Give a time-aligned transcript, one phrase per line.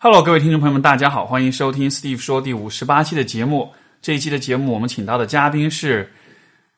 [0.00, 3.68] Hello，各位听众朋友们，大家好，欢迎收听 Steve 说第五十八期的节目。
[4.00, 6.08] 这一期的节目，我们请到的嘉宾是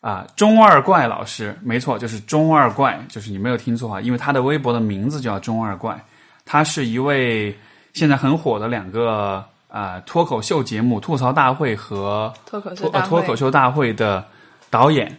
[0.01, 6.03] 啊中二怪老师，没错，就是中二怪，就是你没有听错啊，因为他的微博的名字叫中二怪。
[6.47, 7.55] 他是一位
[7.93, 14.25] 现在很火的两个啊脱口秀节目《吐槽大会》和脱口秀脱大会脱口秀大会的
[14.71, 15.15] 导演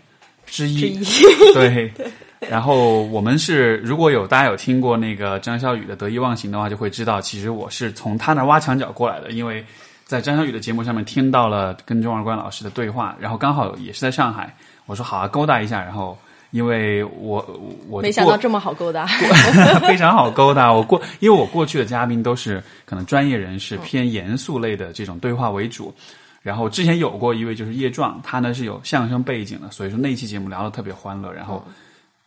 [0.48, 0.98] 之一。
[1.04, 1.94] 之一对，
[2.50, 9.64] 然后我们是如果有大家有听过那个张小雨的得意忘形的话，就会知道，其实我是从他那儿挖墙脚过来的，因为
[10.05, 14.54] 在张小雨的节目上面听到了跟钟二关老师的对话，然后刚好也是在上海，
[14.88, 16.17] 我说好啊，勾搭一下，然后
[16.50, 17.45] 因为我
[17.88, 19.05] 我没想到这么好勾搭。
[19.88, 20.73] 非常好勾搭。
[20.73, 25.94] 我过，因为我过去的嘉宾都是可能专业人士，偏严肃类的这种对话为主。
[26.42, 31.64] 然后之前有过一位就是叶壮，他呢是有相声背景的，所以说那一期节目聊得特别欢乐，然后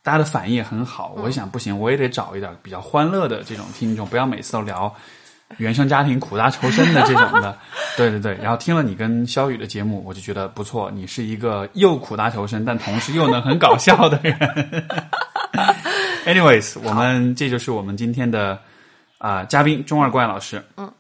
[0.05, 1.15] 大家的反应也很好。
[1.17, 4.95] 我想不行，我也得找一点比较欢乐的这种听众，不要每次都聊
[5.57, 7.57] 原生家庭苦大仇深的这种的。
[7.97, 14.39] 对对对，然后听了你跟肖宇的节目，我就觉得不错，你是一个又苦大仇深，但同时又能很搞笑的人。
[16.27, 18.59] Anyways，我们这就是我们今天的
[19.17, 20.63] 啊、嘉宾钟二怪老师。
[20.77, 20.93] 嗯。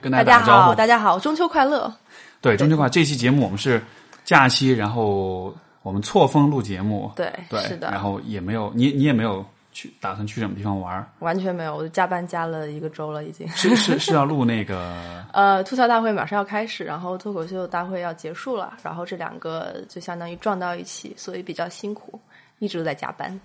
[0.00, 0.74] 跟大大家好，家打个招呼。
[0.74, 1.92] 大家好，中秋快乐！
[2.40, 2.90] 对，中秋快乐！
[2.90, 3.82] 这期节目我们是
[4.24, 7.10] 假期，然后我们错峰录节目。
[7.14, 11.06] 对对，是的然后也没有你，你也没有去打算去什么地方玩儿？
[11.20, 13.46] 完全没有，我就加班加了一个周了，已经。
[13.50, 14.94] 是是是要录那个
[15.32, 22.18] 呃，吐槽大会马上要开始，然后脱口秀大会要结束了，然后这两个就相当于撞到一起，所以比较辛苦，
[22.58, 23.38] 一直都在加班。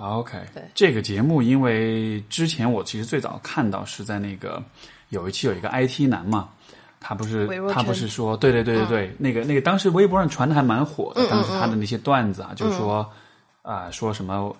[0.00, 4.62] 啊 OK，对这个节目，因为之前我其实最早看到是在那个
[5.08, 6.48] 有一期有一个 IT 男嘛，
[7.00, 13.10] 他不是他不是说对对对对对，那个那个当时微博上传的还蛮火的，当时他的那些段子啊，就是说
[13.62, 14.54] 啊、说什么。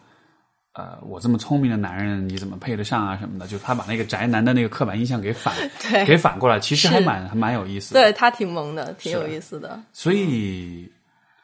[0.76, 3.16] 呃，我这么聪明的男人，你怎么配得上啊？
[3.16, 5.54] 什么的，就是他把那个宅男的那个刻板印象给反
[5.88, 8.02] 对给反过来，其实还蛮还蛮有意思的。
[8.02, 9.80] 对他挺萌的，挺有意思的。
[9.92, 10.90] 所以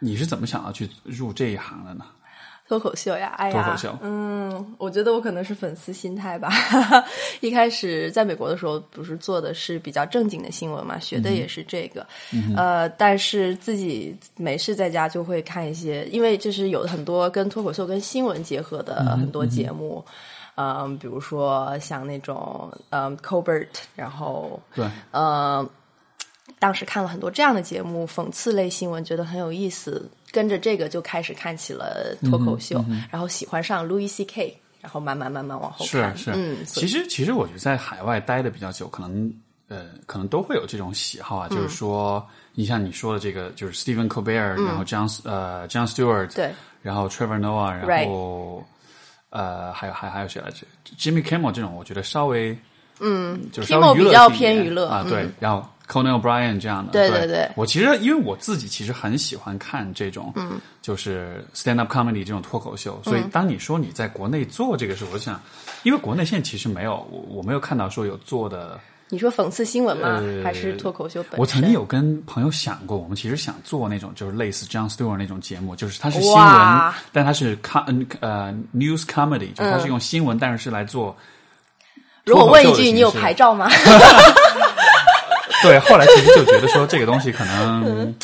[0.01, 2.05] 你是怎么想要去入这一行的呢？
[2.71, 6.49] 脱口秀呀，哎呀，脱口秀嗯，我觉得我可能是粉丝心态吧。
[7.43, 12.07] 一开始在美国的时候，不是做的是比较正经的新闻嘛，学的也是这个，
[12.57, 20.05] 呃，但是自己没事在家就会看一些，因为就是有很多跟脱口秀跟新闻结合的很多节目。
[20.55, 23.67] 嗯，比如说像那种嗯 Colbert，
[23.97, 25.69] 然后对，嗯，
[26.61, 39.33] 当时看了很多这样的节目，讽刺类新闻，觉得很有意思，跟着这个就开始看起了脱口秀，然后喜欢上 Louis C K，然后慢慢慢慢往后看，是是，嗯，其实其实我觉得在海外待的比较久，可能
[39.69, 41.57] 呃可能都会有这种喜好啊，嗯。
[41.57, 42.25] 就是说，
[42.55, 46.51] 你像你说的这个，就是 Stephen Colbert，、然后 John 呃 John Stewart，嗯对，
[46.83, 48.65] 然后 Trevor Noah，然后
[49.31, 50.67] 呃还有还还有谁来着
[50.99, 52.57] ？Jimmy Kimmel 这种，我觉得稍微
[53.01, 55.11] 嗯，就是稍 Kimmel 微比较偏娱乐啊，嗯。
[55.11, 65.41] 对，然后 Conan O'Brien 这样的，对对对对我其实因为我自己其实很喜欢看这种，嗯，就是 stand up comedy 这种脱口秀，所以嗯当你说你在国内做这个时候，我就想，
[65.83, 68.79] 因为国内现在其实没有，我我没有看到说有做的。
[69.13, 70.21] 你说讽刺新闻吗？
[70.23, 71.41] 呃还是脱口秀本身？
[71.41, 81.17] 我曾经有跟朋友想过，我们其实想做那种就是类似 John Stewart 那种节目，就是它是新闻，但它是 com 呃 news comedy，就是它是用新闻，但是是来做。
[82.25, 83.69] 如果问一句，你有牌照吗？
[85.69, 88.15] 对，后来其实就觉得说这个东西可能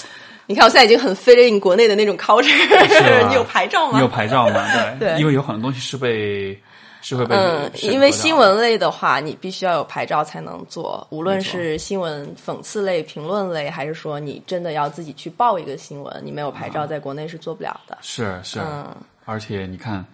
[0.47, 3.99] 你看我现在已经很 fit in 国内的那种 culture，吧 你有牌照吗？
[3.99, 4.65] 你有牌照吗？
[4.99, 5.21] 对， 对。
[5.21, 6.57] 因为有很多东西是被
[7.03, 17.99] 是会被嗯，因为新闻类的话，你必须要有牌照才能做，无论是新闻讽刺类、评论类，还是说你真的要自己去报一个新闻，你没有牌照，在国内是做不了的。
[18.01, 18.87] 是是，嗯。
[19.25, 20.05] 而且你看，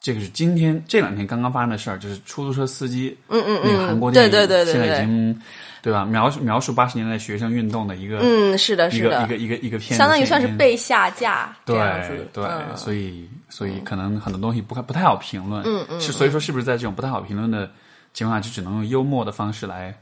[0.00, 5.42] 这个是今天这两天刚刚发生的事儿，就是出租车司机，嗯嗯那个韩国电影，对对对对现在已经
[5.86, 6.04] 对吧？
[6.04, 12.28] 描述描述八十年代学生运动的一个、嗯，是的，是的，一个一个一个片子，相当于算是被下架这对样子。
[12.32, 17.70] 对，嗯所以所以可能很多东西不太不太好评论，嗯嗯是所以说是不是在这种不太好评论的
[18.12, 19.96] 情况下，就只能用幽默的方式来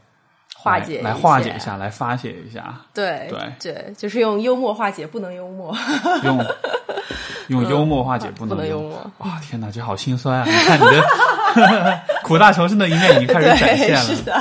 [0.55, 5.77] 化解来来化解一下，来发泄一下，对对对，就是用幽默化解，不能幽默。
[6.23, 6.43] 用
[7.49, 10.45] 用幽默化解不能幽默哇，天哪，这好心酸啊！
[10.47, 11.05] 你看你的
[12.23, 14.01] 苦大仇深的一面已经开始展现，了。
[14.01, 14.33] 是的，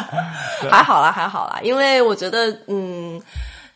[0.71, 3.21] 还好啦，还好啦，因为我觉得，嗯，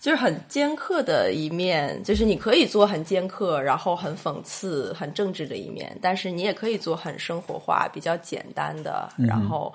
[0.01, 9.73] 就是很尖刻的一面，就是你可以做很尖刻，然后很讽刺、很政治的一面，但是你也可以做很生活化、比较简单的，然后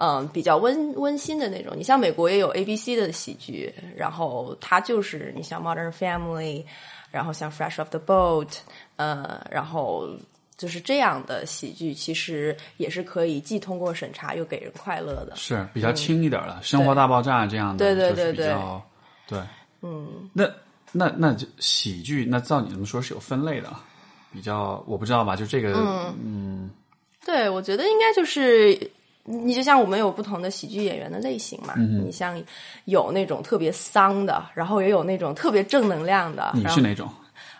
[0.00, 1.74] 嗯比较温温馨的那种。
[1.76, 6.64] 你像美国也有 A B C 的喜剧，然后它就是你像 Modern Family，
[7.10, 8.48] 然后像 Fresh Off the Boat，
[8.96, 10.08] 呃，然后
[10.56, 15.32] 就是这样的喜剧，其实也是可以既通过审查又给人快乐的。
[15.36, 18.54] 是比较轻一点的，生活大爆炸》这样的，对对对对
[19.28, 19.40] 对。
[19.82, 20.48] 嗯，那
[20.92, 23.72] 那那就喜剧，那照你这么说是有分类的，
[24.32, 25.36] 比较我不知道吧？
[25.36, 25.74] 就这个，
[26.22, 26.70] 嗯
[27.24, 28.78] 对，我觉得应该就是。
[29.28, 32.40] 你就像我们有不同的喜剧演员的类型嘛，你像
[32.84, 36.52] 有那种特别丧的，然后也有那种特别正能量的。
[36.54, 37.10] 你是哪种？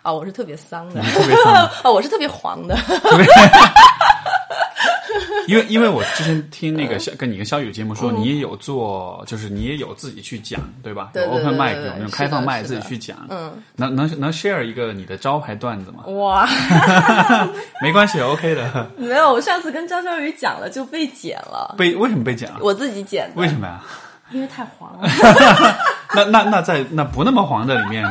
[0.01, 1.53] 啊、我是特别丧的，特别丧
[1.83, 2.77] 啊，我是特别黄的。
[5.47, 16.03] 因为因为我之前听那嗯个肖跟你跟肖宇的节目说，你也有做，就是你也有自己去讲，对吧？open mic 对有那种开放麦自己去讲，嗯，能能能 share 一个你的招牌段子吗？
[16.07, 16.45] 哇，
[17.81, 18.89] 没关系，OK 的。
[18.97, 22.57] 没有，我上次跟张小雨讲了就被剪了，被为什么被剪了？
[22.61, 23.81] 我自己剪的，为什么呀？
[24.31, 25.09] 因为太黄了。
[26.13, 28.05] 那那那在那不那么黄的里面，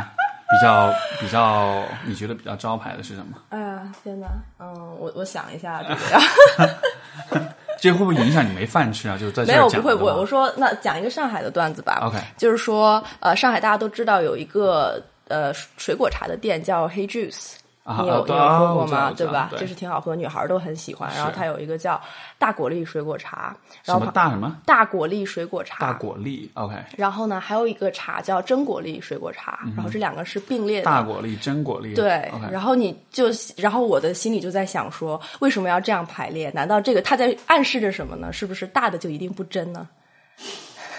[0.49, 3.37] 比较比较，你觉得比较招牌的是什么？
[3.51, 4.27] 哎呀，天哪！
[4.61, 7.49] 嗯，我我想一下 这个呀。
[7.79, 9.19] 这会不会影响你没饭吃啊？
[9.19, 10.13] 就是在这没有，不会不会。
[10.13, 11.99] 我说那讲一个上海的段子吧。
[12.03, 17.57] OK 就是说，呃，上海大家都知道有一个呃水果茶的店叫 Hey Juice。
[17.87, 19.13] 啊你有、你有喝过吗？
[19.17, 19.47] 对吧？
[19.51, 21.09] 对就是挺好喝，女孩儿都很喜欢。
[21.15, 22.01] 然后它有一个叫
[22.37, 30.85] 大果粒水果茶，然后大什么大果粒水果茶，大果粒？OK，然后呢，还有一个茶叫真果粒水果茶，然后这两个是并列的。
[30.85, 31.95] 大果粒、真果粒。
[31.95, 36.51] 对然后你就，然后我的心里就在想说，为什么要这样排列？
[36.51, 38.33] 难道这个它在暗示着什么呢？
[38.33, 39.87] 是不是大的就一定不真呢？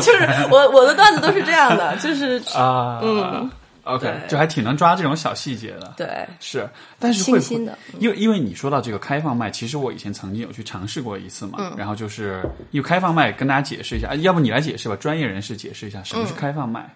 [0.03, 3.51] 就是我我的段子都是这样的，就是啊，嗯
[3.85, 5.95] ，OK，就还挺能抓这种小细节的。
[5.97, 6.69] 对是，
[6.99, 11.59] 但是会不清新的因为因为你说到这个开放麦，其实我以前曾经有去尝试过一次嘛。
[11.61, 16.89] 嗯然后就是因为开放麦，跟大家解释一下，啊要不你来解释吧，专业人士解释一下什么嗯是开放麦。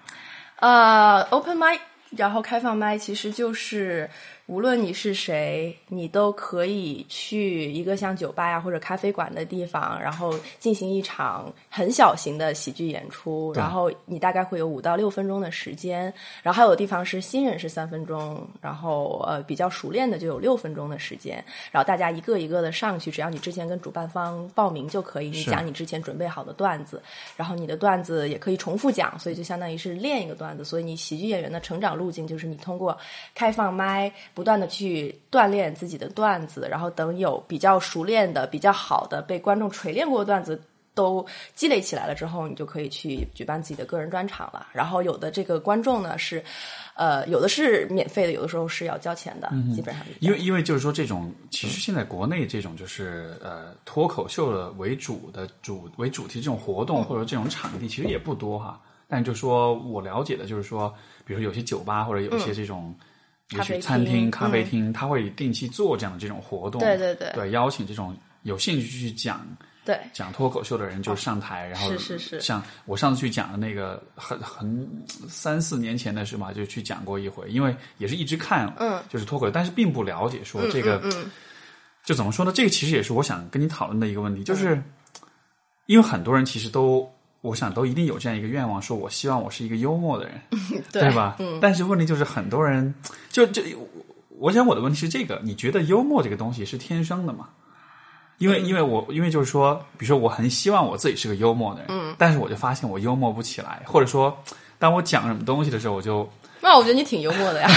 [0.60, 1.78] 呃，open mic，
[2.10, 4.08] 然后开放麦其实就是
[4.46, 16.12] 无论你是谁，你都可以去一个像酒吧呀或者咖啡馆的地方，然后进行一场很小型的喜剧演出，然后你大概会有五到六分钟的时间，
[16.42, 21.42] 然后还有的地方是新人是三分钟，然后呃比较熟练的就有六分钟的时间，
[21.72, 27.02] 然后大家一个一个的上去，只要你之前跟主办方报名就可以，你讲你之前准备好的段子，
[27.34, 30.62] 然后你的段子也可以重复讲，所以就相当于是练一个段子。
[30.62, 32.94] 所以你喜剧演员的成长路径就是你通过
[33.34, 40.60] 开放麦，不断的去锻炼自己的段子，然后等有比较熟练的、比较好的被观众锤炼过的段子。
[40.96, 41.26] 都
[41.56, 44.68] 积累起来了之后，你就可以去举办自己的个人专场了。
[44.72, 46.40] 然后有的这个观众呢是，
[46.94, 58.80] 呃，有的是免费的，有的时候是要交钱的，基本上因为因为就是说这种，其实现在国内这种就是呃脱口秀的为主的主为主题这种活动或者这种场地其实也不多哈。
[59.08, 60.94] 但就说我了解的就是说，
[61.24, 62.94] 比如说有些酒吧或者有些这种。
[63.56, 67.30] 也许餐厅、咖啡厅，他会定期做这样的这种活动，对对对。
[67.34, 69.46] 对，邀请这种有兴趣去讲
[69.84, 69.98] 对。
[70.12, 72.40] 讲脱口秀的人就上台，然后是是是。
[72.40, 74.88] 像我上次去讲的那个很很
[75.28, 81.30] 三四年前的事嘛，就去讲过一回，因为也是一直看，嗯，就是脱口秀，但是并不了解说这个，嗯嗯。
[82.04, 82.52] 就怎么说呢？
[82.52, 84.82] 这个其实也是我想跟你讨论的一个问题，就是、
[85.86, 87.08] 因为很多人其实都。
[87.44, 90.40] 我想都一定有这样一个愿望，说我希望我是一个幽默的人，
[90.90, 91.36] 对吧？
[91.38, 92.94] 嗯，但是问题就是很多人
[93.28, 93.62] 就就，
[94.38, 97.50] 我想我的问题是这个：你觉得幽默这个东西是天生的吗？
[98.38, 104.34] 因为因为我因为就是说，比如说我很希望我自己是个幽默的人，嗯，但是我就发现我幽默不起来，或者说
[104.78, 106.26] 当我讲什么东西的时候，我就
[106.62, 107.68] 那我觉得你挺幽默的呀。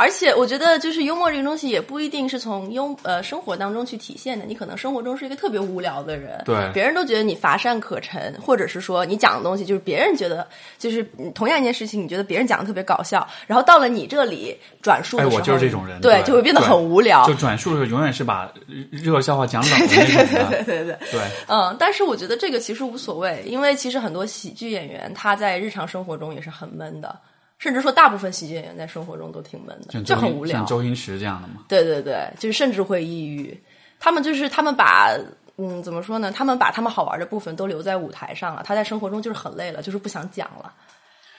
[0.00, 4.46] 而且我觉得，就是幽默这个东西也不一定是从幽呃生活当中去体现的。
[4.46, 17.26] 你可能生活中是一个特别无聊的人，对别人都觉得你乏善可陈，或者是说你讲的东西就是别人觉得就是嗯同样一件事情，你觉得别人讲的特别搞笑，然后到了你这里转述的时候，哎我就是这种人对，对就会变得很无聊。
[17.26, 18.50] 就转述的时候永远是把
[18.90, 20.98] 热笑话讲冷的那种的， 对对对。
[21.12, 27.14] 对嗯，但是我觉得这个其实无所谓，因为其实很多喜剧演员他在日常生活中也是很闷的，
[27.60, 30.66] 甚至说大部分喜剧演员在生活中都挺闷的，就很无聊像。
[30.66, 33.56] 周星驰这样的嘛，对对对，就是甚至会抑郁。
[34.00, 35.14] 他们就是他们把
[35.58, 36.32] 嗯怎么说呢？
[36.32, 40.72] 他们把他们好玩的部分都留在舞台上了，他在生活中就是很累了，就是不想讲了，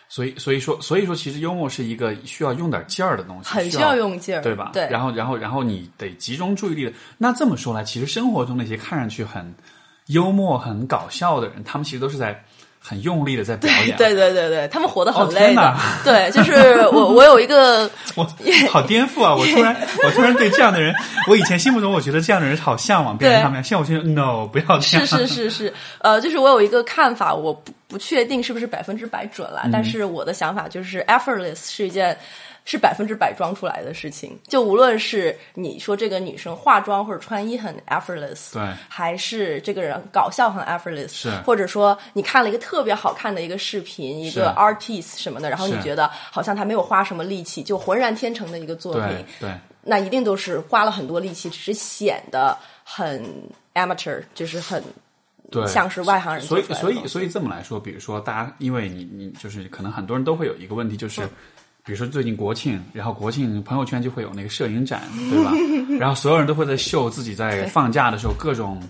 [0.08, 4.70] 所以所以说所以说其实幽默是一个需要用点劲儿的东西，很需要用劲儿，对吧？
[4.74, 6.94] 对，然后，然后，然后你得集中注意力的。
[7.18, 9.56] 那这么说来，其实生活中那些看上去很
[10.06, 12.44] 幽默、很搞笑的人，他们其实都是在
[12.84, 13.96] 很用力的在表演。
[13.96, 15.46] 对对对对，他们活得很哦累的。
[15.46, 18.28] 天哪对，就是我 我有一个我
[18.70, 19.36] 好颠覆啊！
[19.36, 20.94] 我突然，我突然对这样的人，
[21.28, 25.06] 我以前心目中我觉得这样的人好向往，变成对他们，现在我觉得 no，不要这是样。
[25.08, 32.18] 是是是，呃，就是我有一个看法，我不不确定是不是百分之百准了，嗯但是我的想法就是 effortless 是一件
[32.72, 34.40] 是百分之百装出来的事情。
[34.48, 49.04] 就无论是你说这个女生化妆或者穿衣很 effortless，对还是这个人搞笑很 effortless，是或者说你看了一个特别好看的一个视频，一个 artist 什么的，然后你觉得好像他没有花什么力气，就浑然天成的一个作品
[49.42, 53.22] 对，对，那一定都是花了很多力气，只是显得很
[53.74, 54.82] amateur，就是很
[55.52, 61.28] 对，像是外行人所以所以所以这么来说，比如说大家，因为你你就是可能很多人都会有一个问题，就是。
[61.84, 65.52] 比如说最近国庆，然后国庆朋友圈就会有那个摄影展，对吧？
[66.00, 68.82] 然后所有人都会在秀自己在放假的时候各种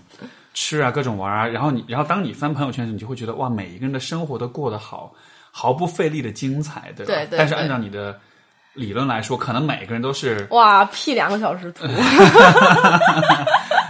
[0.54, 1.46] 吃啊，各种玩啊。
[1.46, 5.12] 然后你，然后当你翻朋友圈的时候，你就会觉得哇，每一个人的生活都过得好，
[5.50, 7.12] 毫不费力的精彩，对吧？
[7.12, 8.18] 对对对但是按照你的
[8.74, 11.86] 理论来说，可能每个人都是哇，P 两个小时图，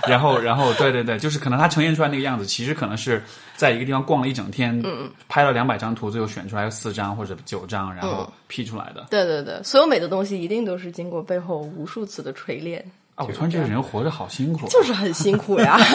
[0.09, 3.23] 然后，然后，对对对，就是可能他呈现出来那个样子，其实可能是
[3.57, 9.07] 在一个地方逛了一整天，嗯，拍了两百张图，最后选出来四张或者九张，然后 P 出来的。
[9.11, 15.79] 对对对，所有美的东西一定都是经过背后无数次的锤炼，啊，我突然觉得人活着好辛苦，就是很辛苦呀。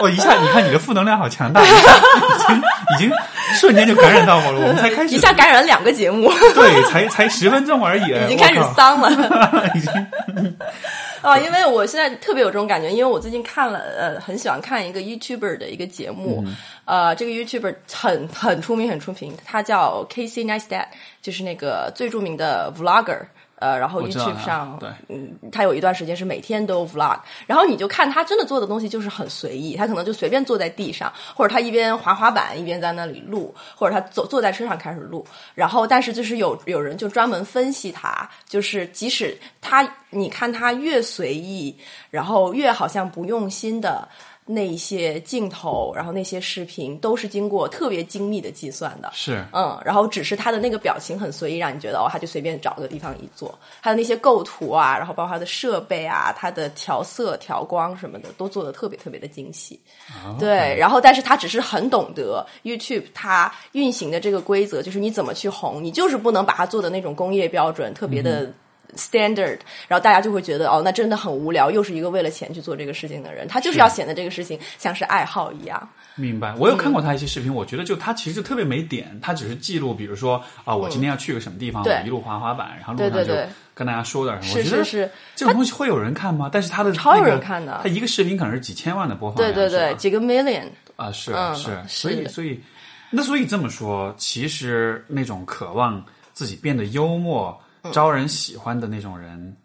[0.00, 2.56] 我 一下，你看你的负能量好强大，已经
[2.94, 3.12] 已经
[3.54, 4.60] 瞬间就感染到我了。
[4.60, 9.10] 我们才开始一，下感染两个节目，对，才才十分钟而已， 已经开始丧了。
[9.74, 10.56] 已经
[11.22, 20.86] 啊，因为我现在特别有这种感觉，因为我最近看了呃，很喜欢看一个 YouTuber 的一个节目，嗯呃，这个 YouTuber 很很出名，很出名，他叫 Casey Neistat，
[21.20, 23.20] 就是那个最著名的 Vlogger。
[23.62, 27.16] 呃，然后 YouTube 上，对嗯，他有一段时间是每天都 vlog，
[27.46, 41.76] 然后你就看他真的做的东西就是很随意，他可能就随便坐在地上，或者他一边滑滑板一边在那里录，或者他坐坐在车上开始录，然后但是就是有有人就专门分析他，就是即使他你看他越随意，
[42.10, 44.08] 然后越好像不用心的。
[44.44, 53.56] 那一些镜头，然后那些视频都是经过特别精密的计算的，是嗯，然后只是他的那个表情很随意，让你觉得哦，他就随便找个地方一坐。
[53.80, 59.78] 他的那些构图啊，然后包括他的设备啊，他的调色、调光什么的，都做的特别特别的精细。
[60.40, 68.52] 对，然后但是他只是很懂得 YouTube 它运行的这个规则，就是你怎么去红，你就是不能把它做的那种工业标准特别的。
[68.96, 69.58] standard，
[69.88, 75.88] 然后大家就会觉得哦，那真的很无聊，又是一个为了钱去做这个事情的人，他就是要显得这个事情像是爱好一样。
[76.14, 81.94] 明白，我有看过他一些视频，我觉得就他其实就特别没点，他只是记录，比如说啊，我今天要去个什么地方，对。
[81.94, 83.34] 我一路滑滑板，然后路上就
[83.74, 84.52] 跟大家说点什么。
[84.52, 86.50] 是我觉得是是，这种东西会有人看吗？
[86.52, 90.64] 但是他的超有人看的他一个视频可能是几千万的播放量，对对对，几个 million。
[90.96, 92.60] 啊，是嗯是，是所以所以
[93.10, 99.56] 那所以这么说，其实那种渴望自己变得幽默、嗯招人喜欢的那种人，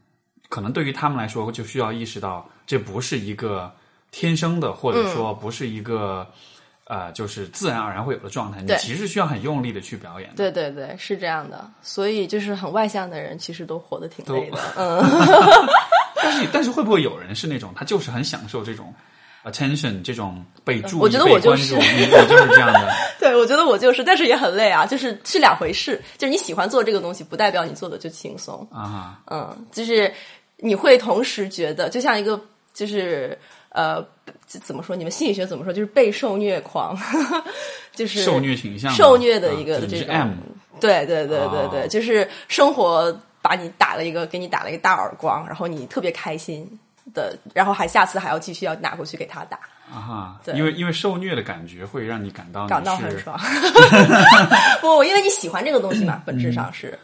[0.49, 3.71] 可能对于他们来说，就需要意识到这不是一个
[4.11, 6.27] 天生的，或嗯者说不是一个。
[6.89, 10.35] 呃，就是自然而然会有的状态，你其实需要很用力的去表演的。
[10.37, 11.69] 对对对，是这样的。
[11.81, 14.57] 所以就是很外向的人，其实都活得挺累的。
[14.77, 15.03] 嗯，
[16.15, 18.93] 但是，但是会不会有人是那种他就是很享受这种
[19.45, 22.91] attention 这种被注意、我觉得我就是我就是这样的。
[23.19, 26.01] 对，我觉得我就是，但是也很累啊，就是是两回事。
[26.17, 28.67] 就是你喜欢做这个东西，不代表你做的就轻松。
[28.71, 30.13] 啊，嗯，就是
[30.57, 32.39] 你会同时觉得，就像一个
[32.73, 33.37] 就是
[33.69, 34.03] 呃，
[34.47, 34.95] 这怎么说？
[34.95, 35.73] 你们心理学怎么说？
[35.73, 36.97] 就是被受虐狂，
[37.93, 40.31] 就是受虐倾向，受虐的一个这种，M
[40.79, 46.79] 对对对对对，哦就是生活把你打了一个，给你打了一个大耳光，然后你特别开心
[47.13, 49.59] 的，然后还下次还要继续要拿过去给他打，
[49.93, 53.39] 啊因为因为受虐的感觉会让你感到你感到很爽。
[54.81, 56.97] 不，因为你喜欢这个东西嘛，本质上是。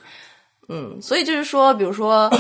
[0.69, 2.31] 嗯，所以就是说，比如说，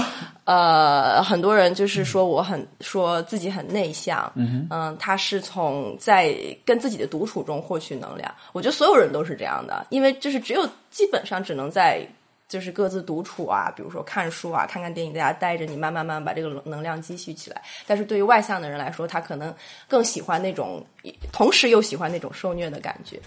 [0.45, 8.33] 呃，很多人就是说我很说自己很内向，嗯他是从在跟自己的独处中获取能量。
[8.53, 12.07] 我觉得所有人都是这样的，因为就是只有基本上只能在
[12.53, 17.59] 就是各自独处啊，比如说看书啊、看看电影，在家待着，你慢慢慢慢把这个能量积蓄起来。
[17.87, 19.51] 但是对于外向的人来说，他可能
[19.87, 20.85] 更喜欢那种，
[21.31, 23.19] 同时又喜欢那种受虐的感觉。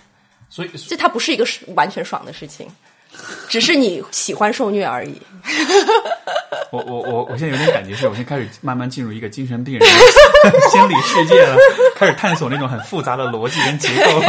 [0.48, 2.70] 所以这它不是一个完全爽的事情，
[3.48, 5.20] 只是你喜欢受虐而已。
[6.72, 9.88] 我我我我现在有点感觉是，我现在开始慢慢进入一个精神病人的
[10.68, 11.56] 心理世界了，
[11.94, 14.20] 开始探索那种很复杂的逻辑跟结构。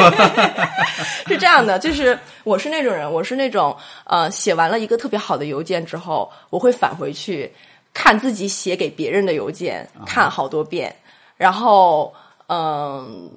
[1.28, 7.52] 是这样的，就是我是那种人，我是那种呃，写完了一个特别好的邮件之后，我会返回去
[7.94, 10.96] 看自己写给别人的邮件，看好多遍，
[11.36, 12.14] 然后
[12.48, 13.30] 嗯。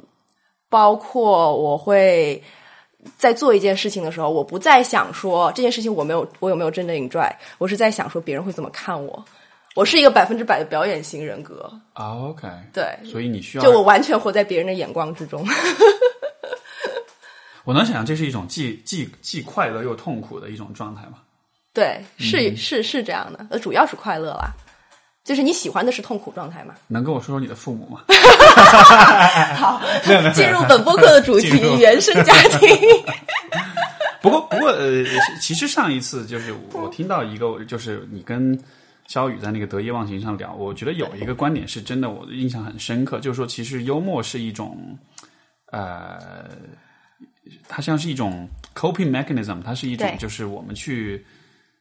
[0.72, 2.40] 包括我会
[3.16, 9.24] 在做一件事情的时候，我不再想说这件事情我没有我有没有真的 enjoy，我是在想说别人会怎么看我。
[9.76, 15.46] 我是一个百分之百的表演型人格，啊，OK，对，所以你需要就我完全活在别人的眼光之中。
[17.64, 21.18] 我能想象这是一种既既既快乐又痛苦的一种状态吗？
[21.72, 24.50] 对，是是是这样的，呃，主要是快乐啦。
[25.22, 26.74] 就是你喜欢的是痛苦状态吗？
[26.88, 28.02] 能跟我说说你的父母吗？
[29.56, 29.80] 好，
[30.32, 32.68] 进入本播客的主题——原生家庭。
[34.22, 35.04] 不过，不过，呃，
[35.40, 38.58] 其实上一次就是我听到一个，就是你跟
[39.06, 44.98] 肖宇在那个得意忘形上聊，我觉得有一个观点是真的，我印象很深刻，就是说，其实幽默是一种，
[45.72, 46.48] 呃，
[47.66, 51.24] 它像是一种 coping mechanism，它是一种就是我们去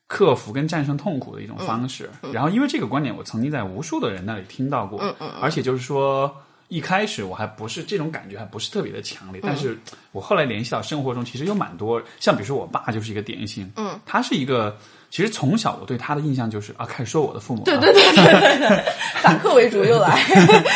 [0.10, 2.10] 克服跟战胜痛苦的一种方式。
[2.34, 5.02] 然后，因为这个观点，我曾经在无数的人那里听到过，
[5.40, 6.30] 而且就是说。
[6.72, 9.76] 一开始我还不是这种感觉，还不是特别的强烈，但是
[10.12, 14.78] 我后来联系到生活中，其实有蛮多，像比如说我爸就是一个典型，嗯，他是一个，
[15.10, 18.84] 其实从小我对他的印象就是啊，开始说我的父母、啊，对对对对对对，
[19.20, 20.24] 反客为主又来。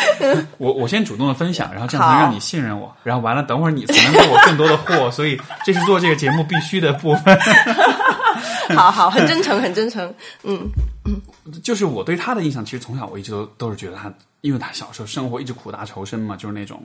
[0.58, 7.38] 我我先主动的分享，然后这样好能让你信任我，然后完了等会儿你才能给我更多的货，所以这是做这个节目必须的部分。
[8.76, 10.12] 好好，很真诚， 很真诚。
[10.42, 10.68] 嗯
[11.04, 11.20] 嗯，
[11.62, 16.82] 就是我对他的印象，其实从小我一直都都是觉得他，因为他小时候生活一直苦大仇深嘛，就是那种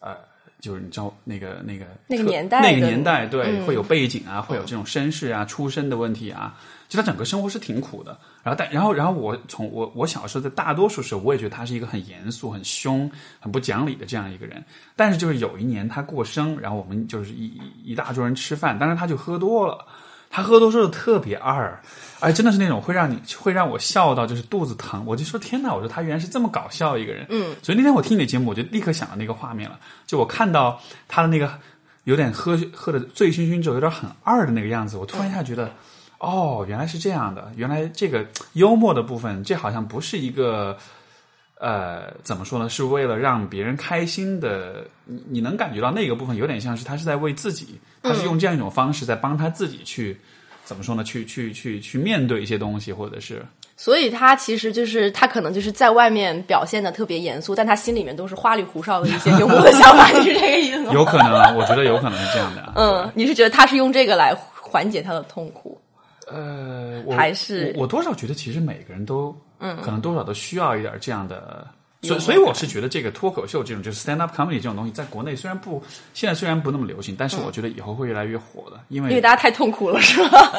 [0.00, 0.14] 呃，
[0.60, 6.54] 就是你知道那个那个那个年代那个年代对、嗯会有背景啊，会有这种身世啊、出身的问题啊，
[6.88, 8.18] 就他整个生活是挺苦的。
[8.42, 14.62] 然后但然后然后我从我我小时候在大多数时候，我也觉得他是一个很严肃、很凶、很不讲理的这样一个人。
[14.94, 19.86] 但是就是有一年他过生，然后我们就是一一一大桌人吃饭，当然他就喝多了。
[20.34, 21.80] 他喝多之后特别二，
[22.18, 25.04] 哎，真的是那种会让你会让我笑到就是肚子疼。
[25.06, 27.24] 我就说天哪，我说他原来是这么搞笑一个人。
[27.28, 29.78] 嗯，所以那天我听你的节目，我就立刻想到那个画面了。
[30.08, 31.48] 就我看到他的那个
[32.02, 35.70] 有点喝喝的醉醺醺之后，有点很二的那个样子，我突然一下觉得，
[36.18, 40.76] 哦，原来是这样的，原来这个幽默的部分，这好像不是一个。
[41.60, 42.68] 呃，怎么说呢？
[42.68, 50.18] 是为了让别人开心的，你你能感觉到那个部分有点像是他是在为自己，他是用这样一种方式在帮他自己去，
[50.64, 51.04] 怎么说呢？
[51.04, 53.42] 去去去去面对一些东西，或者是
[53.76, 60.92] 所以他其实就是他可能就是在外面表现的特别严肃，但他心里面都是花里胡哨的一些幽默的想法，你是这个意思吗？
[60.92, 62.72] 有可能啊，我觉得有可能是这样的啊。
[62.76, 65.80] 嗯，你是觉得他是用这个来缓解他的痛苦？
[66.26, 71.66] 呃，我还是我我多少觉得其实每个人都，嗯，可能多少都需要一点这样的。
[72.02, 75.82] 所以，所以我是觉得这个脱口秀这种就是 stand up comedy 这种东西，在国内虽然不
[76.12, 80.52] 现在虽然不那么流行，但是我觉得以后会越来越火的，因为因为大家太痛苦了，是吧？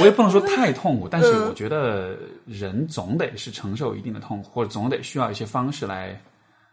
[0.00, 6.18] 我也不能说 太痛苦，但是我觉得人总得是承受一定的痛苦，或者总得需要一些方式来，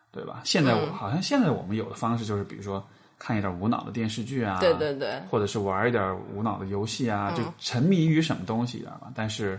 [0.09, 0.39] 对吧？
[0.45, 2.81] 现在我、好像现在我们有的方式就是，比如说
[3.25, 6.03] 看一点无脑的电视剧啊，对对对，或者是玩一点
[6.35, 9.07] 无脑的游戏啊，就沉迷于什么东西，知道吧？
[9.15, 9.57] 但是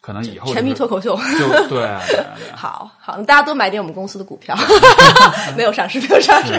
[0.00, 1.14] 可能以后、就是、沉迷脱口秀。
[1.38, 2.56] 就对啊，对啊，对啊。
[2.56, 4.56] 好 好，大家多买点我们公司的股票，
[5.54, 6.54] 没有上市，没有上市。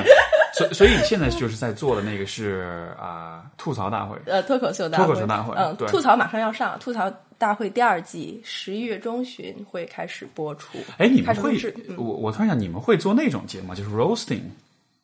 [0.54, 10.78] 所以，所以你现在就是在做的那个是啊、吐槽大会，呃，脱口秀大会，脱口秀大会嗯，对吐槽马上要上，吐槽大会第二季十一月中旬会开始播出。
[11.00, 11.58] 哎，你们会
[11.98, 14.42] 我我突然想，你们会做那种节目，就是 roasting，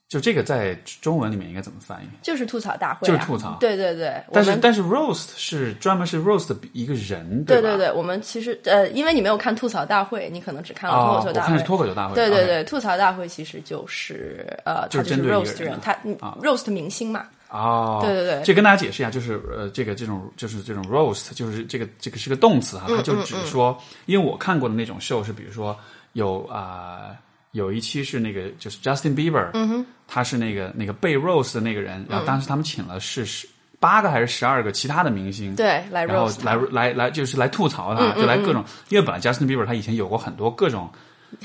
[0.09, 2.07] 就这个在中文里面应该怎么翻译？
[2.23, 3.55] 就是吐槽大会、啊，就是吐槽。
[3.59, 7.53] 对对对，但是但是 roast 是专门是 roast 一个人，吧？
[7.53, 11.45] 对对对，我们其实呃，因为你没有看吐槽大会，你可能只看了脱哦口，秀大会。
[11.45, 18.41] 我看是脱口秀大会，对对对，吐槽大会其实就是呃，就是他针对 roast 人人，他嗯啊 roast 明星嘛，哦，对对对。
[18.43, 25.77] 这跟大家解释一下，就是呃，这个这种就是这种 roast，就是这个这个是个动词哈，嗯它就只说，因为我看过的那种 show 是，比如说
[26.13, 27.11] 有啊、
[27.51, 33.47] 有一期是那个就是 Justin Bieber，嗯哼，他是那个那个被 roast 的那个人，然后当时他们请了是十
[33.79, 40.89] 八个还是十二个其他的明星，对，来然后 roast 来来来就是来吐槽他，就来各种，因为本来 Justin Bieber 他以前有过很多各种。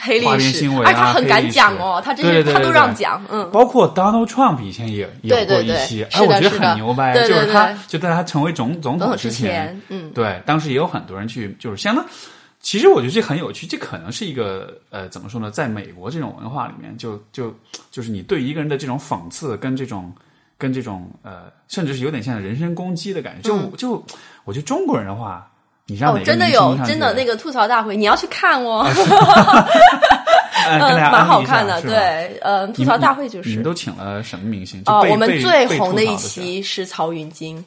[0.00, 0.58] 花边黑历史。
[0.60, 12.02] 新，闻他很敢讲哦，他这些他都让讲，嗯，包括 Donald Trump 以前也有过一期，是哎，我觉得很牛掰，就是他就在他成为总总总统之统前前，，嗯，对，当时也有很多人去，就是相当。
[12.64, 15.50] 其实我觉得这很有趣，这可能是一个呃，怎么说呢？
[15.50, 17.54] 在美国这种文化里面，就就
[17.90, 20.10] 就是你对一个人的这种讽刺，跟这种
[20.56, 23.42] 跟这种呃，甚至是有点像人身攻击的感觉。
[23.42, 24.04] 就、就
[24.44, 25.46] 我觉得中国人的话，
[25.86, 28.82] 你让哪，个哦真的有真的那个吐槽大会，你要去看哦，
[30.66, 30.80] 嗯，
[31.12, 34.82] 蛮好看的，对，呃，吐槽大会就是你们都请了什么明星？
[34.82, 37.62] 就哦，我们最红的一期是曹云金，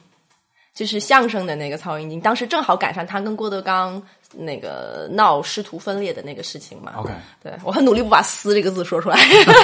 [0.74, 4.02] 就是相声的那个曹云金，当时正好赶上他跟郭德纲
[4.34, 6.92] 那个闹师徒分裂的那个事情嘛。
[6.96, 7.10] OK
[7.42, 9.18] 对我很努力不把“撕”这个字说出来，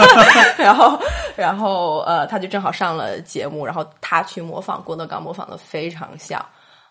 [0.57, 0.99] 然后
[1.37, 6.45] 然后呃，他就正好上了节目，然后他去模仿郭德纲，模仿的非常像。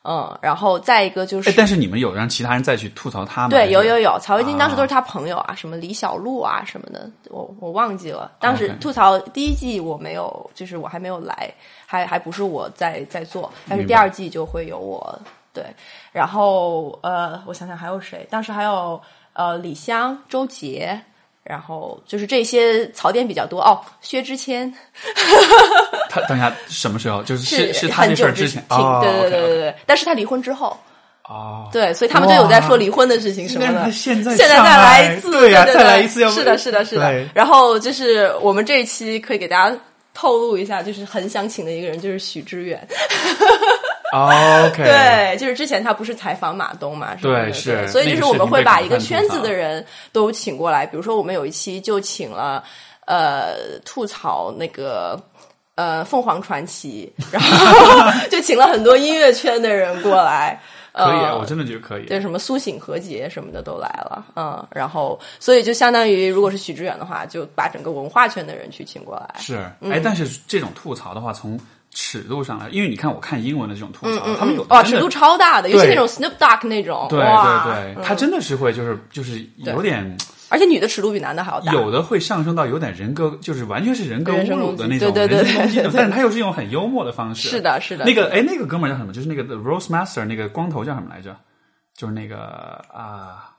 [0.06, 3.50] 嗯，然后再一个就是哎，但是你们有让其他人再去吐槽他吗？
[3.50, 8.30] 对，有有有，曹云金当时啊都是他朋友啊，什么李小璐啊什么的，我我忘记了。
[8.38, 11.50] 当时吐槽第一季我没有，就是我还没有来，
[11.86, 15.18] 还还不是我在在做，但是第二季就会有我
[15.54, 15.64] 对。
[16.12, 18.28] 然后呃，我想想还有谁？
[18.30, 19.02] 当时还有
[19.34, 21.00] 呃李湘、周杰。
[21.46, 24.74] 然后就是这些槽点比较多哦，薛之谦
[26.10, 27.22] 他等一下什么时候？
[27.22, 30.80] 就是是是他这很久之事儿之前，哦对对对对对，但是他离婚之后，
[31.28, 33.92] 哦，对，所以他们就有在说离婚的事情什么的。
[33.92, 37.12] 现在现在再来来一次，对呀对再来一次要是的，是的，是的。
[37.34, 39.78] 然后就是我们这一期可以给大家
[40.14, 42.88] 透露一下，就是很想请的一个人就是许知远，
[44.14, 47.88] OK，，对，就是之前他不是采访马东嘛，什么的对是。
[47.88, 52.64] 所以就是我们会把一个圈子的人都请过来，比如说我们有一期就请了
[53.08, 55.20] 呃吐槽那个。
[55.76, 60.62] 呃，凤凰传奇，然后 就请了很多音乐圈的人过来，
[60.94, 62.06] 可以，呃我真的觉得可以。
[62.06, 69.92] 对，什么苏醒和解什么的都来了，嗯，然后所以就相当于，如果是许知远的话，就把整个文化圈的人去请过来，是，嗯。
[69.92, 71.60] 哎，但是这种吐槽的话，从
[71.94, 80.18] 尺度上来，因为你看，我看英文的这种吐槽，嗯他们有哇，真的尺度超大的，尤其那种 Snoop Dogg 那种，对对对，嗯他真的是会就是就是有点
[80.50, 87.50] 而且女的尺度比男的还要大，有的会上升到有点人格，就是完全是人格侮辱的那种对对对人身攻击的对对对但是他又是用很幽默的方式。
[87.50, 89.14] 是的，是的，那个哎，那个哥们儿叫什么？
[89.14, 91.36] 就是那个 Rose Master 那个光头叫什么来着？
[91.96, 92.38] 就是那个
[92.92, 93.53] 啊。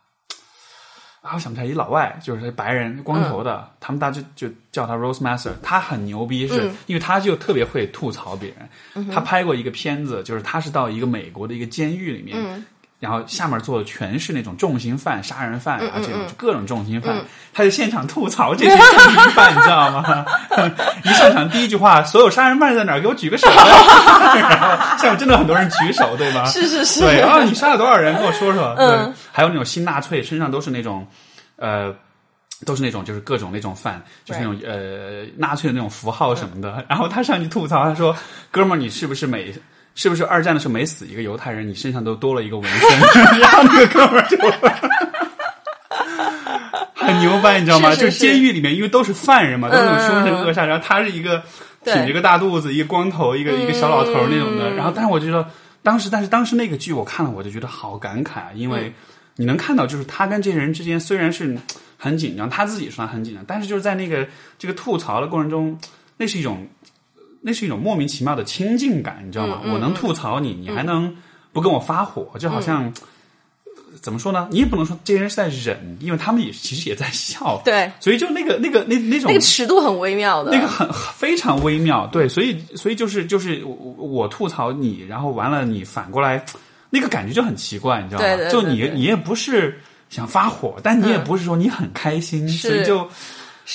[1.25, 6.77] 啊，我想不起来，一老外就是白人光头的，他们大家就就叫他 Rose Master，他很牛逼，是、嗯。
[6.87, 8.53] 因为他就特别会吐槽别
[8.95, 9.09] 人。
[9.11, 12.63] 他拍过一个片子，就是他是到一个美国的一个监狱里面，嗯
[13.05, 17.14] 然后下面坐的全是那种重刑犯、杀人犯嗯啊，这种各种重刑犯，
[17.53, 20.25] 他就现场吐槽这些重刑犯，你知道吗？
[21.05, 23.01] 一上场第一句话，所有杀人犯在哪儿？
[23.03, 23.57] 给我举个手来。
[24.49, 26.47] 然后下面真的很多人举手，对吧？
[26.51, 28.14] 是是是，对，然后你杀了多少人？
[28.17, 28.75] 跟我说说。
[28.79, 31.07] 嗯对，还有那种新纳粹，身上都是那种，
[31.57, 31.95] 呃。
[32.64, 36.83] 都是那种，就是各种那种犯，就是那种呃纳粹的那种符号什么的。
[36.88, 38.17] 然后他上去吐槽，他说
[38.51, 39.53] ：“哥们儿，你是不是每
[39.94, 42.88] 是不是二战的时候每死一个犹太人，你身上都多了一个纹身？”
[43.38, 44.37] 然后那个哥们儿就
[46.94, 47.90] 很牛掰，你知道吗？
[47.90, 51.42] 是是就是监狱里面，因为都是犯人嘛，都是那种凶神恶煞，然后他是一个
[51.85, 54.70] 挺着个大肚子，一个光头，一个一个小老头儿那种的。
[54.74, 55.46] 然后，但是我就觉得
[55.83, 58.92] 当时，但是当时那个剧我看了，我就觉得好感慨啊，因为
[59.37, 61.57] 你能看到，就是他跟这些人之间虽然是
[61.98, 64.26] 很紧张，他自己说他很紧张，但是就是在那个
[64.59, 65.78] 这个吐槽的过程中，
[66.16, 66.66] 那是一种
[67.44, 69.61] 那是一种莫名其妙的亲近感，你知道吗？
[69.66, 71.14] 我能吐槽你，你还能
[71.52, 72.92] 不跟我发火，就好像。
[74.02, 74.48] 怎么说呢？
[74.50, 86.44] 你也不能说这些人是在忍，因为他们也其实也在笑， 对，所以就那个那个那那种那个尺度很微妙的，那个很非常微妙，对，所以所以就是就是我我吐槽你，然后完了你反过来，
[86.90, 88.26] 那个感觉就很奇怪，你知道吗？
[88.26, 89.80] 对对对就你你也不是
[90.11, 93.04] 想发火，但你也不是说你很开心，所以就是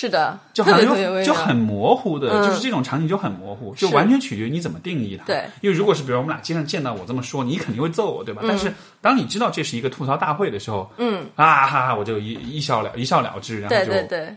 [0.09, 5.25] 的，就好像特别特别微妙就就很模糊的，嗯就是这种场景就很模糊，就完全取决于你怎么定义它。
[5.25, 8.43] 对，因为如果是比如我们俩街上见到我这么说，你肯定会揍我，对吧？
[8.47, 8.71] 但是
[9.01, 14.35] 当你知道这是一个吐槽大会的时候，嗯，啊哈哈，我就一一笑了一笑了之，然后对就对对，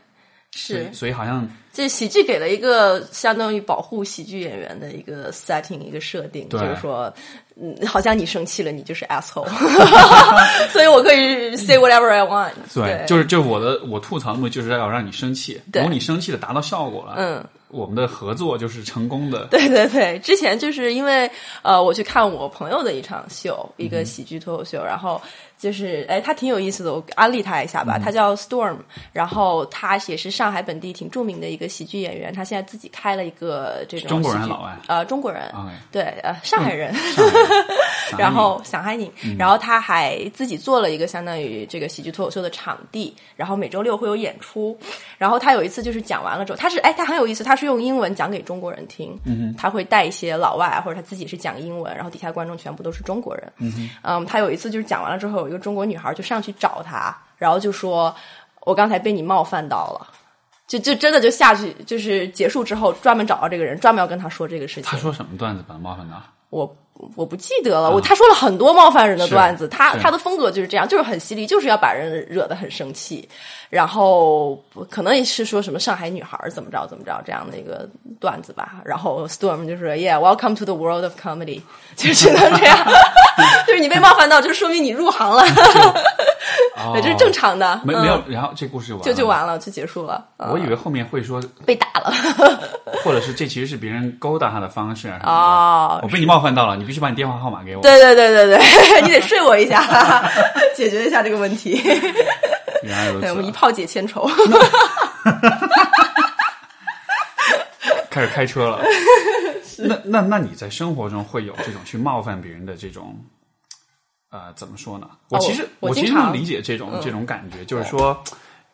[0.55, 0.93] 是。
[0.93, 7.13] 所以好像这喜剧给了一个相当于保护喜剧演员的一个 setting 一个设定，就是说，
[7.61, 9.49] 嗯，好像你生气了，你就是 asshole，
[10.71, 19.47] 所以我可以 say whatever I want 对，就是就是我的我吐槽的目就是要让你生气，如对果你生气的达到效果了，嗯，我们的合作就是成功的。
[19.47, 21.31] 对 对对，之前就是因为
[21.63, 25.19] 呃，我去看我朋友的一场秀，一个喜剧脱口秀，然后
[25.63, 27.97] 就是哎，他挺有意思的，我安利他一下吧。
[27.97, 28.79] 他叫 Storm，
[29.13, 35.55] 然后他也是上海本地挺著名的一个喜剧演员，他现在自己开了一个这种中国人老外呃，中国人
[35.93, 36.93] 对呃，上海人。
[38.19, 44.77] 然后想海宁，然后他还自己做了一个相当于这个喜剧脱口秀的场地，然后每周六会有演出。
[45.17, 53.53] 然后他有一次就是讲完了之后，他是哎，他很有意思，他是用英文讲给中国人听，嗯、他会带一些老外或者他自己是讲英文，然后底下观众全部都是中国人。
[54.03, 58.15] 嗯他有一次就是讲完了之后，个中国女孩就上去找他，然后就说
[58.65, 60.07] ：“我刚才被你冒犯到了。”
[60.67, 64.85] 就就真的就下去，就是结束之后专门找到这个人，专门要跟他说这个事情。
[64.85, 66.23] 他说什么段子把他冒犯到？
[66.49, 66.77] 我
[67.17, 73.29] 我不记得了，我他说了很多冒犯人的段子，他他的风格就是这样，就是很犀利，就是要把人惹得很生气，
[73.69, 74.55] 然后
[74.89, 77.89] 可能也是说什么上海女孩怎么着怎么着这样的一个
[78.21, 78.77] 段子吧。
[78.85, 81.61] 然后 Storm 就说 Yeah, welcome to the world of comedy，
[81.97, 82.79] 就只能这样。
[83.67, 85.45] 就是你被冒犯到，就说明你入行了，
[86.95, 87.81] 这是正常的。
[87.85, 90.25] 没嗯没有，然后这故事就完就了就完了，就结束了。
[90.39, 92.13] 嗯我以为后面会说，被打了
[93.05, 97.83] 或者是这其实是别人勾搭他的方式啊我被你冒犯到了，你必须把你电话号码给我。
[97.83, 99.83] 对对对对对，你得睡我一下，
[100.75, 101.81] 解决一下这个问题。
[102.83, 104.29] 原来如对，我们一，炮解千愁。
[108.11, 108.79] 开始开车了。
[109.79, 113.17] 那那那你在生活中会有这种去冒犯别人的这种，
[114.31, 115.09] 呃，怎么说呢？
[115.31, 118.23] 我哦其实我其实能理解这种这种感觉，就是说，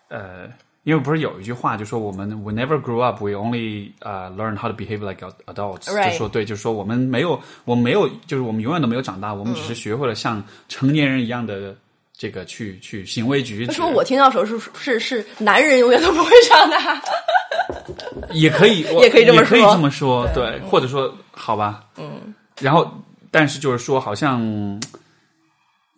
[0.08, 0.48] 呃。
[0.84, 9.64] 因为不是有一句话就说我们 we never grew up we only 呃、learn how to behave like adults，、Right 就说对，就是说我们没有我们没有就是我们永远都没有长大，我们只嗯。
[9.64, 11.76] 是学会了像成年人一样的
[12.18, 13.68] 这个去去行为举止。
[13.68, 16.76] 为什么我听到的时候是是是男人永远都不会唱的？
[18.34, 22.90] 也可以，我 也可以这么也可以说这么说，对，或者说好吧，嗯，然后
[23.30, 24.40] 但是就是说，好像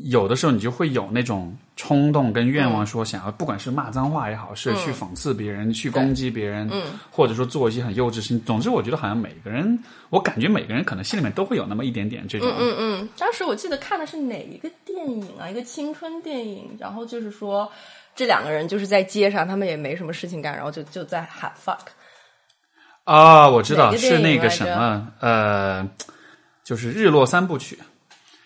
[0.04, 8.40] 有的时候你就会有那种冲动跟愿望，说想要不管是骂脏话也好，是去讽刺别人、去攻击别人，嗯，或者说做一些很幼稚事情。
[8.40, 15.50] 总之，我觉得好像每个人，我感觉每个人可能心里面都会有那么一点点这种，嗯嗯，当时我记得看的是哪一个电影啊？
[15.50, 17.70] 一个青春电影，然后就是说
[18.16, 21.78] 这两个人就是在街上，他们也没什么事情干，然后就就在喊 fuck。
[23.04, 25.86] 啊，我知道是那个什么，呃，
[26.64, 27.78] 就是日落三部曲。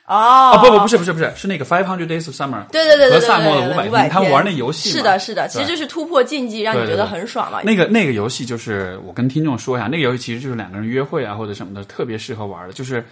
[0.06, 7.62] 哦啊，不不不是不是不是，是那个 Five Hundred Days of Summer，对对对对对和萨摩的对对五百500他们玩那游戏是的，是的，其实就是突破禁忌，让你觉得对对对很爽嘛。
[7.62, 13.02] 那个那个游戏就是我跟听众说一下，那个游戏其实就是两个人约会啊或者什么的，特别适合玩的，就是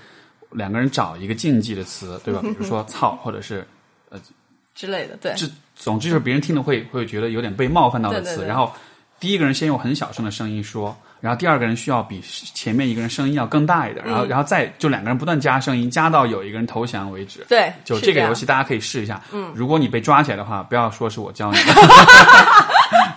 [0.51, 2.41] 两个人找一个禁忌的词，对吧？
[2.43, 3.67] 比如说“操”或者是
[4.11, 4.21] 呃
[4.75, 8.25] 之类的，对，这，总之就是别人听了会会觉得有点被冒犯到的词。
[8.27, 8.71] 对对对然后
[9.19, 12.21] 第一个人先用很小声的声音说，然后第二个人需要比
[12.53, 17.47] 前面一个人声音要更大一点，然嗯后然后再就两个人不断加声音，加到有一个人投降为止。
[17.49, 19.23] 对，就这个游戏，大家可以试一下。
[19.33, 21.73] 嗯，如果你被抓起来的话，不要说是我教你的。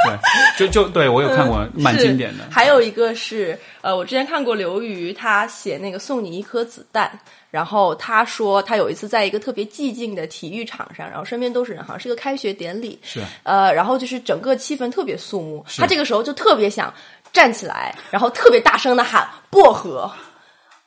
[0.05, 0.17] 对，
[0.55, 2.43] 就就对我有看过，蛮经典的。
[2.51, 7.09] 还有一个是，呃，我之前看过刘瑜，他写那个送你一颗子弹，
[7.49, 16.93] 然后他说他有一次在一个特别寂静的体育场上，然后身边都是人，好像是一个开学典礼，是呃，然后就是整个气氛特别肃穆，他这个时候就特别想
[17.35, 20.11] 站起来，然后特别大声的喊薄荷。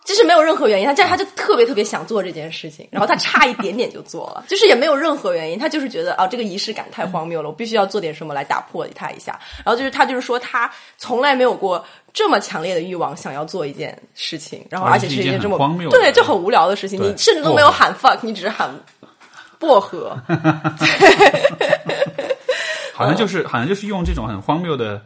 [0.05, 9.39] 就是没有任何原因，他这他就特别特别想做这件事情，然后他差一点点就做了，就是也没有任何原因，他就是觉得啊这个仪式感太荒谬了，我必须要做点什么来打破他一下。
[9.59, 11.85] 然后就是他就是说他从来没有过
[12.15, 18.75] 这么强烈的欲望想要做一件事情，然后而且是一件这么荒谬的对就很无聊的事情，你甚至都没有喊 fuck，你只是喊
[19.59, 20.19] 薄荷。
[22.95, 25.03] 好像就是好像就是用这种很荒谬的，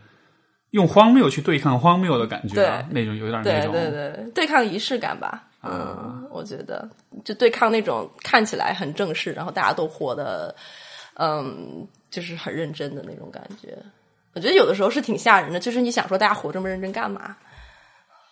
[0.73, 3.73] 用荒谬去对抗荒谬的感觉、啊，那种有点那种。
[3.73, 5.45] 对对对，对抗仪式感吧。
[5.63, 6.87] 嗯，我觉得
[7.25, 10.55] 就对抗那种看起来很正式，然后大家都活的，
[11.15, 13.79] 嗯，就是很认真的那种感觉。
[14.35, 17.37] 我觉得有的时候是挺吓人的，就是你想说大家活这么认真干嘛？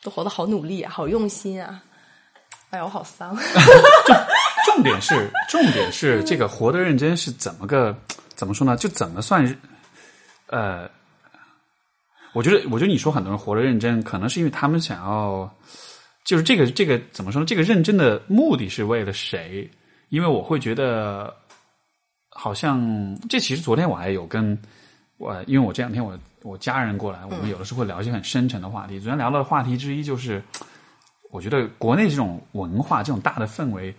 [0.03, 1.83] 都活得好努力啊，好用心啊！
[2.71, 3.37] 哎呀，我好丧。
[4.65, 7.95] 重点是 重点是这个活得认真是怎么个
[8.35, 8.77] 怎么说呢？
[8.77, 9.55] 就怎么算是
[10.47, 10.89] 呃，
[12.33, 15.53] 我觉得我觉得你说很多人活得认真，可能是因为他们想要，
[16.25, 17.47] 就是这个这个怎么说呢？
[17.47, 19.69] 这个认真的目的是为了谁？
[20.11, 21.35] 因为我会觉得，
[22.31, 24.57] 好像这其实昨天我还有跟
[25.19, 28.99] 我，因为我这两天我我家人过来，我们有的时候会聊一些很深沉的话题。
[29.01, 30.43] 昨天聊到的话题之一就是，
[31.31, 33.95] 我觉得国内这种文化这种大的氛围。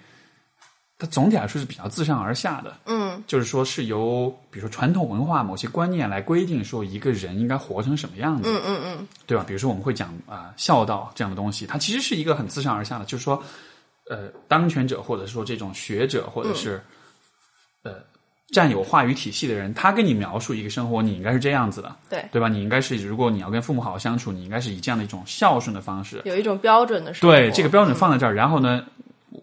[1.01, 9.43] 它总体来说是比较自上而下的，嗯，就是说是由比如说传统文化某些观念来规定说一个人应该活成什么样子，嗯嗯嗯，对吧？
[9.47, 13.41] 比如说我们会讲啊、孝道这样的东西，它其实是一个很自上而下的，就是说，
[14.11, 16.79] 呃，当权者或者说这种学者或者是、
[17.81, 17.93] 呃
[18.53, 22.49] 占有话语体系的人，他跟你描述一个生活，你应该是这样子的，对，对吧？
[22.49, 27.33] 你应该是如果你要跟父母好好相处，你应该是以这样的一种孝顺的方式，有一种标准的生活。
[27.33, 28.83] 对这个标准放在这儿，然后呢，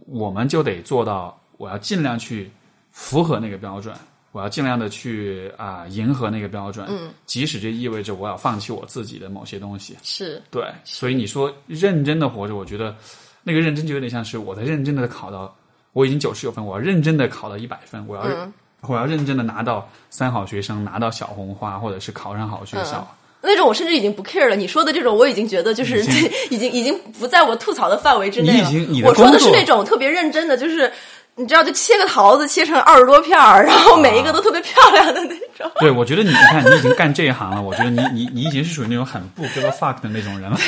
[0.04, 2.50] 我们就得做到，我要尽量去
[2.90, 3.94] 符合那个标准，
[4.32, 12.96] 我要尽量的去啊、迎合那个标准，嗯，即使这意味着我要放弃我自己的某些东西，是对，所以你说认真的活着，我觉得
[13.42, 15.54] 那个认真就有点像是我在认真的考到，
[15.92, 23.04] 我已经九十九分，我要认真的考到一百分，我要、嗯我要认真的拿到三好学生，拿到小红花，或者是考上好学校。
[23.40, 24.54] 那种我甚至已经不 care 了。
[24.54, 28.70] 你说的这种，我已经觉得就是已经 已经已经不在我吐槽的范围之内了。
[28.70, 30.92] 你已经我说的是那种特别认真的，就是
[31.38, 35.70] 你知道，就切个桃子切成二十多片儿，然后每一个都特别漂亮的那种。
[35.78, 40.58] 对，我觉得你你看，你已经干这一行了，我觉得你你你已经是属于那种很不 give a fuck 的那种人了。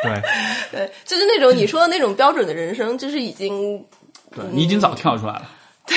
[0.00, 0.22] 对
[0.70, 3.84] 对，就是那种你说的那种标准的人生，就是已经
[4.34, 5.50] 对，你已经早跳出来了。
[5.84, 5.96] 对，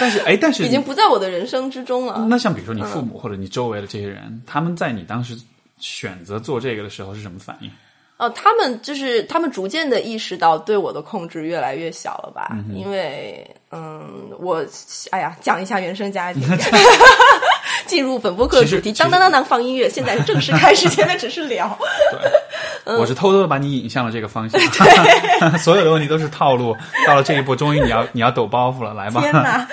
[0.00, 2.26] 但是哎，但是已经不在我的人生之中了。
[2.28, 5.38] 那像比如说你父母或者你周围的这些人，他们在你当时
[5.78, 7.70] 选择做这个的时候是什么反应？
[8.18, 12.56] 哦，他们就是他们逐渐的意识到对我的控制越来越小了吧？
[12.74, 14.64] 因为嗯，我
[15.10, 16.42] 哎呀，讲一下原生家庭。
[17.86, 19.88] 进入本播客主题，当当当当，放音乐。
[19.88, 21.78] 现在正式开始， 前面只是聊。
[22.84, 24.60] 对，我是偷偷的把你引向了这个方向。
[25.58, 26.76] 所有的问题都是套路。
[27.06, 29.20] 到了这一步，终于你要你要抖包袱了，来吧。
[29.20, 29.68] 天哪！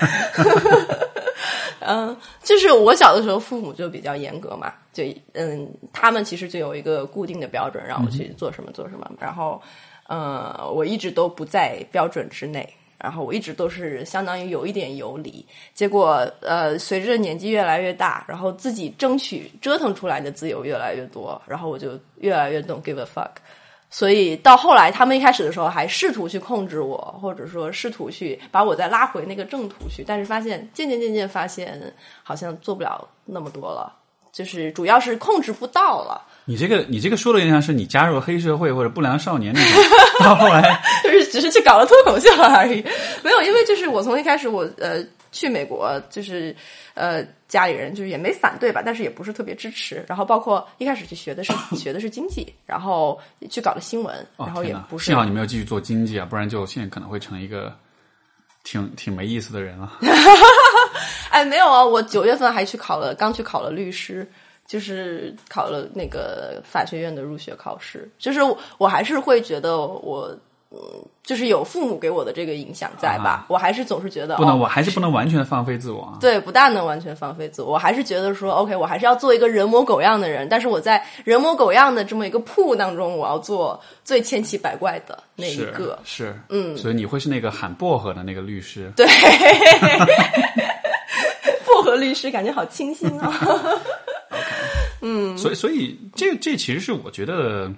[1.88, 9.10] 嗯，就是我小的时候，父母就比较严格嘛，就嗯，他们其实就有一个固定的标准，让我去做什么做什么。
[9.20, 9.62] 然后，
[10.08, 12.68] 呃，我一直都不在标准之内。
[13.00, 23.32] 然后我一直都是相当于有一点游离，结果呃，随着年纪越来越大，然后自己争取折腾出来的自由越来越多，然后我就越来越懂 give a fuck。
[23.96, 31.80] 所以到后来，他们一开始的时候还试图去控制我，或者说试图去把我再拉回那个正途去，但是发现渐渐渐渐发现
[32.24, 33.94] 好像做不了那么多了，
[34.32, 36.20] 就是主要是控制不到了。
[36.46, 39.84] 你这个，你这个说的印象是你加入黑社会或者不良少年那种，
[40.22, 42.84] 到后来就是只是去搞了脱口秀而已，
[43.24, 46.56] 没有，因为就是我从一开始我呃去美国，就是
[46.94, 53.20] 呃家里人就是也没反对吧，但是也不是特别支持，然后包括一开始去学的是学的是经济，然后
[53.50, 57.76] 去搞了新闻，然后也不是幸好你没有继续做经济啊，不然就现在可能会成一个
[58.64, 60.00] 挺挺没意思的人了。
[61.30, 64.26] 哎，没有啊，我九月份还去考了，刚去考了律师。
[64.66, 68.40] 就是考了那个法学院的入学考试，就是
[68.78, 70.40] 我还是会觉得我，嗯，
[71.24, 76.18] 就是有父母给我的这个影响在吧，我还是总是觉得不能，我还是不能完全放飞自我。
[76.20, 89.08] 对，不大能完全放飞自我，我还是觉得说，OK，我还是要做一个人模狗样的人，但是我在人模狗样的这么一个铺当中，我要做最千奇百怪的那一个，是，嗯，所以你会是那个喊薄荷的那个律师，对，
[91.66, 93.34] 薄荷律师感觉好清新啊。
[95.06, 97.70] 嗯，所以所以这这其实是我觉得，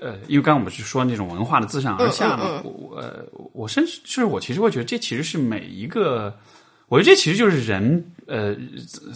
[0.00, 2.70] 呃，因为刚刚我们是说那种文化的自上而下嘛，我
[3.32, 6.36] 我我甚至就是我其实会觉得这其实是每一个，
[6.88, 8.54] 我觉得这其实就是人呃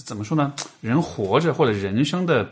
[0.04, 0.52] 怎么说呢？
[0.80, 2.48] 人活着或者人生的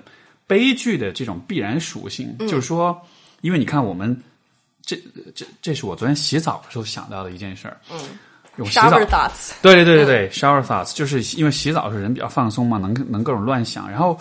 [0.46, 3.00] 悲剧的这种必然属性，就是说，
[3.40, 4.16] 因为你看我们
[4.82, 4.96] 这
[5.34, 7.98] 这这是我昨天洗澡的时候想到的一件事儿，嗯。
[8.64, 13.88] shower thoughts，对对对对对，shower thoughts，就是因为洗澡的时候人比较放松嘛，能能各种乱想。
[13.88, 14.18] 然后，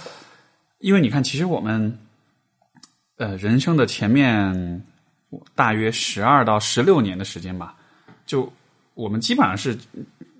[0.77, 1.97] 因为你看，其实我们
[3.17, 4.81] 呃人生的前面
[5.55, 7.73] 大约十二到十六年的时间吧，
[8.25, 8.51] 就
[8.93, 9.77] 我们基本上是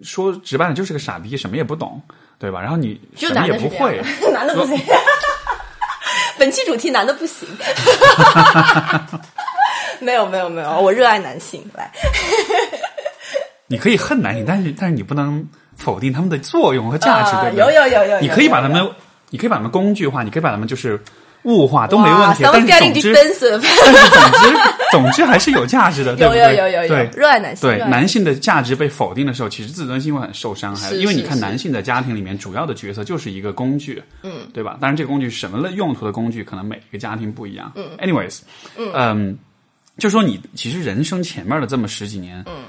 [0.02, 2.02] 说直白的，就是个傻逼，什么也不懂，
[2.40, 2.62] 对吧？
[2.62, 4.78] 然后你什么也不会， 男的不行。
[6.40, 7.48] 本期主题男的不行。
[10.00, 11.92] 没有没有没有，我热爱男性，来。
[13.66, 15.44] 你可以恨男性，但是但是你不能
[15.76, 17.66] 否定他们的作用和价值，对不对？
[17.66, 18.88] 有有有有，你可以把他们，
[19.32, 21.02] 你可以把他们工具化，你可以把他们就是
[21.48, 22.44] 物化都没问题。
[22.44, 24.60] 但是总之，但是总之
[24.92, 26.42] 总之还是有价值的， 对不对？
[26.44, 27.68] 有有有有，对，热爱男性。
[27.70, 30.92] 对男性的价值被否定的时候，其实自尊心会很受伤害。
[30.92, 34.78] 因为你看，男性在家庭里面主要的角色就是一个工具，嗯，对吧？
[34.80, 37.72] 当然，这个工具是什么用途的工具，可能每一个家庭不一样。
[37.76, 38.42] 嗯，anyways，
[38.76, 39.38] 嗯，
[39.98, 42.64] 就说你其实人生前面的这么十几年，嗯。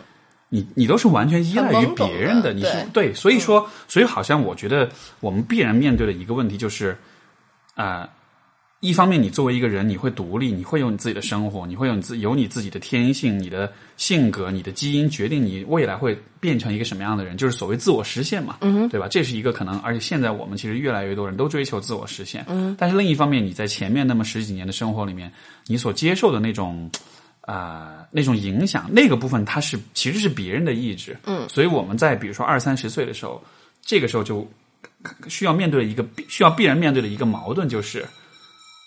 [0.51, 4.89] 你你都是完全依赖于别人的，你是对，所以说，所以好像我觉得
[5.21, 6.97] 我们必然面对的一个问题就是，
[7.75, 8.09] 啊，
[8.81, 19.09] 一方面你作为一个人，你会独立，你会有你自己的生活，你会有你自有你自己的天性，你的性格，你的基因决定你未来会变成一个什么样的人，就是所谓自我实现嘛，嗯对吧？
[19.09, 25.33] 这是一个可能，而且现在我们其实越来越多人都追求自我实现，嗯，但是另一方面，你在前面那么十几年的生活里面，
[25.67, 26.91] 你所接受的那种。
[27.43, 33.43] 啊，那种影响那个部分，它是其实是别人的意志，嗯，所以我们在比如说二三十岁的时候，
[33.81, 34.47] 这个时候就
[35.29, 38.05] 需要面对一个需要必然面对的一个矛盾，就是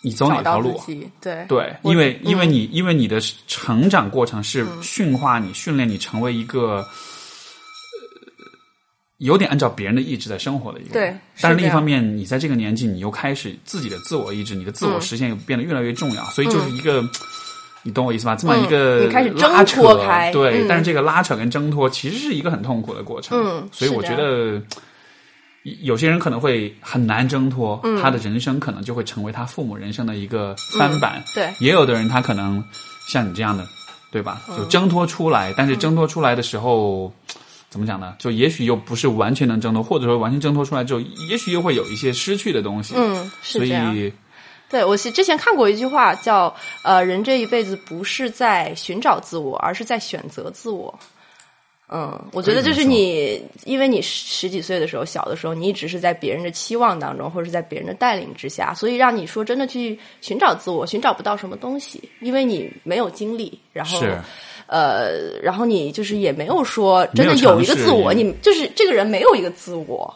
[0.02, 0.80] 你走哪条路，
[1.22, 1.46] 对。
[1.48, 6.86] 对，因为因为你因为你的成长过程是驯化你、训练你成为一个
[9.18, 17.04] 有点按照别人的意志在生活的一个，对，但是另一方面，你在这个年纪，你又开始自己的自我意志，你的自我实现又变得越来越重要，所以就是一个。
[17.84, 18.36] 你懂我意思吧？
[18.36, 19.08] 这么一个
[19.40, 19.82] 拉扯，
[20.32, 23.36] 对，但是这个拉扯跟挣脱其实是一个很痛苦的过程。
[23.44, 24.62] 嗯，所以我觉得
[25.64, 31.24] 有些人可能会很难挣脱，他的人生可能就会成为他父母人生的一个翻版。
[31.36, 32.64] 对，也有的人他可能
[33.08, 33.68] 像你这样的，
[34.12, 34.42] 对吧？
[34.58, 37.14] 就挣脱出来，但是挣脱出来的时候，
[37.70, 38.16] 怎么讲呢？
[38.18, 41.00] 就也许又不是完全能挣脱，或者说完全挣脱出来之后，
[41.30, 42.96] 也许又会有一些失去的东西。
[42.98, 44.12] 嗯，所以。
[44.70, 50.98] 对我是之前看过一句话，叫呃，人这一辈子不是在寻找自我，而是在选择自我。
[51.94, 64.18] 嗯，我觉得就是你，因为你十几岁的时候，小的时候，你一直是在别人的期望当中，或者是在别人的带领之下，所以让你说真的去寻找自我，寻找不到什么东西，因为你没有经历，然后是。
[64.68, 70.16] 呃，然后你就是也没有说真的有有一个自我，你就是这个人没有一个自我。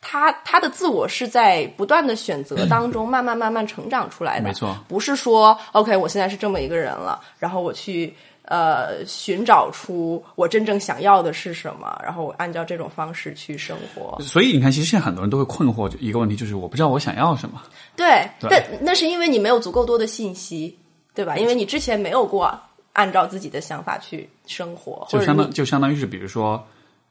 [0.00, 4.74] 他他的自我是在不断的选择当中慢慢慢慢成长出来的，没错。
[4.88, 8.14] 不是说 OK 我现在是这么一个人了，然后我去
[8.50, 14.20] 呃寻找出我真正想要的是什么，然后我按照这种方式去生活。
[14.20, 17.62] 所以你看，其实现在很多人都会困惑一个问题，就是我不知道我想要什么。
[17.94, 20.76] 对，对但那是因为你没有足够多的信息，
[21.14, 21.36] 对吧？
[21.36, 22.52] 因为你之前没有过
[22.92, 26.60] 按照自己的想法去生活，就相当就相当于是，比如说，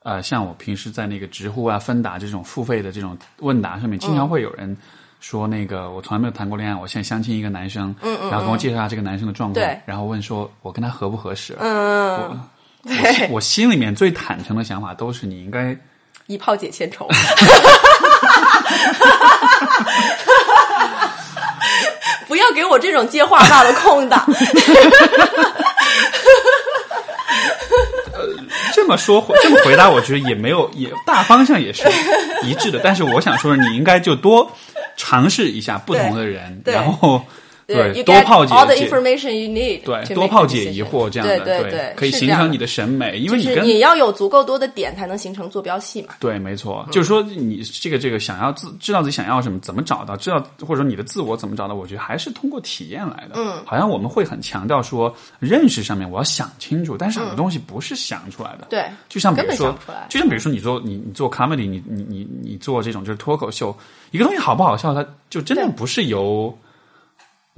[0.03, 4.75] 呃，像我平时在那个知乎啊、芬达这种付费的这种问答上面，经常会有人
[5.20, 12.41] 说，那个我从来没有谈过恋爱，我现在相亲一个男生，嗯嗯，然后跟我介绍一下这个男生的状况对，然后问说我跟他合不合适，嗯，
[12.84, 15.78] 我我心里面最坦诚的想法都是你应该
[16.28, 17.07] 一炮解千愁。
[22.28, 24.24] 不要给我这种接话大的空档。
[28.13, 28.26] 呃
[28.74, 31.84] 这么说这么回答，我觉得也没有也大方向也是
[32.43, 34.51] 一致的，但是我想说，你应该就多
[35.01, 37.25] 尝试一下不同的人，然后
[37.76, 46.15] 对多泡解 all the 解 information you need，对多泡解疑惑这样的，对对，可以形成你的审美，因为你跟你要有足够多的点，才能形成坐标系嘛。
[46.20, 53.36] 对，没错，就是说你这个这个想要自知道自己想要什么，怎么找到，知道或者说你的自我怎么找到，我觉得还是通过体验来的。
[53.36, 58.65] 嗯，好像我们会很强调说认识上面我要想清楚，但是很多东西不是想出来的。
[58.70, 59.78] 对，就像比如说
[60.09, 63.76] 就像比如说你做你你做 comedy，你你你你做这种就是脱口秀，
[64.11, 66.57] 一个东西好不好笑，它就真的不是由。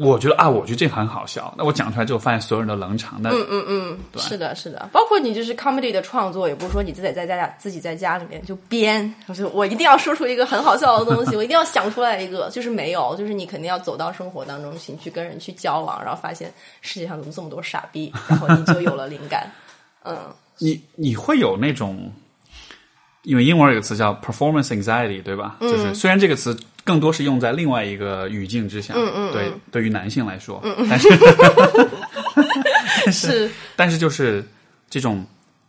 [0.02, 1.54] 我觉得啊，我觉得这很好笑。
[1.58, 3.20] 那我讲出来之后，发现所有人都冷场。
[3.22, 19.50] 那嗯嗯嗯，对，是的，是的，包括你就是 comedy 的创作，也不是说你自己在家自己在家里面就编，我就是我一定要说出一个很好笑的东西，我一定要想出来一个，就是没有，就是你肯定要走到生活当中去，你去跟人去交往，然后发现世界上怎么这么多傻逼，然后你就有了灵感。
[20.04, 20.18] 嗯，
[20.58, 22.12] 你你会有那种，
[23.24, 25.58] 因为英文有个词叫 performance anxiety，对吧？
[25.62, 26.58] 就是虽然这个词
[26.92, 31.08] 更多是用在另外一个语境之下，嗯嗯对，对于男性来说，但是
[33.10, 33.50] 是。
[33.78, 34.46] 但是就是
[34.90, 35.26] 这种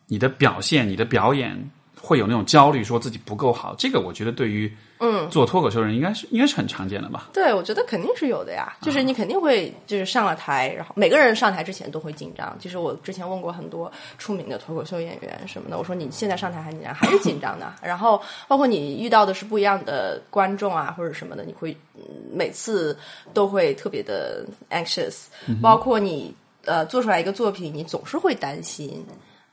[0.09, 1.57] 你的表现、你的表演
[1.97, 4.69] 会有那种焦虑，说自己不够好，这个我觉得对于
[5.05, 7.29] 嗯做脱口秀人应该是应该是很常见的吧？
[7.33, 8.77] 对，我觉得肯定是有的呀。
[8.81, 12.57] 就是你肯定会，就是上了台，然后每个人上台之前都会紧张。
[12.61, 17.73] 就是我之前问过很多出名的脱口秀演员什么的，我说你现在上台还紧张，还是紧张的。
[17.83, 22.97] 然后包括你遇到的是不一样的观众啊，或者什么的，你会、嗯每次
[23.35, 25.25] 都会特别的 anxious。
[25.61, 26.33] 包括你
[26.65, 29.05] 呃做出来一个作品，你总是会担心，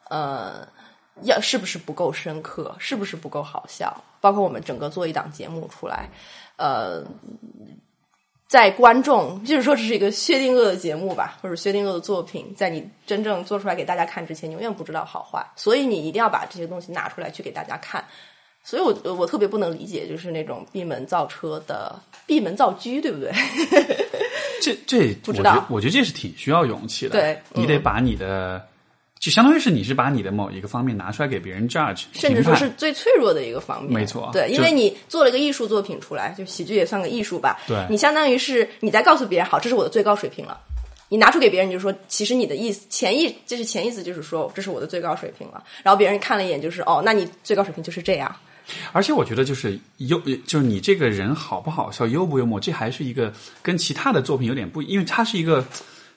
[0.10, 0.68] 呃。
[1.24, 4.03] 要是不是不够深刻，是不是不够好笑？
[4.22, 6.09] 包括我们整个做一档节目出来，
[6.57, 7.03] 呃，
[8.47, 18.03] 在观众就是说这是一个薛定谔的节目吧，或者薛定谔的作品，在你真正做出来给大家看之前，你永远不知道好坏，所以你一定要把这些东西拿出来去给大家看。
[18.61, 21.97] 所以我我特别不能理解，就是那种闭门造车的
[22.28, 23.32] 闭门造车，对不对？
[24.61, 27.11] 这这不知道我我觉得这是挺需要勇气的。
[27.11, 28.61] 对你得把你的，
[29.20, 33.93] 就相当于是你是把你的某一个方面拿出来给别人 judge，甚至说是最脆弱的一个方面。
[33.93, 37.59] 没错对，因为你做了一个艺术作品出来，就喜剧也算个艺术吧。
[37.67, 40.57] 对你相当于是你在告诉别人，好，这是我的最高水平了。
[41.09, 45.63] 你拿出给别人，你就说，其实你的意思潜意就是潜意思就是说，这是我的最高水平了。
[45.84, 48.34] 然后别人看了一眼，就是哦，那你最高水平就是这样。
[48.91, 55.65] 而且我觉得就是幽，就是你这个人好不好笑、幽不幽默，这还是一个跟其他的作品有点不，因为它是一个，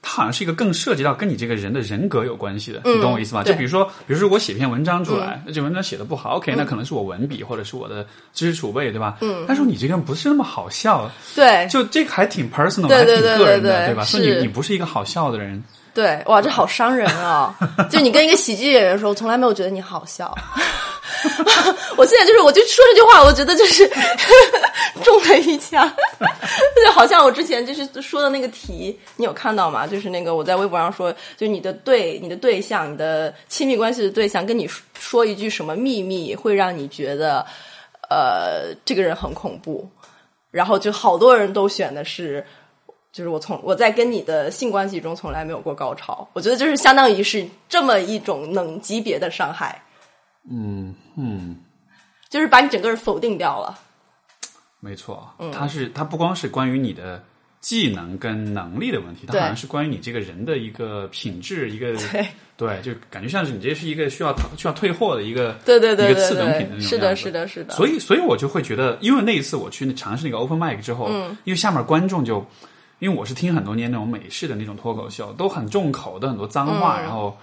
[0.02, 3.44] 它好像是一个更涉及到跟你这个人的人格有关系的，你懂我意思吗？
[3.44, 9.16] 就比如说，比如说我写篇文章出来，那这文章写的不好，OK，那可能是我文笔或者是我的知识储备，对吧？
[9.20, 9.44] 嗯。
[9.46, 14.04] 但是你这个人不是那么好笑，对就这个还挺 personal，对对对还挺个人的，对对吧？
[14.04, 15.62] 所以你是你不是一个好笑的人，
[15.94, 17.54] 对，哇，这好伤人啊！
[17.88, 20.36] 就你跟一个喜剧演员说，我从来没有觉得你好笑。
[21.96, 23.88] 我现在就是，我就说这句话，我觉得就是
[25.04, 25.90] 中了一枪，
[26.84, 29.86] 就好像我之前就是说的那个题，你有看到吗？
[29.86, 34.68] 就是那个我在微博上说，就是你的对你的对象，你的亲密关系的对象跟你
[34.98, 37.46] 说一句什么秘密，会让你觉得
[38.10, 39.88] 呃这个人很恐怖，
[40.50, 42.44] 然后就好多人都选的是。
[43.12, 49.82] 就是我从我在跟你的性关系中从来没有过高潮，我觉得就是相当于是这么一种能级别的伤害，
[50.50, 51.56] 嗯嗯。
[52.28, 53.78] 就是把你整个人否定掉了。
[54.80, 55.50] 没错，嗯。
[55.52, 57.22] 它是它不光是关于你的
[57.60, 62.26] 技能跟能力的问题，它好像是关于你这个人的一个品质，一个对。
[62.54, 67.74] 对，就感觉像是你这是一个需要需要退货的一个对对对一个次等品的那种，是的，是的，是的。
[67.74, 72.46] 所以，所以我就会觉得，因为那一次我去尝试那个 open mic 之后，嗯，因为下面观众就，
[73.00, 77.36] 因为我是听很多年那种美式的那种脱口秀，都很重口的很多脏话，然后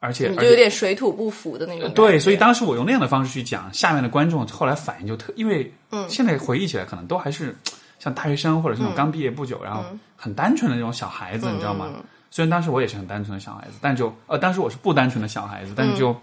[0.00, 1.92] 而且你就有点水土不服的那种。
[1.92, 7.56] 对，所以当时我用那样的方式去讲，下面的观众后来反应就特，因为嗯现在回忆起来，可能都还是
[7.98, 11.90] 像大学生或者是那种刚毕业不久，然后嗯很单纯的那种小孩子，你知道吗？
[12.30, 16.16] 虽然当时我也是很单纯的小孩子，但就呃，当时我是不单纯的小孩子，但是就，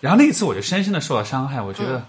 [0.00, 2.02] 然后那一次我就深深的受到伤害，我觉得。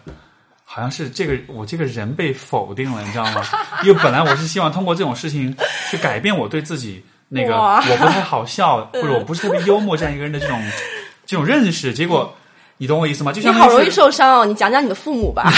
[0.71, 3.43] 好像是这个我这个人被否定了，你知道吗？
[3.83, 5.51] 因为本来我是希望通过这种事情
[5.89, 10.59] 去改变我对自己那个我不太好笑 或者我不是特别幽默这样一个人的这种
[11.25, 12.33] 这种认识，结果
[12.77, 13.31] 你懂我意思吗？
[13.31, 15.49] 就像你好容易受伤哦，你讲讲你的父母吧。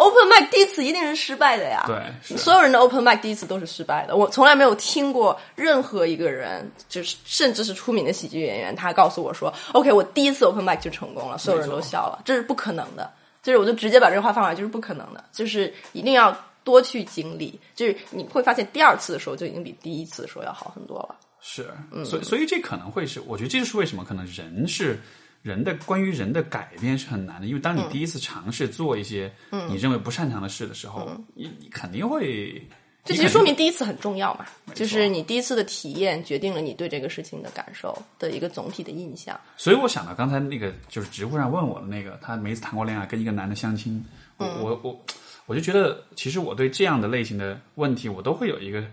[0.00, 2.00] Open mic 第一次一定是失败的呀，对
[2.36, 4.14] 所有人的 Open mic 第一次都是失败的。
[4.14, 13.10] 我从来没有听过任何一个人，就是甚至是出名的喜剧演员，他告诉我说：“OK，我第一次 Open mic 就成功了，所有人都笑了。”这是不可能的。
[13.42, 16.36] 就是我就直接把这个话放出来，就是不可能的，就是一定要
[16.68, 17.58] 多去经历。
[17.74, 21.16] 就是你会发现，第二次的时候就已经比第一次的时候要好很多了。
[21.40, 24.98] 是，嗯所以所以这可能会是，我觉得这就是为什么可能人是
[25.40, 29.32] 人的关于人的改变是很难的，因为当你嗯第一次尝试做一些
[29.70, 32.60] 你认为不擅长的事的时候，你你肯定会，
[33.04, 34.44] 这其实说明第一次很重要嘛，
[34.74, 39.40] 就是你第一次的体验决定了你对这个事情的感受的一个总体的印象。
[39.56, 44.04] 所以我想到刚才那个就是知乎上问我的那个，他每次谈过恋爱跟一个男的相亲，
[44.38, 45.00] 我、嗯我我
[45.48, 48.84] 我就觉得其实我对这样的类型的问题，我都会有一个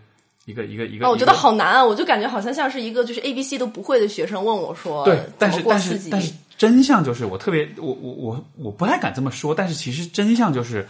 [0.46, 1.86] 一个一个一个，哦，我觉得好难啊！
[1.86, 10.88] 我就感觉好像像是一个就是 A B C 都不会的学生问我说，对，但是但是但是真相就是，我特别我我我我不太敢这么说，但是其实真相就是，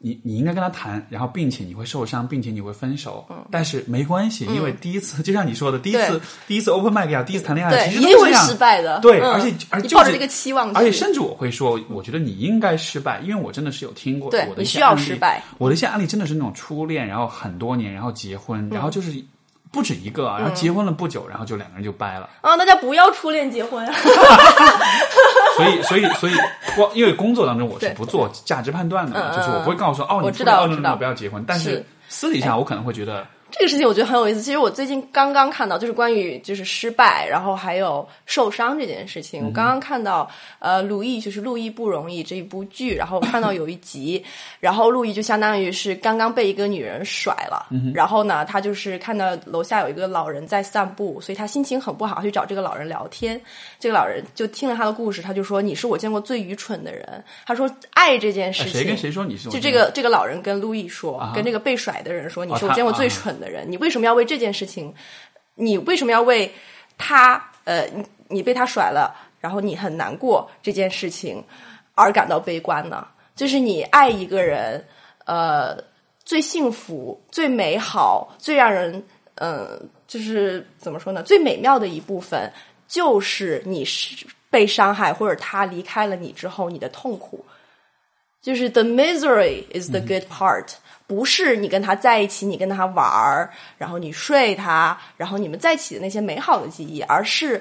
[0.00, 9.00] 你你应该跟他谈，然后并且你会受伤，并且你会分手，但是没关系，因为第一次 就像你说的，第一次第一次 open mic 呀，第一次谈恋爱，对，其一定会失败的。
[9.00, 9.32] 对，嗯。
[9.32, 15.42] 而且而且就抱着这个期望，而且甚至我会说，我觉得你应该失败，因为我真的是有听过对我的一你需要些案例失败。
[15.58, 19.12] 我的一些案例真的是那种初恋，然后很多年，然后结婚，然后就是
[19.70, 22.28] 不止一个啊，嗯然后结婚了不久，然后就两个人就掰了。
[22.40, 23.86] 啊，大家不要初恋结婚。
[25.56, 26.32] 所以，所以，所以，
[26.76, 34.42] 我因为工作当中我是不做价值判断的就是我不会告诉说哦，你我知道我知道不要结婚，但是是私底下我可能会觉得，这个事情我觉得很有意思。
[34.42, 39.44] 其实我最近刚刚看到，就是关于就是失败，然后还有受伤这件事情。
[39.46, 40.28] 我刚刚看到，
[40.58, 44.22] 呃，鲁豫就是《路易不容易》这一部剧，然后看到有一集，
[44.60, 53.40] 然后路易就相当于是刚刚被一个女人甩了，然后呢，他就是看到楼下有一个老人在散步，所以他心情很不好，去找这个老人聊天。
[53.80, 64.94] 这个老人就听了他的故事，他就说：“你是我见过最愚蠢的人。”他说：“爱这件事情，哎谁跟谁说你是就这个这个老人跟路易说，跟这个被甩的人说：“你是我见过最啊的人，你为什么要为这件事情？
[65.54, 66.52] 你为什么要为
[66.96, 67.50] 他？
[67.64, 71.44] 呃，你你被他甩了，然后你很难过这件事情
[71.94, 73.06] 而感到悲观呢？
[73.36, 74.82] 就是你爱一个人，
[75.26, 75.76] 呃，
[76.24, 81.22] 最幸福、最美好、最让人呃，就是怎么说呢？
[81.22, 82.50] 最美妙的一部分，
[82.86, 87.44] 就是你是被伤害或者他离开了你之后，你的痛苦。
[88.40, 90.72] 就是 the misery is the good part，、
[91.08, 97.60] 不是你跟他在一起，你跟他玩儿，然后你睡他，然后你们在一起的那些美好的记忆，而是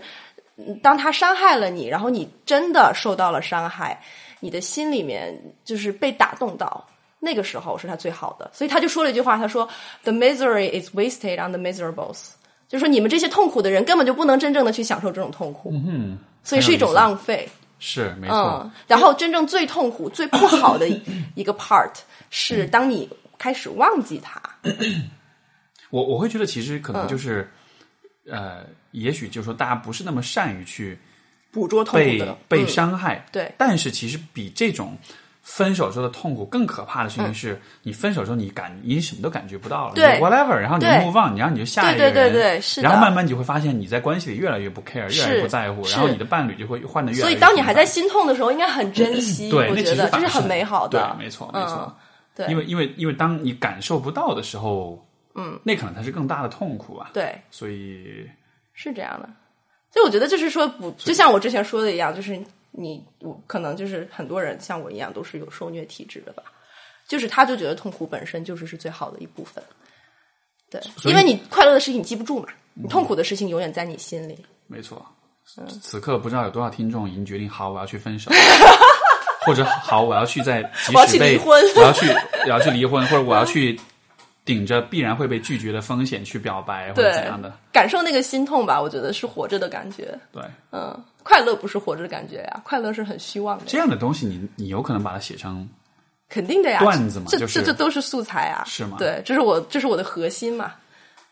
[0.57, 3.99] 嗯当他伤害了你，然后你真的受到了伤害，
[4.41, 5.33] 你的心里面
[5.63, 6.85] 就是被打动到，
[7.19, 8.51] 那个时候是他最好的。
[8.53, 9.67] 所以他就说了一句话，他说
[10.03, 12.31] the misery is wasted on the miserables，
[12.67, 17.47] 就是说你们这些痛苦的人根本就不能真正的去享受这种痛苦，嗯，所以是一种浪费。
[17.79, 20.89] 是没错，嗯，然后真正最痛苦、最不好的
[21.35, 21.91] 一 个 part
[22.31, 23.07] 是当你
[23.37, 24.41] 开始忘记他。
[25.89, 26.95] 我我会觉得其实可嗯。
[26.95, 27.49] 能就是，
[28.29, 30.97] 呃，也许就是说大家不是那么善于去
[31.51, 32.37] 捕捉痛苦被的。
[32.47, 32.67] 被嗯。
[32.67, 33.51] 伤害，对。
[33.57, 34.97] 但是其实比这种
[35.41, 40.17] 分手时候的痛苦更可怕的嗯事情是，你分手时候你感你什么都感觉不到了，对。
[40.17, 40.91] 你 whatever，然后你对。
[40.95, 42.89] move on，然后你就下一个人，对对对对是的。
[42.89, 47.39] 然后慢慢你就会发现你在关系里越来越不 care，越来越不在乎，然后你的伴侣就会换的越来所以。
[47.39, 49.49] 当你还在心痛的时候，应该很珍惜。
[49.49, 51.15] 对，我觉得这是很美好的。
[51.17, 51.85] 对，没错没错。
[51.87, 51.95] 嗯，
[52.37, 57.09] 对，因为因为因为当你感受不到的时候，嗯，那可能才是更大的痛苦啊。
[57.11, 58.29] 对所以
[58.73, 59.27] 是这样的。
[59.91, 62.39] 所以我觉得就是说不，就像我之前说的一样，就是
[62.71, 66.43] 你我可能就是很多人像我一样都是有受虐体质的吧，
[67.07, 69.63] 就是他就觉得痛苦本身就是是最好的一部分。
[70.69, 74.37] 对，因为你快乐的事情你记不住嘛，你痛苦的事情永远在你心里。
[74.67, 75.03] 没错。
[75.57, 78.29] 嗯此刻不知道有多少听众已经决定好，我要去分手，
[79.47, 82.05] 或者好，我要去在即我要去使被离婚我要去
[82.45, 83.79] 我要去离婚，或者我要去
[84.45, 87.51] 顶着必然会被拒绝的风险去表白，或者怎样的？
[87.71, 90.17] 感受那个心痛吧，我觉得是活着的感觉。
[90.31, 93.65] 对，嗯，快乐不是活着的感觉呀，快乐是很虚妄的。
[93.65, 95.67] 这样的东西你，你有可能把它写成
[96.29, 100.73] 肯定的呀，段子嘛这就是这这都是素材啊，是吗对，这是我这是我的核心嘛，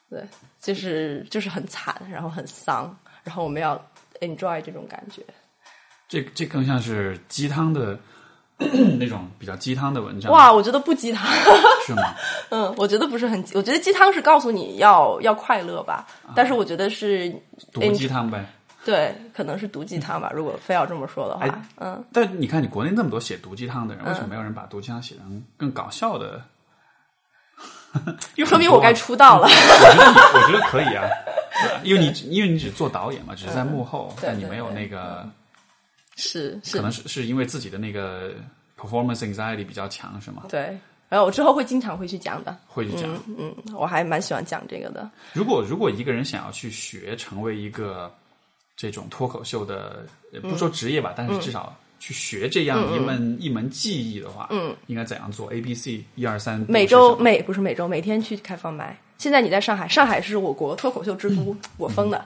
[0.10, 0.22] 对，
[0.62, 3.76] 就是就是很惨，然后很丧，然后我们要
[4.20, 5.22] enjoy 这种感觉。
[6.08, 7.98] 这这更像是鸡汤的
[9.00, 11.28] 那种比较鸡汤的文章，哇，我觉得不鸡汤，
[11.86, 12.16] 是吗？
[12.50, 17.30] 嗯，我觉得不是很，我觉得鸡汤是告诉你要要快乐吧，啊但是我觉得是
[17.72, 18.46] 毒鸡汤呗。
[18.86, 26.40] 对，可能是毒鸡汤吧，如果非要这么说的话，哎嗯，但你看，你国内那么多写毒鸡汤的人，为什么没有人把毒鸡汤写成更搞笑的？
[28.46, 29.48] 说明我该出道了。
[29.48, 31.04] 我觉得你，我觉得可以啊，
[31.84, 35.28] 因为你因为你只做导演嘛，只是在幕后，但你没有那个，
[36.16, 38.34] 是是可，能是是因为自己的那个
[38.80, 40.44] performance anxiety 比较强，是吗？
[40.50, 40.78] 对。
[41.08, 43.04] 然后我之后会经常会去讲的，会去讲。
[43.38, 45.10] 嗯，我还蛮喜欢讲这个的。
[45.34, 48.12] 如果如果一个人想要去学成为一个
[48.76, 58.98] 这种脱口秀的，呃不说职业吧，但是至少去学这样一门、一门技艺的话，嗯，应该怎样做？A、B、C 一二三，每周每不是每周每天去开放麦。
[59.18, 62.24] 现在你在上海，上海是我国脱口秀之都，我封的。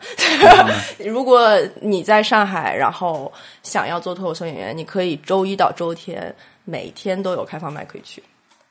[1.06, 3.32] 如果你在上海，然后
[3.64, 6.34] 想要做脱口秀演员，你可以周一到周天
[6.66, 8.22] 每天都有开放麦可以去，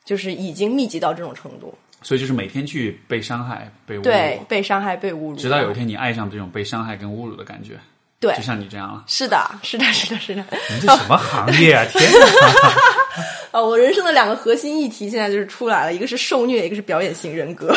[0.03, 1.73] 就是已经密集到这种程度。
[2.01, 7.77] 所以就是每天去被伤害、被侮对辱，，被伤害、被侮辱，直到有一天你爱上这种被伤害跟侮辱的感觉，
[8.19, 9.03] 对就，像你这样了。
[9.07, 10.43] 是的，是的，是的，是的。
[10.69, 11.85] 你这什么行业啊？
[11.89, 12.27] 天哪！
[13.51, 17.73] 啊，我人生的两个核心议题现在就是出来了，一个是受虐，一个是表演型人格。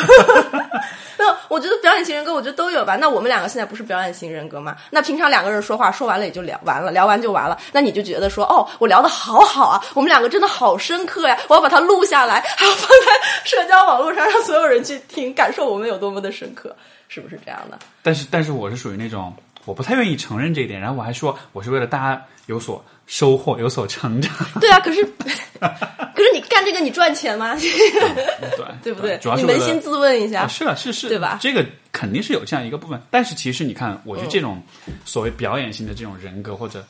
[1.17, 2.97] 那我觉得表演型人格，我觉得都有吧。
[2.97, 4.77] 那我们两个现在不是表演型人格吗？
[4.91, 7.57] 那平常两个人说话说完了也就聊完了，聊完就完了。
[7.71, 13.13] 那你就觉得说，哦，我聊的好好啊，我们两个真的好深刻呀，我要把它录下来，还要放在
[13.45, 16.77] 社交网络上，让所有人去听，感受我们有多么的深刻，
[17.09, 17.79] 是不是这样的？
[18.03, 19.33] 但是但是我是属于那种
[19.65, 25.05] 我不太愿意承认这一点，然后我还说我是为了大家有所收获、有所成长， 对啊，可是
[25.61, 27.55] 可是你干这个你赚钱吗？
[27.59, 29.17] 对对不对？
[29.19, 30.49] 主要是你扪心自问一下啊，。
[30.49, 34.63] 是啊，是是，对吧这个肯定是有这样一个部分，但是其实你看，我觉得这种
[35.05, 36.85] 所谓表演性的这种人格，或者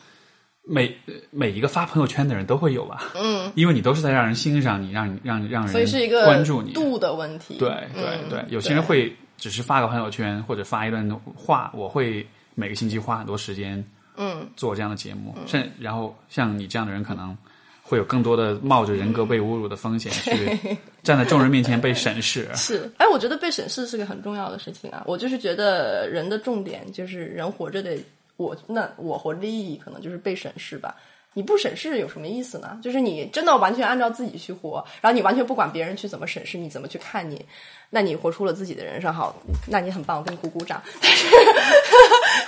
[0.64, 7.57] 每呃每一个发朋友圈的人都会有吧，嗯，因为你都是在让人欣赏你，让你让让人所以是一个关注你，度的问题。
[7.59, 13.84] 对对嗯对，有些人会只是发个朋友圈或者发一段话，我会每个星期花很多时间，
[14.16, 17.36] 嗯，做这样的节目，甚然后像你这样的人可能。
[17.84, 25.03] 会有更多的冒着人格被侮辱的风险 去站在众人面前被审视，是，哎，我觉得被审视是个很重要的事情啊。
[25.05, 27.98] 我就是觉得人的重点就是人活着的，
[28.36, 30.94] 我那我活着的意义可能就是被审视吧。
[31.35, 32.78] 你不审视有什么意思呢？
[32.83, 37.45] 就是你真的完全按照自己去活，然后你完全不管别人去怎么审视你，怎么去看你，
[37.91, 39.35] 那你活出了自己的人生，好，
[39.68, 40.83] 那你很棒，我给你鼓鼓掌。
[41.01, 41.26] 但是，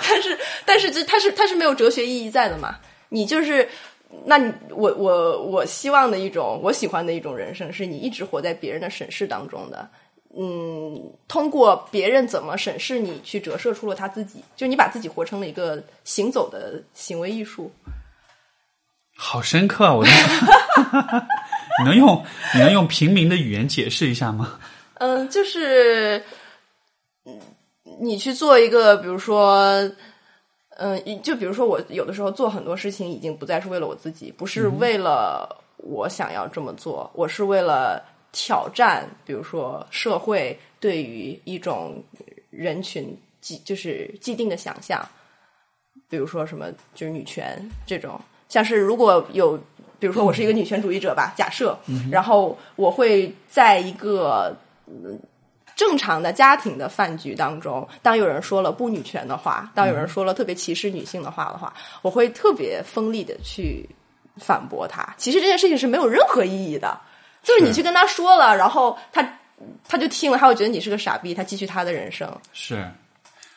[0.07, 2.77] 但是，但是这它是它是没有哲学意义在的嘛？
[3.09, 3.67] 你就是。
[4.23, 9.89] 那你我我我希望的一种，我喜欢的一种人生，是你一直活在别人的审视当中的。
[10.37, 17.69] 嗯，通过别人怎么审视你，去折射出了他自己，就你把自己活成了一个行走的行为艺术。
[19.15, 19.93] 好深刻啊！
[19.93, 20.05] 我
[21.79, 24.59] 你能用你能用平民的语言解释一下吗？
[24.95, 26.23] 嗯，就是，
[27.25, 27.39] 嗯，
[27.99, 29.89] 你去做一个，比如说。
[30.77, 35.47] 嗯，就比如说我有的时候做很多事情，已经不再是为了我自己，不是为了
[35.77, 38.03] 我想要这么做，我是为了
[38.33, 42.03] 挑战，比如说社会对于一种
[42.49, 45.01] 人群既就是既定的想象，
[46.09, 47.57] 比如说什么就是女权
[47.87, 48.19] 这种，
[48.55, 49.59] 像是如果有，
[49.99, 51.77] 比如说我是一个女权主义者吧，假设，
[52.09, 54.55] 然后我会在一个。
[54.87, 55.19] 嗯
[55.75, 63.85] 正常的家庭的饭局当中，当有人说了不女权的话，当有人说了特别歧视女性的话的话，我会特别锋利的去
[64.37, 65.05] 反驳他。
[65.17, 66.97] 其实这件事情是没有任何意义的，
[67.43, 69.37] 就是你去跟他说了，然后他
[69.85, 72.25] 他就听了，他会觉得你是个傻逼，他继续他的人生。
[72.53, 72.89] 是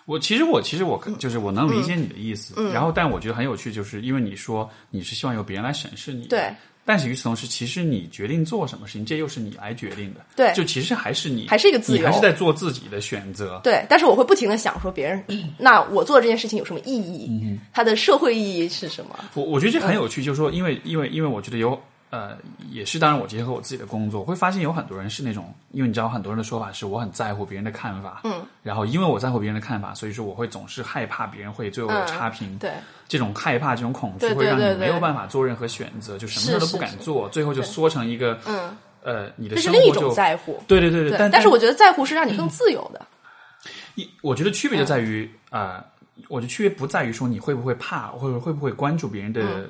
[0.08, 6.50] 我其实我其实我就是我能理解你的意思，然后但我觉得很有趣，就是因为你说你是希望由别人来审视你，对。
[6.86, 10.24] 但是与此同时，其实你决定做什么事情，这又是你来决定的。
[10.34, 13.60] 对就其实还是你，还是一个自由你还是在做自己的选择。
[13.62, 15.22] 对，但是我会不停的想说，别人
[15.60, 17.58] 那我做这件事情有什么意义？
[17.74, 19.14] 它的社会意义是什么？
[19.34, 21.78] 我我觉得这很有趣，就是说，因为因为因为我觉得有
[22.10, 22.36] 呃，
[22.70, 32.72] 也是当然，我结合我自己的工作，会发现有很多人是那种，因为你知道，很多人的说法是我很在乎别人的看法，嗯，然后因为我在乎别人的看法，所以说我会总是害怕别人会对我有差评，对，
[33.06, 40.62] 这种害怕、这种恐惧会让你没有办法做任何选择，就什么事都不敢做，最后就缩成一个，嗯，呃，你的这是另一种生活就在乎。
[40.66, 43.06] 对对对对，但但是我觉得在乎是让你更自由的。
[43.96, 45.84] 一，我觉得区别就在于呃
[46.28, 49.68] 我觉得区别不在于说你会不会怕，或者会不会关注别人的、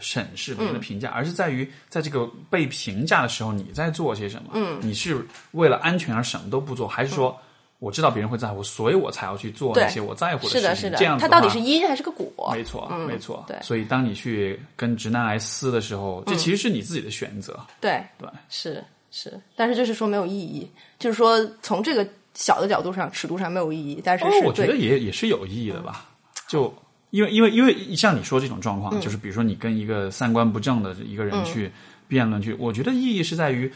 [0.00, 4.50] 审视别人的评价，而是在于在这个被评价的时候，你在做些什么？
[4.54, 7.36] 嗯，你是为了安全而什么都不做，还是说
[7.78, 10.76] 我知道别人会在乎，所以我才要去做那些我在乎的，事情？
[10.76, 12.50] 是的这样，子它到底是因还是个果？
[12.52, 13.44] 没错，没错。
[13.46, 17.58] 对所以当你去跟直男癌撕的时候，这其实是你自己的选择。
[17.80, 26.06] 对，对，是是，但是就是说没有意义，就是说从这个小的角度上、尺度上没有意义，但是哦，我觉得也也是有意义的吧。
[26.48, 26.72] 就
[27.10, 31.70] 因为因为因为像你说这种状嗯况，就是比如说你跟一个三观不正的一个人去
[32.08, 33.72] 辩论去，我觉得意义是在于，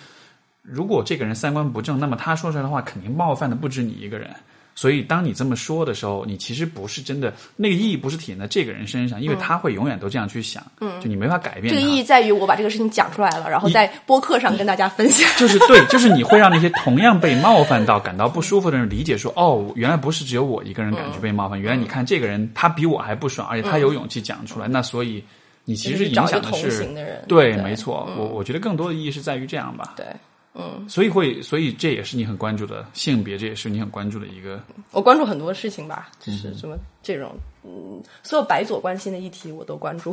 [0.63, 4.29] 如果这个人三观不正，那么他说出来的话肯定冒犯的不止你一个人。
[4.75, 11.75] 所以，当你这么说的时候，你其实不是真的那个意义，不是体现在这个人身上，因为他会永远都这样去想，嗯，就你没法改变。
[11.75, 15.29] 这个意义在于我把这个事情讲出来了，然后在播客上跟大家分享。
[15.37, 25.23] 就是对，就是你会让那些同样被冒犯到、感到不舒服的人理解说，哦，原来不是只有我一个人感觉被冒犯，原来你看这个人他比我还不爽，而且他有勇气讲出来，那所以
[25.65, 27.23] 你其实影响的是行的人。
[27.29, 27.63] 对，对。
[27.63, 30.07] 没错，我我觉得更多的意义是在于这样吧，对，
[30.55, 37.33] 嗯，所以会，所以这也是你很关注的性别，这也是你很关注的一个，我关注很多事情吧，嗯就是什么这种，
[37.65, 40.13] 嗯，所有白左关心的议题我都关注。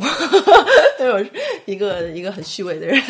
[1.00, 1.30] 因为我是
[1.66, 3.00] 一个一个很虚伪的人，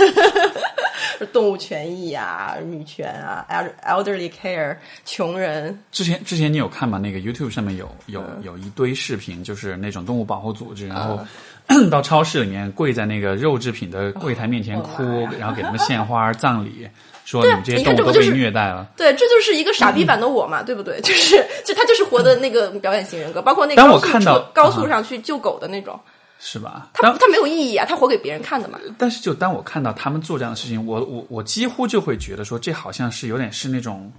[1.32, 6.98] 动物权益啊、女权啊、el- elderly care、穷人，之前之前你有看吗？
[6.98, 8.42] 那个 YouTube 上面有有嗯。
[8.42, 11.20] 有一堆视频，就是那种动物保护组织，然后
[11.90, 15.02] 到超市里面跪在那个肉制品的柜台面前哭，
[15.38, 16.88] 然后给他们献花葬礼，
[17.30, 18.88] 说你们这些你动物都被看这不就是虐待了。
[18.96, 20.98] 对，这就是一个傻逼版的我嘛，对不对？
[21.04, 26.00] 就是就他就是活的那个表演型人格，包括那个当高速我看到高速上去救狗的那种，
[26.40, 26.88] 是吧？
[26.94, 28.78] 他他没有意义啊，他活给别人看的嘛。
[28.96, 34.10] 但是就当我看到他们做这样的事情，我我我几乎就会觉得说，这好像是有点是那种，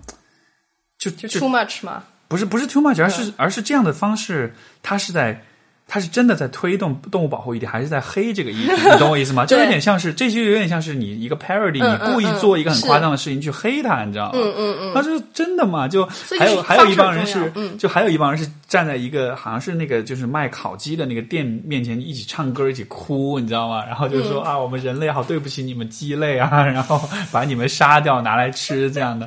[0.99, 4.53] 就就就 too much 嘛，不是不是 too much，而是、而是这样的方式，
[4.84, 5.43] 他是在。
[5.89, 8.71] 它是真的在推动动物保护议题，还是在黑这个议题？
[8.93, 9.43] 你懂我意思吗？
[9.45, 14.31] 就有点像是，这就有点像是你一个 parody，、嗯你故意嗯做一个很夸张的事情去黑他，你知道吗？
[14.35, 15.87] 嗯嗯嗯，他是真的吗？
[15.87, 16.05] 就
[16.37, 23.83] 还有还有一帮人是，嗯就还有一帮人是站在一个好像是那个就是卖烤鸡的那个店面前一起唱歌一起哭，你知道吗？
[23.85, 29.25] 然后就说、嗯啊，我们人类好对不起你们鸡类啊， 然后把你们杀掉拿来吃这样的。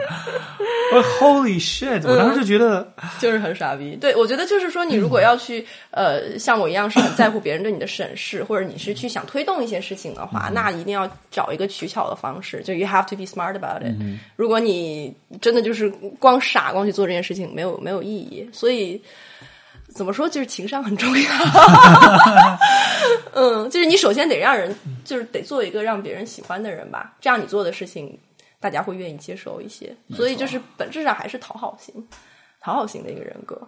[0.95, 2.07] 我 Holy shit！
[2.07, 2.87] 我当时就觉得，
[3.19, 3.97] 就是很傻逼。
[3.99, 13.95] 对，我觉得就是说，你如果要去呃像我一样是很在乎别人对你的审视，或者你是去想推动一些事情的话，那一定要找一个取巧的方式，就 you have to be smart about it。
[14.37, 15.89] 如果你真的就是
[16.19, 18.49] 光傻光去做这件事情，没有没有意义。
[18.53, 19.03] 所以
[19.89, 21.31] 怎么说，就是情商很重要。
[23.35, 24.75] 嗯，就是你首先得让人，
[25.05, 28.19] 就是得做一个让别人喜欢的人吧，这样你做的事情。
[28.61, 31.93] 大家会愿意接受一些，所以就是本质上还是讨好型，
[32.61, 33.61] 讨好型的一个人格。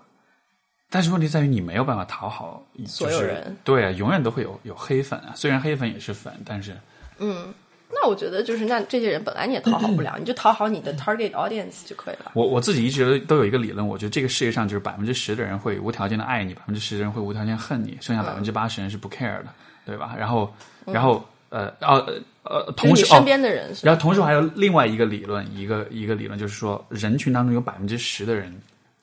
[0.95, 5.33] 但是问题在于你没有办法讨好所有人，对啊，永远都会有有黑粉啊。
[5.35, 6.73] 虽然黑粉也是粉，但是
[7.19, 7.53] 嗯
[7.91, 12.31] 那我觉得就是，那这些人本来你也讨好不了，你就讨好你的 target audience 就可以了。
[12.35, 19.47] 我我自己一直都有一个理论，我觉得这个世界上就是百分之十的人会无条件的爱你，百分之十的人会无条件恨你，剩下百分之八十人是不 care 的，
[19.85, 20.15] 对吧？
[20.17, 20.55] 然后，
[20.87, 23.73] 然后呃呃呃，同时身，边的人？
[23.83, 28.55] 然后同时还有另外一个理论，一个一个理论就是说，人群当中有百分之十的人，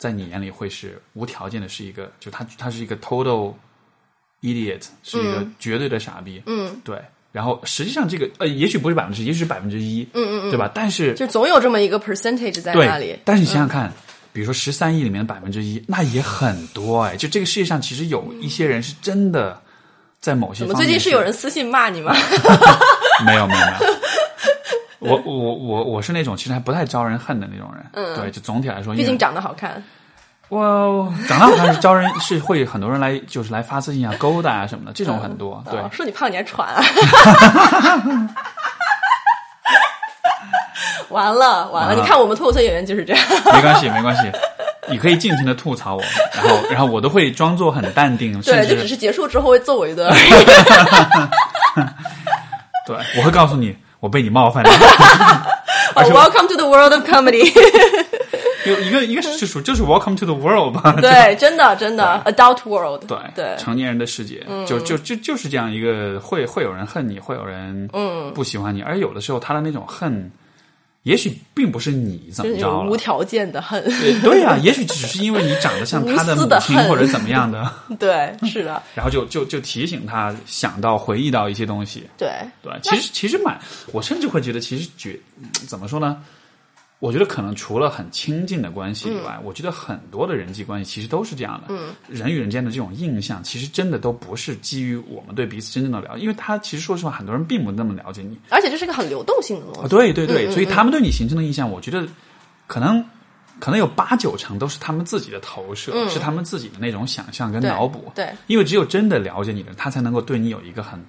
[0.01, 3.53] 在你眼里会是无条件的，是一个就他他是一个 total
[4.41, 6.97] idiot，是一个绝对的傻逼，嗯，对。
[7.31, 10.71] 然后实际上这个呃，也许不是百分之十，也许是百分之一，嗯嗯嗯，对吧？
[10.73, 13.15] 但是就总有这么一个 percentage 在，那里。
[13.23, 13.93] 但是你想想看，
[14.33, 17.15] 比如说十三亿里面的百分之一，那也很多哎。
[17.15, 19.61] 就这个世界上其实有一些人是真的
[20.19, 22.11] 在某些怎么方面最近是有人私信骂你吗？
[23.23, 23.93] 没有没有没有。
[25.01, 29.83] 我我我我是那种其实还不太招人恨的那种人，嗯，对，就总体来说，毕竟长得好看。
[30.49, 30.59] 哇，
[31.27, 36.83] 长得好看是招人 是会很多人来就是来发私信啊、勾搭啊什么的，这种很多，对哦，说你胖你还喘啊！
[41.09, 43.27] 完了完了，你看我们脱口秀演员就是这样。
[43.53, 44.31] 没关系没关系，
[44.89, 50.13] 你可以尽情的吐槽我，然后然后我都会装作很淡定，甚对，就只至是结束之后会揍我一顿。
[52.87, 54.69] 对我会告诉你我被你冒犯了。
[55.95, 57.51] 哦 Welcome to the world of comedy
[58.65, 68.31] 有一个一个是说就是 Welcome to the world 吧，对，真的真的 adult world，对对，成年人的世界，就就就就是这样一个会会有人恨你，会有人嗯。
[68.33, 70.31] 不喜欢你，而有的时候他的那种恨，
[71.03, 72.89] 也许并不是你怎么着了。
[72.89, 82.03] 无条件的恨，对对啊、也许只是因为你长得像他的 母亲或者怎么样的， 对，是的，然后就就就提醒他想到回忆到一些东西。
[82.17, 82.29] 对，
[82.61, 83.59] 对，其实其实蛮，
[83.91, 86.17] 我甚至会觉得，其实觉嗯怎么说呢？
[87.01, 91.65] 我觉得可能除了很亲近的关系以外，我觉得很多的人际关系其实都是这样的。
[91.69, 98.37] 嗯，人与人间的这种印象，其实真的都不是基于我们对彼此真正的了解，因为他其实说实话，很多人并不那么了解你。
[98.49, 102.07] 而且这是个很流动性的东啊，西，对对对，嗯嗯所以他们对你形成的印象，我觉得
[102.67, 103.03] 可能
[103.59, 108.11] 可能有八九成都是他们自己的投射，是他们自己的那种想象跟脑补。
[108.13, 111.03] 对，因为只有真的了解你的人，他才能够对你有一个很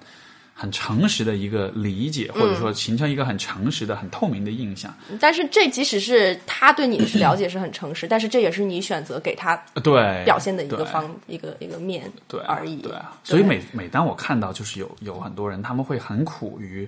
[0.63, 4.95] 很诚实的一个理解，或者说形成一个很诚实的、很透明的印象。
[5.19, 12.77] 但是这即使是他对你的了解是很诚实， 但是这也是你选择给他呃对，表现的一个方一个一个面对而已。
[12.77, 16.87] 对啊，所以每每当我看到就是有有很多人，他们会很苦于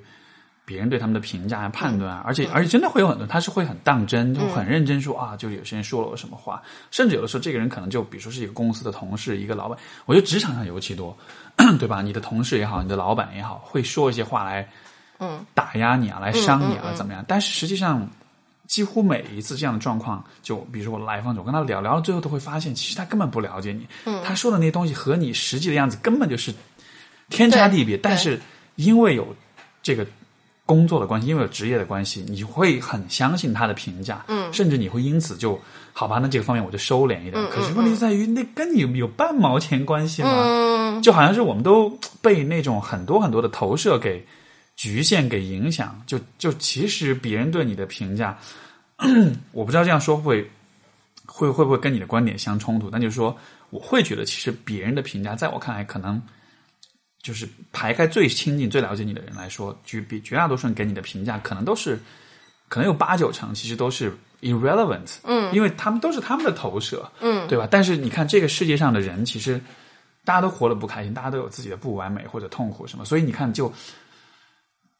[0.63, 11.15] 别人对他们的评价啊、判断啊，而且而且真的会有很多，他是会很当真，就很认真说啊，就有些人说了我什么话，甚至有的时候这个人可能就比如说是一个公司的同事、一个老板，我觉得职场上尤其多，
[11.79, 12.01] 对吧？
[12.01, 14.67] 你的同事也好，你的老板也好，会说一些话来
[15.19, 17.23] 嗯打压你啊，来伤你啊，怎么样？
[17.27, 18.07] 但是实际上。
[18.67, 23.87] 几乎每一次这样的状况，就比如说我来访者，我跟他聊聊到最后，都会发现，其实他根本不了解你。
[24.05, 26.51] 嗯他说的那些东西和你实际的样子根本就是
[27.29, 27.95] 天差地别。
[27.95, 28.41] 但是
[28.75, 29.35] 因为有
[29.83, 30.03] 这个
[30.65, 35.59] 工作的关系，因为有职业的关系，你会很相信他的评价，嗯甚至你会因此就
[35.93, 37.35] 好吧，那这个方面我就收敛一点。
[37.35, 40.29] 嗯可是问题在于，那跟你有有半毛钱关系吗？
[40.45, 41.89] 嗯，就好像是我们都
[42.21, 44.25] 被那种很多很多的投射给
[44.75, 46.01] 局限、给影响。
[46.07, 48.37] 就就其实别人对你的评价，
[49.53, 50.41] 我不知道这样说会
[51.25, 53.37] 会会会不会跟你的观点相冲突，但就是说，
[53.69, 56.21] 我会觉得其实别人的评价，在我看来，可能
[57.25, 61.99] 就是排开最亲近、最了解你的人来说，绝比绝大多数人给你的评价，可能都是
[62.67, 65.15] 可能有八九成，其实都是 irrelevant。
[65.23, 67.03] 嗯，因为他们都是他们的投射。
[67.21, 67.67] 嗯，对吧？
[67.71, 69.59] 但是你看，这个世界上的人，其实
[70.23, 73.73] 大家都活得不开心，大家都有自己的不完美或者痛苦什么，所以你看，就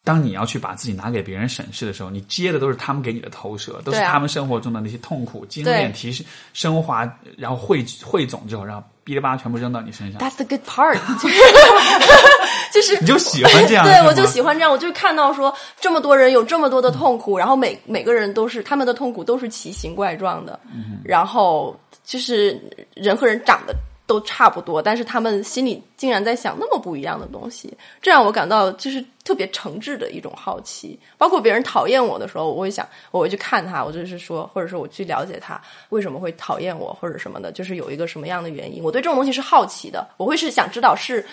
[0.04, 7.08] 当你要去把自己拿给别人审视的时候，你接的都是他们给你的投射，都是他们生活中的那些痛苦经验、提升、升华，
[7.38, 10.98] 然后汇汇总之后，然后哔哩吧啦全部扔到你身上，That's the good part，
[12.74, 14.72] 就是你就喜欢这样，对，我就喜欢这样。
[14.72, 20.60] 我就是看到说这么多人有这么多的痛苦，然后每每个人都是他们的痛苦都是奇形怪状的，
[21.04, 22.60] 然后就是
[22.96, 23.76] 人和人长得
[24.06, 31.00] 都差不多，但是他们心里竟然在想那么不一样的东西，这让我感到就是特别诚挚的一种好奇。
[31.18, 38.84] 包括别人讨厌我的时候，我会想，我会去看他，我就是说，或者说我去了解他为什么会讨厌我，或者什么的，就是有一个什么样的原因。
[38.84, 41.26] 我对这种东西是好奇的，我会是想知道是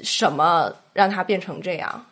[0.00, 2.06] 什么让他变成这样，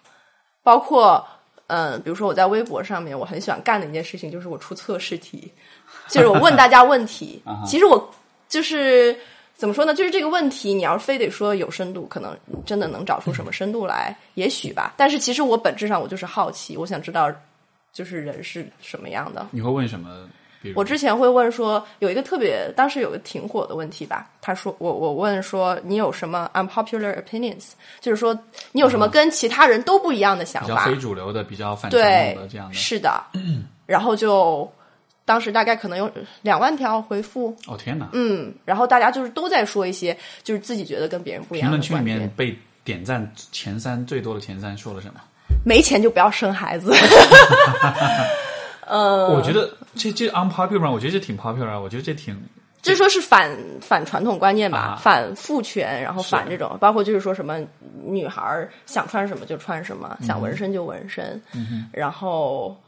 [0.62, 1.26] 包括。
[1.66, 5.50] 嗯，比如说我在微博上面，我很喜欢干的一件事情就是我出测试题，
[6.11, 7.42] 就是我问大家问题。
[7.66, 8.14] 其实我
[8.46, 9.18] 就是
[9.65, 9.95] 怎么说呢？
[9.95, 12.37] 就是这个问题，你要非得说有深度，可能
[12.67, 14.93] 真的能找出什么深度来，也许吧。
[14.95, 17.33] 但是其实我本质上我就是好奇，我想知道
[17.91, 19.47] 就是人是什么样的。
[19.53, 20.29] 你会问什么？
[20.75, 24.29] 我之前会问说，有一个特别，当时有个挺火的问题吧。
[24.43, 27.71] 他说，我我问说，你有什么 unpopular opinions？
[28.03, 28.39] 就是说，
[28.73, 30.69] 你有什么跟其他人都不一样的想法？
[30.69, 32.75] 比较非主流的、比较反传对统的这样，的。
[32.75, 33.25] 是的。
[33.87, 34.71] 然后就
[35.25, 36.11] 当时大概可能有
[36.43, 38.09] 两万条回复，哦天哪！
[38.12, 42.18] 嗯，然后大家就是都在说一些就是自己觉得跟别人不一样的评论区里。
[42.18, 45.20] 面被点赞前三最多的前三说了什么？
[45.64, 46.93] 没钱就不要生孩子。
[48.87, 52.39] 呃，我觉得这这 unpopular，我觉得这挺 popular，我觉得这挺
[52.83, 53.51] 就是说是反
[53.81, 57.59] 反传统观念吧，啊反父权，然后反这种，包括就是说什么
[58.05, 61.41] 女孩儿想穿什么就穿什么，嗯想纹身就纹身，
[61.93, 62.79] 然后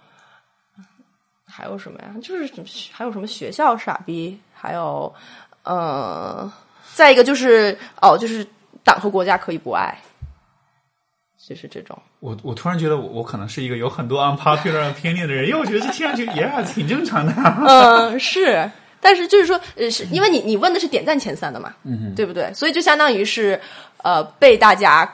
[1.47, 2.15] 还有什么呀？
[2.23, 2.53] 就是
[2.93, 5.13] 还有什么学校傻逼，还有
[5.63, 6.53] 呃，
[6.93, 8.47] 再一个就是哦，就是
[8.85, 9.97] 党和国家可以不爱，
[11.39, 11.97] 就是这种。
[12.21, 17.33] 我我突然觉得我我可能是一个有很多 unpopular opinion 的人，因为我觉得这听上去也挺正常的。
[17.67, 18.69] 嗯，是，
[19.01, 22.53] 但是就是说，呃，是因为你你问的是点赞前三的嘛，嗯对不对？
[22.53, 23.61] 所以就相当于是
[24.03, 25.09] 呃被大家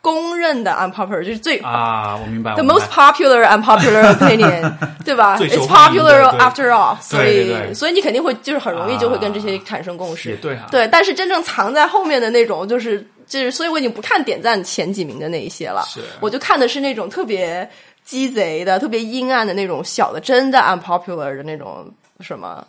[0.00, 2.54] 公认的 unpopular，就是最、啊，我明白。
[2.54, 4.72] the most popular unpopular opinion，
[5.04, 10.86] 对吧？It's popular after all，所以所以你肯定会就是很容易就会跟这些啊产生共识，对哈对。
[10.88, 17.68] 但是真正藏在后面的那种，就是就是，所以我已经不看点赞前几名的那一些了，是我就看的是那种特别
[18.04, 22.64] 鸡贼的、特别阴暗的那种小的，真的 unpopular 的那种什么。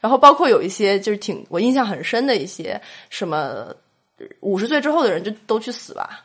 [0.00, 2.78] 然后包括有一些就是挺我印象很深的一些
[3.08, 3.66] 什么
[4.40, 6.20] 五十岁之后的人就都去死吧，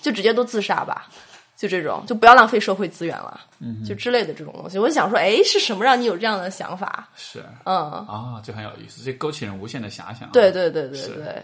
[0.00, 1.08] 就直接都自杀吧。
[1.54, 4.80] 就这种，就不要浪费社会资源了，嗯，就之类的这种东西。
[4.80, 7.08] 我想说，哎，是什么让你有这样的想法？
[7.14, 10.28] 是，嗯，啊，这很有意思，这勾起人无限的遐想。
[10.32, 11.42] 对对对对对，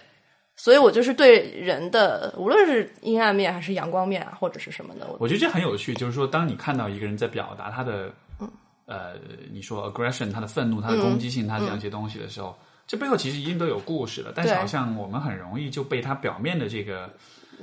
[0.56, 5.94] 所以我就是对人的，无论是阴暗面还是阳光面啊，或者是什么的，我觉得这很有趣。
[5.94, 8.50] 就是说，当你看到一个人在表达他的，嗯
[8.86, 9.12] 呃，
[9.52, 12.58] 你说 aggression，他的愤怒，他的攻击性，他这样一些东西的时候，
[12.88, 14.32] 这背后其实一定都有故事的。
[14.34, 17.08] 但是好像我们很容易就被他表面的这个。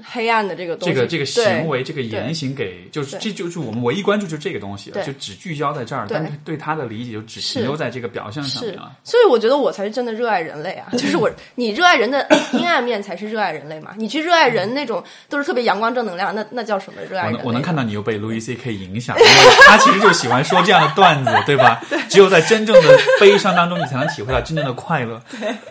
[0.04, 8.92] 黑暗的这个东西这个这个行为，这个言行给就是这就是我们唯一关注就是这个东西了，就只聚焦在这儿，但是对他的理解就只停留在这个表象上面了。
[9.04, 10.88] 所以我觉得我才是真的热爱人类啊！
[10.94, 13.94] 就是我，你热爱人的 阴暗面才是热爱人类嘛？
[13.98, 17.28] 你去热爱人那种都是特别阳光正能量，那那叫什么热爱？
[17.28, 19.30] 我能我能看到你又被 Louis C K 影响，因为
[19.68, 21.82] 他其实就喜欢说这样的段子， 对吧？
[22.10, 25.22] 只有在真正的悲伤当中，你才能体会到真正的快乐。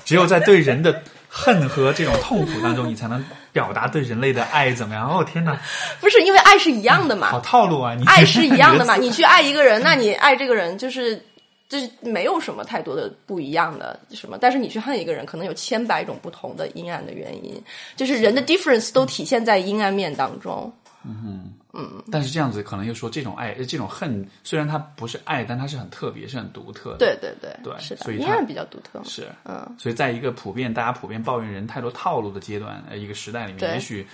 [0.05, 1.03] 只有在对人的。
[1.37, 3.23] 恨和这种痛苦当中，你才能
[3.53, 5.11] 表达对人类的爱，怎么样？
[5.11, 5.61] 哦，天哪！
[6.01, 7.29] 不是因为爱是一样的嘛？
[7.29, 7.93] 好套路啊！
[7.97, 8.95] 你爱是一样的嘛？
[9.03, 11.21] 你去爱一个人，那你爱这个人就是
[11.69, 14.39] 就是没有什么太多的不一样的什么。
[14.41, 17.61] 但是你去恨一个人，可能有千百种不同的阴暗的原因，
[17.97, 20.73] 就是人的 difference 都体现在阴暗面当中。
[21.05, 21.64] 嗯哼。
[21.77, 26.99] 嗯，但是这样子可能又说这种爱，这种恨虽然它不是爱，但它是很特别，是很独特的。
[26.99, 29.03] 对对对，对，是的，所以它比较独特。
[29.05, 34.07] 是，嗯，所以在一个普遍大家普遍抱怨人太多套路的阶段，呃，一个时代里面，也许，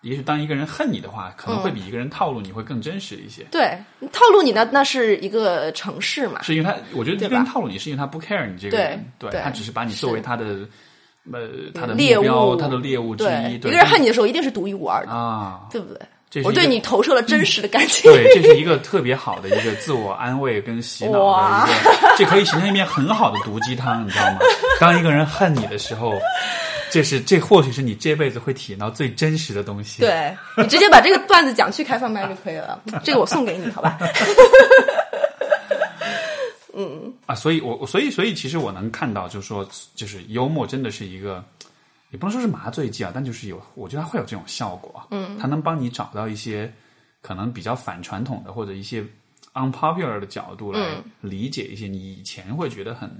[0.00, 3.44] 也许当一个人恨你的话，可能会比一个人套路你会更真实一些。
[3.50, 3.78] 对，
[4.12, 6.42] 套路你那，那是一个城市嘛？
[6.42, 10.66] 是因为他，我觉得一个人套路你是因为他不 care 你这个人，对他只是把你作为他的
[11.32, 13.56] 呃他的猎物，他的猎物之一。
[13.58, 16.00] 对一个人恨你的时候，一定是独一无二的啊，对不对？
[16.42, 21.70] 我对你投射了真实的感情，对，这是一个特别好的一个自我安慰跟洗脑的一
[22.00, 24.38] 个，这可以形成一面很好的毒鸡汤，你知道吗？
[24.80, 26.14] 当一个人恨你的时候，
[26.90, 30.00] 这是这或许是你这辈子会体验到最真实的东西。
[30.00, 33.98] 对你直接把这个段子讲去开放麦就可以了，这个我送给你，好吧？
[36.76, 39.64] 嗯啊，所以我所以所以其实我能看到，就是说，
[39.94, 41.44] 就是幽默真的是一个。
[42.14, 45.04] 也不能说是麻醉剂啊，但就是有，我觉得它会有这种效果。
[45.10, 46.72] 嗯，它能帮你找到一些
[47.20, 49.04] 可能比较反传统的或者一些
[49.54, 53.10] unpopular 的角度来理解一些你以前会觉得很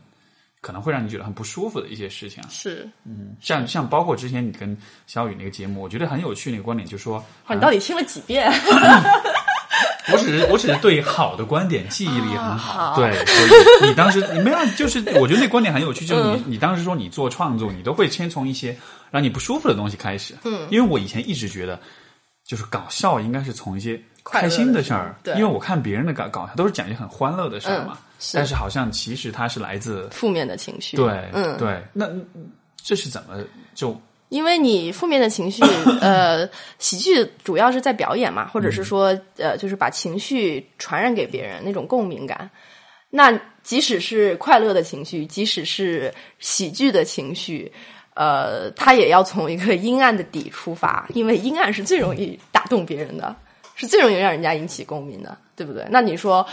[0.60, 2.40] 可能会让你觉得很不舒服的一些事情。
[2.48, 4.78] 是，嗯，像像包括之前你跟
[5.08, 6.52] 小雨那个节目，我觉得很有趣。
[6.52, 7.20] 那个观点就是说，
[7.50, 8.48] 你到底听了几遍？
[10.12, 18.76] 我只是我只是对好的观点记忆力很好，对，所以你当时你没有，就是我觉得那观点很有趣，就是你你当时说你做创作，你都会先从一些
[19.10, 21.78] 让你不舒服的东西开始，嗯，因为我以前一直觉得，
[22.44, 27.98] 就是搞笑应该是从一些开心的事儿，对，因为我看别人的搞搞笑都是讲一些很欢乐的事儿嘛，
[28.32, 28.54] 但是。
[28.54, 32.06] 好像其实它是来自负面的情绪，对，嗯，对，那
[32.82, 33.42] 这是怎么
[33.74, 34.00] 就？
[34.34, 35.62] 因为你负面的情绪，
[36.00, 36.44] 呃，
[36.80, 42.50] 喜剧主要是在表演嘛，或者是说，呃，就是把情绪传染给别人那种共鸣感。
[43.10, 43.32] 那
[43.62, 47.70] 即使是快乐的情绪，即使是喜剧的情绪，
[48.14, 53.36] 呃，它也要从一个阴暗的底出发，因为阴暗是最容易打动别人的，
[53.76, 55.86] 是最容易让人家引起共鸣的，对不对？
[55.90, 56.44] 那你说。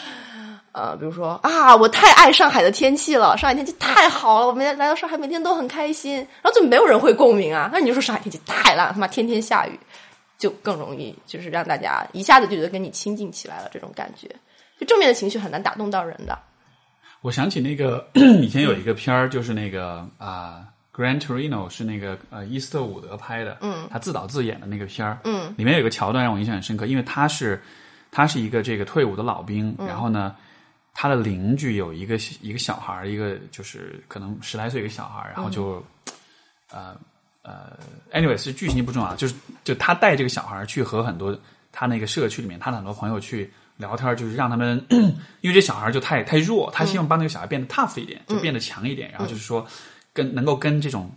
[0.73, 7.69] 呃，比如说啊，我太爱上海的天气了，上海天气太好了，我每天来到上海每天都很开心，然后就没有人会共鸣啊。
[7.73, 9.77] 那你就说上海天气太烂，他妈天天下雨，
[10.37, 14.29] 就更容易就是让大家一下子就觉得跟你亲近起来了，这种感觉，
[14.79, 16.39] 就正面的情绪很难打动到人的。
[17.21, 18.07] 我想起那个
[18.41, 20.63] 以前有一个片儿，就是那个啊，
[20.97, 27.61] 《Gran Torino》是那个呃伊斯特伍德拍的，嗯，他自导自演的那个片儿，嗯，里面有个桥段让我印象很深刻，因为他是
[28.09, 30.33] 他是一个这个退伍的老兵，然后呢。
[30.93, 35.83] 他的邻居有一个一个小孩一个就是可能十来岁一个小孩然后就
[36.69, 36.95] 呃
[37.43, 37.77] 呃
[38.13, 39.33] ，anyway 是剧情不重要，就是
[39.63, 41.35] 就他带这个小孩去和很多
[41.71, 44.85] 他那个社区里面他的很多朋友去聊天，就是让他们，
[45.41, 49.65] 因为这小孩就太太弱，他希望帮那个小孩变得 tough 一点，就变得强一点，然后就是说
[50.13, 51.11] 跟能够跟这种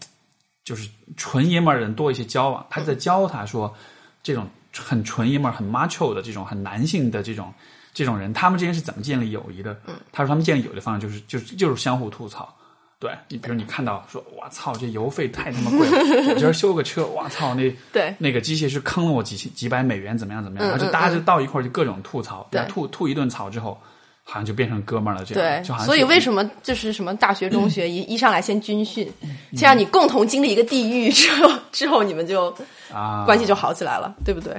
[0.65, 3.77] 就是纯爷们儿人多一些交往，他在教他说
[4.23, 4.49] 这种
[4.79, 7.53] 很纯爷们儿很 macho 的这种很男性的这种。
[7.95, 9.73] 这种人，他们之间是怎么建立友谊的？
[9.87, 12.55] 嗯，他说他们建立友谊的方式就是就是就是相互吐槽。
[13.01, 15.99] 对你，比如你看到说，我操，这油费太他妈贵了，
[16.33, 20.69] 我今儿修个车，我操，那对那个机械师坑了我几千几百美元，怎么样怎么样？
[20.69, 23.79] 然后就大家就到一块儿就各种吐槽，吐吐一顿槽之后，
[24.23, 25.25] 好像就变成哥们儿了。
[25.25, 29.07] 这样，对，所以为什么就是什么大学中学 一一上来先军训，
[29.53, 32.57] 先让你共同经历一个地狱之后，之后你们就
[32.91, 34.55] 啊关系就好起来了，对不对？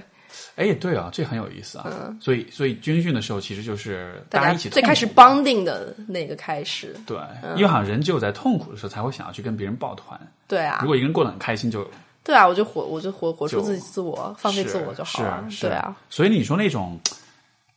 [0.55, 1.85] 哎，对啊，这很有意思啊。
[2.21, 6.95] 所以，所以军训的时候其实就是大家一起最开始 bonding 的那个开始。
[7.05, 7.17] 对，
[7.55, 10.19] 因为好像人只有在痛苦的时候才会想要去跟别人抱团。
[10.47, 11.85] 对啊如，果一个人过得很开心就，
[12.23, 15.45] 对啊，我就活，我就活活出自己自我，放飞自我就好了。
[15.59, 15.95] 对啊，。
[16.09, 16.97] 所以你说那种，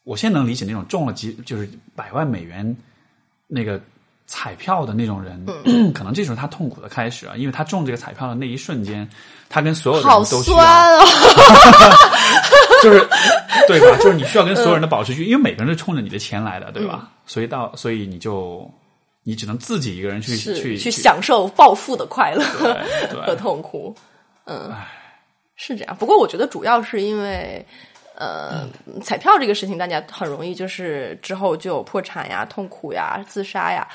[0.04, 2.76] 我现在能理解那种中了几就是百万美元
[3.46, 3.80] 那个
[4.26, 9.08] 彩票的那种人，嗯可能这时候他痛苦的开始啊，因为他中这个彩票的那一瞬间，
[9.48, 11.04] 他跟所有人都需要，酸哦！
[12.82, 12.98] 就是
[13.68, 13.96] 对吧？
[13.98, 17.00] 就是你需要跟所有人的保持距离，因为每个人都冲着你的钱来的，对吧？
[17.02, 18.68] 嗯所以到所以你就
[19.22, 22.42] 你只能自己一个人去去去享受暴富的快乐
[23.26, 23.94] 和痛苦。
[24.46, 24.72] 嗯，
[25.56, 25.96] 是这样。
[25.96, 27.64] 不过我觉得主要是因为。
[28.20, 28.68] 呃，
[29.00, 33.86] 彩票这个事情，大家很容易就是之后就有破产呀、痛苦呀、自杀呀，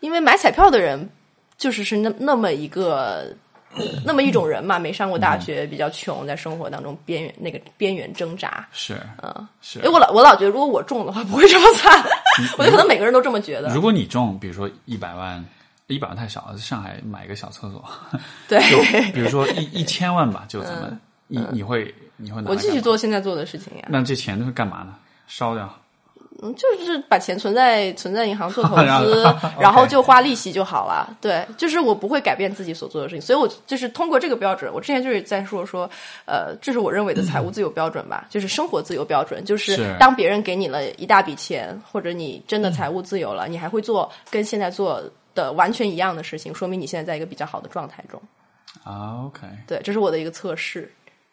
[0.00, 1.08] 因为买彩票的人
[1.56, 3.34] 就是是那那么一个
[4.04, 8.66] 那么一种人嘛，没上过大学，比较穷，在生活当中边缘那个边缘挣扎。
[8.72, 9.90] 是嗯，是因为。
[9.90, 12.04] 我老我老觉得，如果我中的话，不会这么惨。
[12.58, 13.68] 我觉得可能每个人都这么觉得。
[13.74, 15.44] 如果你中，比如说一百万，
[15.86, 17.84] 一百万太少了，在上海买一个小厕所，
[18.48, 23.84] 对，就比如说一一千万吧，就咱们，你你会你会我继续，做现在做的事情呀。
[23.88, 24.96] 那这钱都是干嘛呢？
[25.28, 25.72] 烧掉？
[26.42, 29.24] 嗯，就是把钱存在存在银行做投 资
[29.60, 31.16] 然后就花利息就好了。
[31.20, 35.88] 对，就是我不会改变自己所做的事情，所以我就是通过这个标准，我之前就是在说说，
[36.24, 45.02] 呃，这是我认为的财务自由标准吧，就是生活自由标准，就是是当别人给你了一大笔钱，或者你真的财务自由了，你还会做跟现在做
[45.34, 48.20] 的完全一样的事情，说明你现在在一个比较好的状态中。
[48.84, 50.90] 啊，OK，对，这是我的一个测试。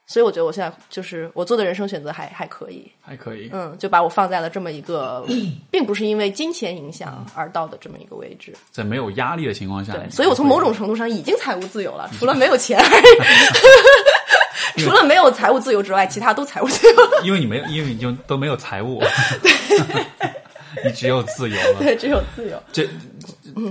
[0.07, 3.49] 所以我觉得我现在就是我做的人生选择还还可以，还可以。
[3.51, 5.23] 嗯，就把我放在了这么一个，
[5.69, 8.53] 并不是因为金钱影响而到的这么一个位置。
[8.71, 14.81] 在没有压力的情况下，对，所以我从某种程度上已经财务自由了，除了没有钱而已。
[14.81, 16.95] 除了没有财务自由之外，其他都财务自由。
[17.23, 19.01] 因为你没有，因为你就都没有财务，
[20.85, 21.79] 你只有自由了。
[21.79, 22.61] 对，只有自由。
[22.71, 22.87] 这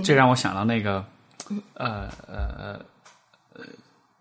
[0.03, 1.03] 这让我想到那个，
[1.75, 2.79] 呃呃呃，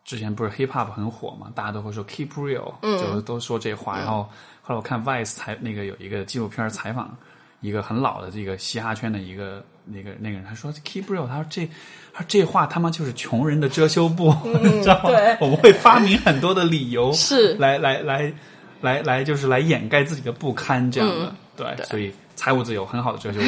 [0.07, 3.99] 之前不是 hip hop 很火嘛，大家都会说 keep real，就都说这话。
[3.99, 4.23] 然后
[4.63, 7.15] 后来我看 Vice 采那个有一个纪录片采访
[7.61, 11.67] 一个很老的这个嘻哈圈的一个那个那个人，他说 keep real，他说这
[12.15, 14.33] 他说这话他妈就是穷人的遮羞布，
[14.63, 15.11] 你知道吗？
[15.41, 18.33] 我们会发明很多的理由，是来来来
[18.81, 21.35] 来来，就是来掩盖自己的不堪这样的。
[21.57, 23.45] 对，所以财务自由很好的遮羞布。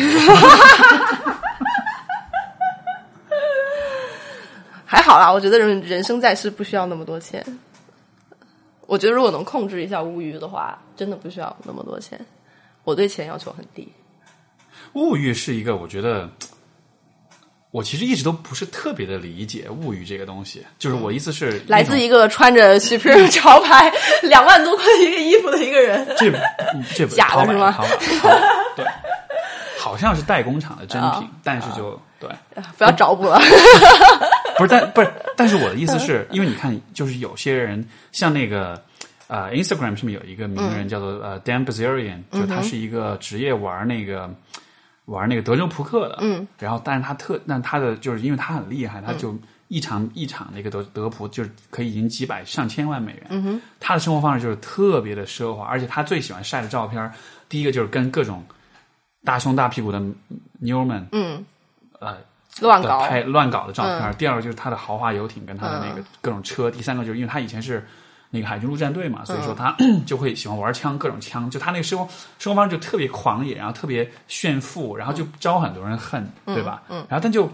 [4.91, 7.45] 还好啦，我觉得人人生在世不需要那么多钱。
[8.86, 12.18] 我觉得如果能控制一下物欲的话，真的不需要那么多钱。
[12.84, 13.86] 我对钱要求很低。
[14.95, 16.26] 物欲是一个，我觉得
[17.70, 20.64] 我其实一直都不是特别的理解物欲这个东西。
[20.78, 23.93] 就是我意思是，来自一个穿着 Supreme 潮牌
[24.24, 26.32] 两万多块一个衣服的一个人，这
[26.97, 27.70] 这 假的是吗
[29.78, 32.30] 好像是代工厂的 真品，但是就对，
[32.78, 33.39] 不要找补了。
[34.59, 38.82] 不是，但不是，但是我的意思是，因为你看，就是有些人像那个
[39.28, 44.28] 呃，Instagram 上面有一个名人叫做呃 Dan Bazarian，就他是一个职业玩那个
[45.04, 49.38] 玩那个德州扑克的，嗯，然后但是他特，但他的就是因为他很厉害，他就
[49.68, 57.11] 一场一场那个德德扑就是可以赢几百上千万美元，嗯哼，他的生活方式就是特别的奢华，而且他最喜欢晒的照片，
[57.48, 58.44] 第一个就是跟各种
[59.24, 60.02] 大胸大屁股的
[60.59, 61.44] 妞们，嗯，
[62.00, 62.16] 呃。
[62.61, 63.00] 乱搞。
[63.00, 64.14] 拍乱搞的照片。
[64.18, 66.70] 第二个就是他的豪华游艇跟他的那个各种车。
[66.70, 67.86] 第三个就是因为他以前是
[68.30, 69.74] 那个海军陆战队嘛，所以说他
[70.06, 71.50] 就会喜欢玩枪，各种枪。
[71.50, 72.06] 就他那个生活
[72.38, 76.82] 生活方式就特别狂野，然后特别炫富，然后就招很多人恨，对吧？
[76.88, 77.04] 嗯。
[77.09, 77.50] 然后但就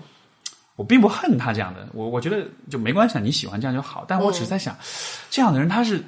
[0.77, 4.05] 我并不恨他这样的，我我觉得就没关系，你喜欢这样就好。
[4.09, 4.77] 但我只是在想，
[5.31, 6.03] 这样的人他是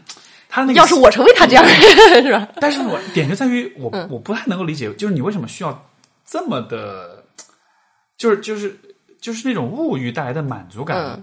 [0.49, 2.49] 他那个要是我成为他这样的人，是吧？
[2.61, 5.87] 但是我点就在于我、我不太能够理解，就是你为什么需要
[6.25, 7.16] 这么的，
[8.17, 8.79] 就是就是
[9.21, 11.23] 就是那种物欲带来的满足感，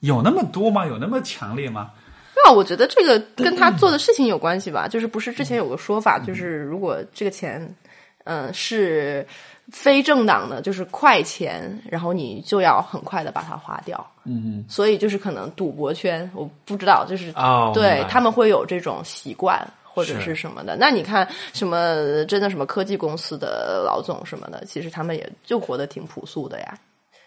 [0.00, 0.86] 有那么多吗？
[0.86, 1.90] 有那么强烈吗？
[2.36, 4.86] 那我觉得这个跟他做的事情有关系吧。
[4.86, 7.74] 就是不是之前有个说法，就是如果这个钱，
[8.24, 9.26] 嗯、是
[9.72, 14.12] 非正当的，就是快钱，然后你就要很快的把它花掉。
[14.24, 19.58] 嗯所以就是可能赌博圈，我不知道，就是哦对他们会有这种习惯
[19.98, 20.76] 或者是是什么的。
[20.76, 26.78] 那你看什么真的什么科技公司的老总什么的，其实他们也就活得挺朴素的呀。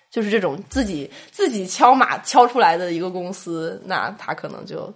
[0.10, 4.93] 就是这种自己自己敲码敲出来的一个公司，那他可能就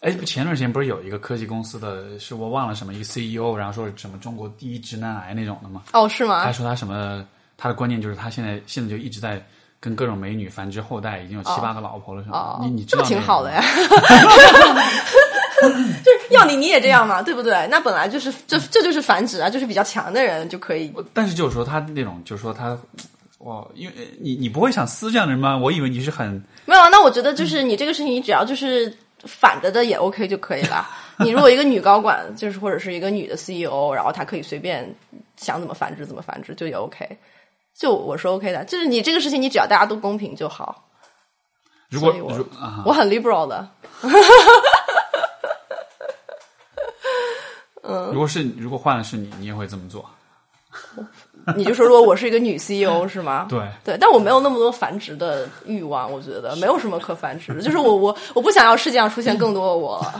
[0.00, 5.82] 哎，不前段时间不是有一个科技公司的，是我忘了什么一个 CEO，然后说什么中国第一直男癌那种的吗？
[5.92, 6.50] 哦是吗他？
[6.52, 7.22] 说他什么，
[7.58, 9.44] 他的观念就是他现在现在就一直在
[9.78, 12.38] 跟各种美女繁殖后代，已经有七八个老婆了什么的。
[12.38, 13.62] 哦，你你知这么挺道那个吗好的呀。
[16.28, 17.66] 就是要你你也这样嘛，对不对？
[17.70, 20.92] 那本来就是这这就是繁殖啊，就是比较强的人就可以。
[21.12, 22.78] 但是就是说他那种，就是说他，
[23.38, 25.56] 哇，因为你你不会想撕这样的人吗？
[25.56, 28.92] 我以为你是很没有啊，那我觉得就是你这个事情，你只要就是
[29.24, 30.86] 反着的也 OK 就可以了。
[31.18, 34.94] 你如果一个女高管，就是或者是一个女的 CEO，然后她可以随便
[35.36, 37.18] 想怎么繁殖怎么繁殖，就也 OK。
[37.78, 40.82] 就我是 OK 的，就是你这个事情，你只要大家都公平就好。
[41.88, 42.44] 如果我
[42.84, 43.68] 我很 liberal 的，
[48.12, 50.04] 如果是如果换了是你，你也会这么做？
[51.56, 53.46] 你就说说我是一个女 CEO 是吗？
[53.50, 60.14] 对，对，但我没有那么多繁殖的欲望，我觉得没有什么可繁殖的，就是我我我不想要世界上出现更多的我了，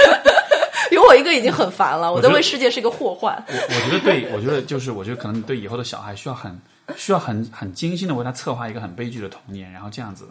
[0.90, 3.34] 有我一个已经很烦了，我在为世界是一个祸患。
[3.46, 6.58] 我我觉得对，我觉得就是我觉得可能对以后的小孩需要很
[6.96, 10.26] 需要很很精心的为他策划一个很悲剧的童年，然后这样子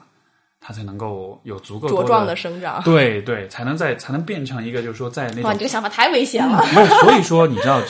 [0.59, 2.81] 他才能够有足够茁壮的的生长。
[2.85, 6.65] 对对，才能在才能变成一个就是说在那哇，你这个想法太危险了。
[6.73, 7.81] 没有，所以说你知道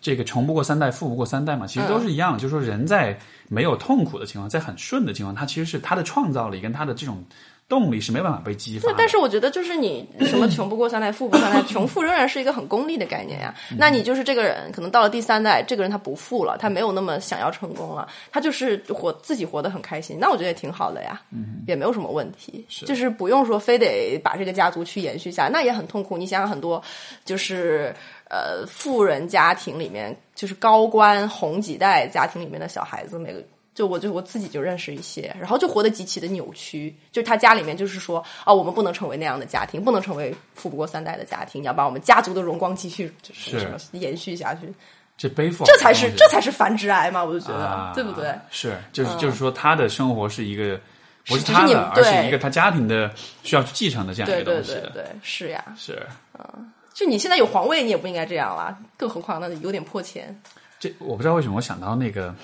[0.00, 2.38] 这个穷不过三代，富不过三代嘛，其实都是一样的。
[2.38, 3.18] 就是说人在
[3.48, 7.24] 没有痛苦的情况，在很顺的情况，他其实是他的创造力跟他的这种
[7.68, 13.54] 动力是没办法被激发对。，但是我觉得就是你什么穷不过三代，富不过三代， 穷富仍然是一个很功利的概念呀。
[13.76, 21.20] 那你就是这个人，可能到了第三代，这个人他不富了，他没有那么想要成功了，他就是活自己活得很开心，那我觉得也挺好的呀，
[21.66, 26.16] 也没有什么问题，就是不用说非得把这个家族去延续下来，那也很痛苦。
[26.16, 26.82] 你想想很多
[27.24, 27.94] 就是。
[28.28, 33.40] 呃，富人家庭里面，就是高官红几代家庭里面的小孩子，每个
[33.76, 36.96] 就我就我自己就认识一些，然后就活得极其的扭曲。
[37.12, 44.72] 就是他家里面就是说啊、我们不能成为那样的家庭，不能成为富不过三代的家庭，你要把我们家族的荣光继续就是是什么延续下去，
[45.18, 48.34] 这背负这才是这才是繁殖癌嘛，我就觉得，啊，对不对？？
[48.50, 50.80] 是，就是就是说他的生活是一个
[51.26, 53.12] 不是他的，而是一个他家庭的
[53.42, 54.90] 需要去继承的这样一对对个东西的。
[54.94, 55.62] 对对，是呀。
[55.76, 56.02] 是
[56.38, 60.34] 嗯，就你现在有皇位，你也不应该这样啦，更何况那有点破钱。
[60.78, 62.34] 这我不知道为什么我想到那个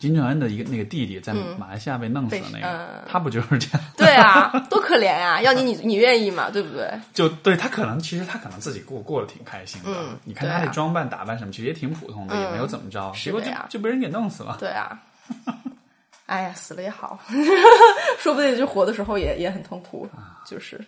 [0.00, 3.80] 金正恩的一个那个弟弟在马来西亚被弄死的那个，嗯他不就是这样？
[3.96, 5.40] 对啊， 多可怜啊！
[5.42, 6.90] 要你你你愿意吗，对不对？
[7.14, 9.90] 就对他可能其实他可能自己过过得挺开心的。
[9.92, 14.56] 嗯你看他的装扮打扮什么，其实也挺普通的，也没有怎么着，结果就就被人给弄死了。
[14.58, 14.98] 对啊。
[16.26, 17.18] 哎呀，死了也好，
[18.18, 20.08] 说不定就活的时候也也很痛苦，
[20.46, 20.80] 就是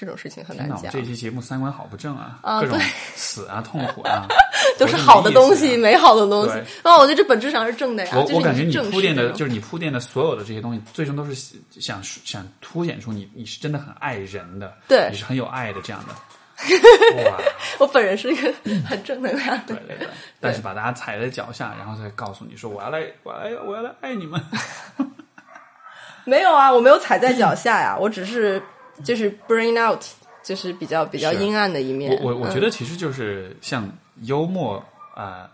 [0.00, 0.90] 这种事情很难讲。
[0.90, 4.26] 这期节目三观好不正啊，啊各种对死啊、痛苦啊，
[4.80, 6.90] 都是好的东西，美好的东西对。
[6.90, 8.12] 啊，我觉得这本质上是正的呀。
[8.14, 11.34] 我我感觉正你铺垫的就是你铺垫的所有的这些东西，最终都是
[11.78, 16.14] 想想凸显出你你是真的很爱人的，对你是很有爱的这样的。
[17.30, 17.38] 哇，
[17.78, 18.50] 我本人是一个
[18.88, 20.08] 很正能量的对对对，
[20.40, 24.40] 但是把大家踩在脚下，然后再告诉你说我要来，我要来，我要来爱你们。
[26.24, 28.62] 没有啊，我没有踩在脚下呀，我只是
[29.04, 30.02] 就是 bring out，
[30.42, 32.12] 就是比较比较阴暗的一面。
[32.22, 32.52] 我我我嗯。
[32.52, 33.90] 觉得其实就是像
[34.22, 34.82] 幽默
[35.14, 35.50] 啊，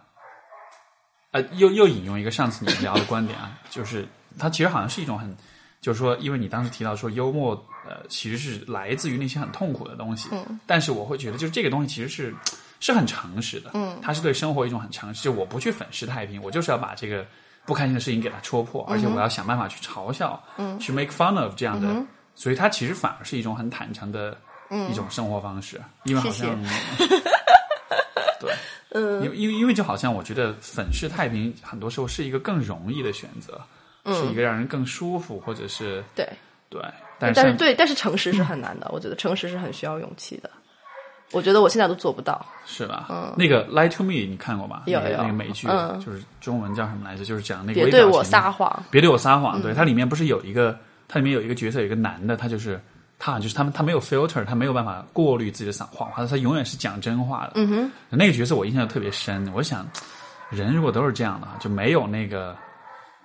[1.33, 4.07] 呃又又引用一个上次你们聊的观点啊，就是
[4.39, 5.37] 它其实好像是一种很，
[5.81, 7.55] 就是说，因为你当时提到说幽默
[7.89, 12.35] 呃其实是来自于那些很痛苦的东西，嗯，但是我会觉得就是这个东西其实是
[12.81, 17.27] 是很诚实的，嗯，它是对生活一种很诚实，就我不去粉饰太平，我就是要把这个
[17.65, 21.89] 不开心的事情给它戳破，而且我要想办法去嘲笑，嗯，去 make fun of 这样的，
[22.37, 24.37] 所以它其实反而是一种很坦诚的。
[24.91, 26.49] 一种生活方式，因为好像
[28.41, 28.53] 对，
[28.91, 33.61] 嗯，因为因为因为就好像我觉得粉饰太平，很多时候是一个更容易的选择，
[34.13, 36.29] 是一个让人更舒服，或者是对，
[36.69, 36.83] 对，
[37.17, 40.51] 但是但是对，但是诚实是很难的，我觉得诚实是很需要勇气的。
[41.31, 42.45] 我觉得我现在都做不到。
[42.67, 43.07] 是吧？
[43.37, 44.83] 那个《Lie to Me》你看过吗？
[44.87, 47.25] 有有那个那个美剧嗯就是中文叫什么来着？
[47.25, 48.85] 就是讲那个别对我撒谎。
[48.91, 49.63] 别对我撒谎。
[49.63, 50.77] 对，它里面不是有一个，
[51.09, 52.81] 它里面有一个角色，有一个男的，他就是
[53.19, 57.53] 他就是他们他没有 filter，他没有办法过滤自己的撒谎话，他永远是讲真话的。
[57.55, 59.51] 嗯哼，那个角色我印象特别深。
[59.55, 59.89] 我想，
[60.51, 62.57] 人如果都是这样的，就没有那个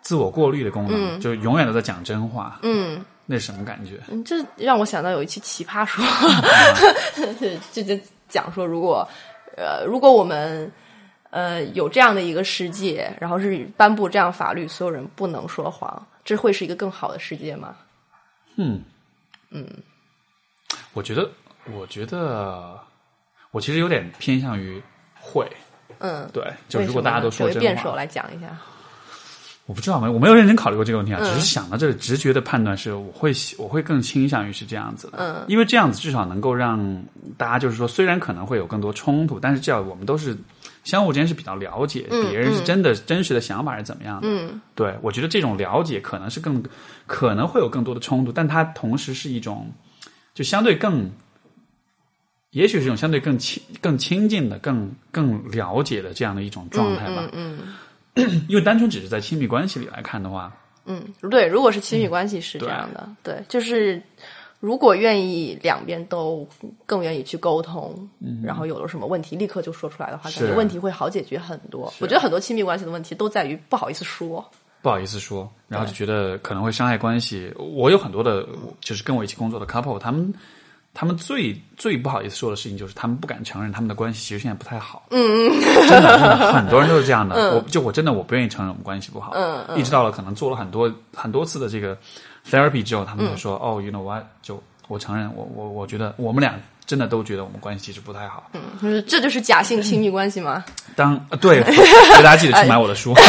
[0.01, 2.59] 自我过滤的功能，就永远都在讲真话。
[2.63, 3.99] 嗯，那是什么感觉？
[4.09, 6.03] 嗯，这让我想到有一期《奇葩说》
[7.71, 7.99] 就就
[8.29, 9.07] 讲说，如果
[9.57, 10.71] 呃，如果我们
[11.29, 17.75] 呃有这样的一个世界，然后是颁布这样法律，所有人不能说谎，这会是一个更好的世界吗？
[18.55, 18.83] 嗯。
[19.53, 19.67] 嗯，
[20.93, 21.29] 我觉得，
[21.73, 22.79] 我觉得，
[23.51, 24.81] 我其实有点偏向于
[25.19, 25.45] 会。
[25.99, 27.59] 嗯，对，就如果大家都说真话。
[27.59, 28.57] 辩手，来讲一下。
[29.65, 31.25] 我不知道没，我没有认真考虑过这个问题啊，嗯。
[31.25, 37.03] 只是想到这个直觉的判断是，我会喜我会更倾向于是这样子的，嗯，因为这样子至少能够让
[37.37, 40.35] 大家就是说，虽然可能会有更多冲突，但是至少我们都是
[40.83, 46.63] 相互之间是比较了解别人是真的真实的想法是怎么样的，嗯，对我觉得这种了解可能是更
[47.05, 49.71] 可能会有更多的冲突，但它同时是一种
[50.33, 51.11] 就相对更
[52.51, 57.29] 也许是一种相对更亲、更亲近的、更更了解的这样的一种状态吧。
[57.31, 57.59] 嗯
[58.49, 60.53] 因为单纯只是在亲密关系里来看的话，
[60.85, 64.03] 嗯，对，如果是亲密关系是这样的，对，就是
[64.61, 66.47] 如果愿意两边都
[66.85, 68.07] 更愿意去沟通，
[68.43, 71.91] 然后有了什么问题立刻就说出来的话，感觉问题会好解决很多。
[71.99, 74.49] 我觉得很多亲密关系的问题都在于不好意思说。
[74.83, 77.51] 不好意思说，然后就觉得可能会伤害关系。
[77.57, 78.47] 我有很多的，
[78.79, 80.33] 就是跟我一起工作的 couple，他们
[80.93, 85.03] 他们最最不好意思说的事情就是他们不敢承认他们的关系其实现在不太好。
[85.09, 87.35] 嗯嗯，真的真的很多人都是这样的。
[87.57, 89.33] 我就我真的我不愿意承认我们关系不好。
[89.35, 91.95] 嗯一直到了可能做了很多很多次的这个
[92.49, 96.55] therapy 之后，他们就说、哦，you know what，就我承认我我我觉得我们俩
[96.85, 98.49] 真的都觉得我们关系其实不太好。
[98.53, 100.63] 嗯就是这就是假性亲密关系吗？
[100.95, 101.73] 当呃对，所
[102.19, 103.13] 以大家记得去买我的书。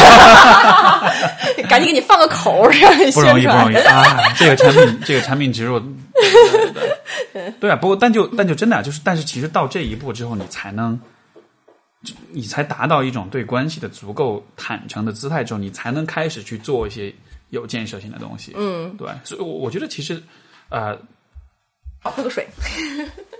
[1.69, 2.69] 赶紧给你放个口，
[3.15, 4.35] 不容易，不容易啊！
[4.37, 5.81] 这个产品，这个产品植入，
[7.61, 7.77] 对啊。
[7.77, 11.01] 不过，但就但就真的啊就是，但是其实到这一步之后，你才能，
[12.31, 17.13] 你才达到一种对关系的足够坦诚的姿态之后，你才能开始去做一些
[17.53, 18.53] 有建设性的东西。
[18.57, 19.09] 嗯，对。
[19.25, 20.21] 所以，我我觉得其实，
[20.69, 20.99] 呃
[22.03, 22.47] 喝个水。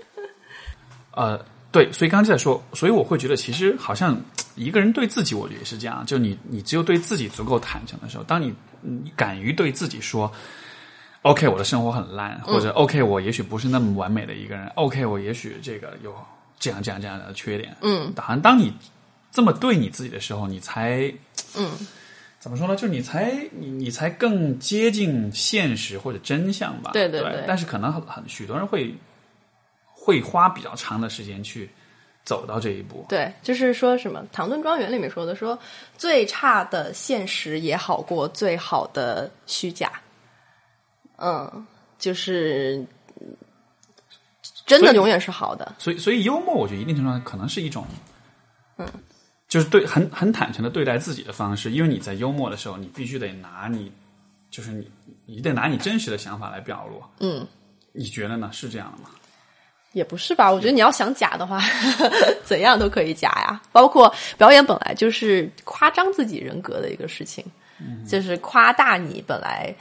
[1.11, 4.19] 呃，对，所以刚才在说，所以我会觉得，其实好像
[4.55, 6.05] 一个人对自己，我觉得也是这样。
[6.05, 10.31] 就你，你只有对自己足够坦诚的时候，当你你敢于对自己说
[11.23, 16.15] ，OK，我的生活很烂，或者 OK，我也许不是那么完美的一个人，OK，我也许这个有
[16.59, 18.73] 这样这样这样的缺点，嗯，好像当你
[19.31, 21.13] 这么对你自己的时候，你才，
[21.55, 21.69] 嗯，
[22.43, 22.75] 怎么说呢？
[22.75, 26.91] 就是你才你你才更接近现实或者真相吧。
[26.91, 28.93] 对对对对但是可能很很许多人会
[29.85, 31.69] 会花比较长的时间去
[32.25, 33.05] 走到这一步。
[33.07, 35.57] 对，就是说什么《唐顿庄园》里面说的，说
[35.97, 39.89] 最差的现实也好过最好的虚假。
[41.15, 41.65] 嗯，
[41.97, 42.85] 就是
[43.21, 43.27] 嗯
[44.65, 45.73] 真的永远是好的。
[45.79, 47.87] 所以，所以幽默，我觉得一定程度上可能是一种，
[48.77, 48.85] 嗯，
[49.53, 51.69] 就是对很很坦诚的对待自己的方式。
[51.69, 53.91] 因为你在幽默的时候，你必须得拿你，
[54.49, 54.89] 就是你
[55.27, 57.03] 你得拿你真实的想法来表露。
[57.19, 57.45] 嗯，
[57.91, 58.49] 你觉得呢？
[58.51, 59.11] 是这样的吗？
[59.91, 60.51] 也不是吧？
[60.51, 61.61] 我觉得你要想假的话，
[62.43, 63.61] 怎样都可以假呀。
[63.71, 67.45] 包括表演本来就是夸张自己人格的一个事情，
[68.09, 69.71] 就是夸大你本来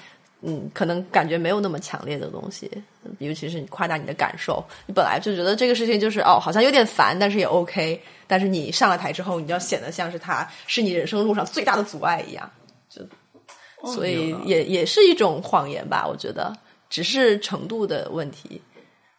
[0.42, 2.70] 嗯可能感觉没有那么强烈的东西，
[3.18, 8.02] 尤其是你夸大你的感受，你本来就觉得这个事情就是哦好像有点烦，但是也 OK。
[8.26, 12.50] 但是你上了台之后，你就要显得像是他是你人生路上最大的阻碍一样，
[12.88, 13.02] 就
[13.92, 16.06] 所以也也是一种谎言吧。
[16.08, 16.52] 我觉得
[16.88, 18.60] 只是程度的问题。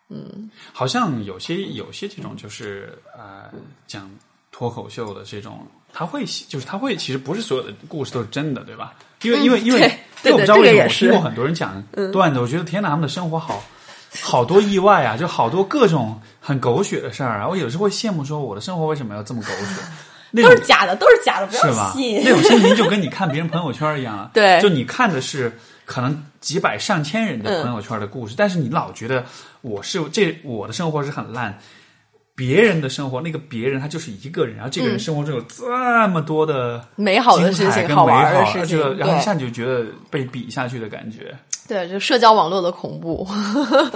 [0.10, 3.50] 嗯好像有些有些这种就是呃
[3.88, 4.12] 讲
[4.52, 8.94] 脱口秀的这种，他会就是他会其实不是所有的故事都是真的，对吧？
[9.24, 9.92] 因为因为因为
[10.24, 13.64] 对我不知道为什么我听过很多人讲段子，我觉得天哪，他们的生活好
[14.22, 17.48] 好多意外啊， 就好多各种很狗血的事儿啊。
[17.48, 19.82] 我有时候会羡慕说，我的生活为什么要这么狗血？
[20.32, 21.94] 那 种都是假的，都是假的，不是吧？
[21.96, 22.22] 要信。
[22.24, 24.30] 那种心情就跟你看别人朋友圈一样啊。
[24.34, 25.56] 对就你看的是
[25.86, 29.24] 可能几百上千人的朋友圈的故事，但是你老觉得
[29.62, 31.60] 我是这我的生活是很烂，
[32.36, 41.36] 别人的生活那个别人他就是一个人，然后这个人生活中有这么多的美好的事情、跟好玩的事情，然后一下你就觉得被比下去的感觉。
[41.68, 43.26] 对，就社交网络的恐怖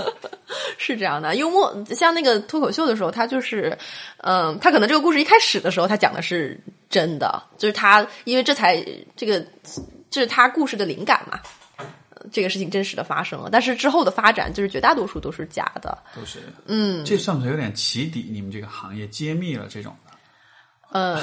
[0.77, 1.35] 是这样的。
[1.35, 3.77] 幽默像那个脱口秀的时候，他就是，
[4.19, 6.57] 嗯，他可能这个故事一开始的时候，他讲的是
[6.89, 8.81] 真的，就是他因为这才
[9.15, 9.43] 这个
[10.09, 11.39] 这是他故事的灵感嘛。
[12.27, 15.97] 呃这个事情真实的发生了，但是之后的发展就是绝大多数都是假的。
[16.15, 18.27] 都是，嗯，这算不算有点起底？
[18.31, 20.11] 你们这个行业揭秘了这种的，
[20.91, 21.21] 嗯，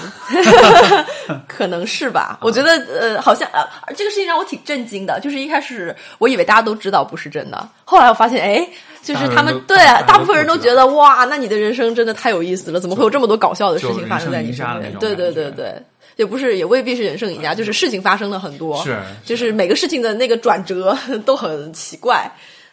[1.49, 2.39] 可能是吧。
[2.43, 5.19] 我觉得呃，好像呃，这个事情让我挺震惊的。
[5.21, 8.69] 就是一开始我以为大家都知道不是真的，后来我发现，哎，
[9.03, 15.83] 就是他们对啊大部分人都觉得哇，那你的人生真的太有意思了，怎么会有这么多搞笑的事情发生在你身种对对对对。
[16.17, 20.97] 也不是，也未必是人生赢家，就是事情发生了很多，是就是每个事情的那个转折
[21.27, 22.31] 都很奇怪，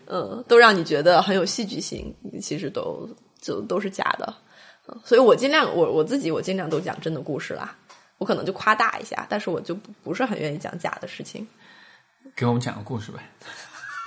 [0.07, 3.09] 嗯，都让你觉得很有戏剧性，其实都
[3.41, 4.33] 就都是假的。
[4.87, 7.73] 嗯所以我尽量，我我自己我尽量都讲真的故事啦。
[8.17, 11.47] 我可能就夸大一下，但是我就不不是很愿意讲假的事情。
[12.35, 13.19] 给我们讲个故事呗。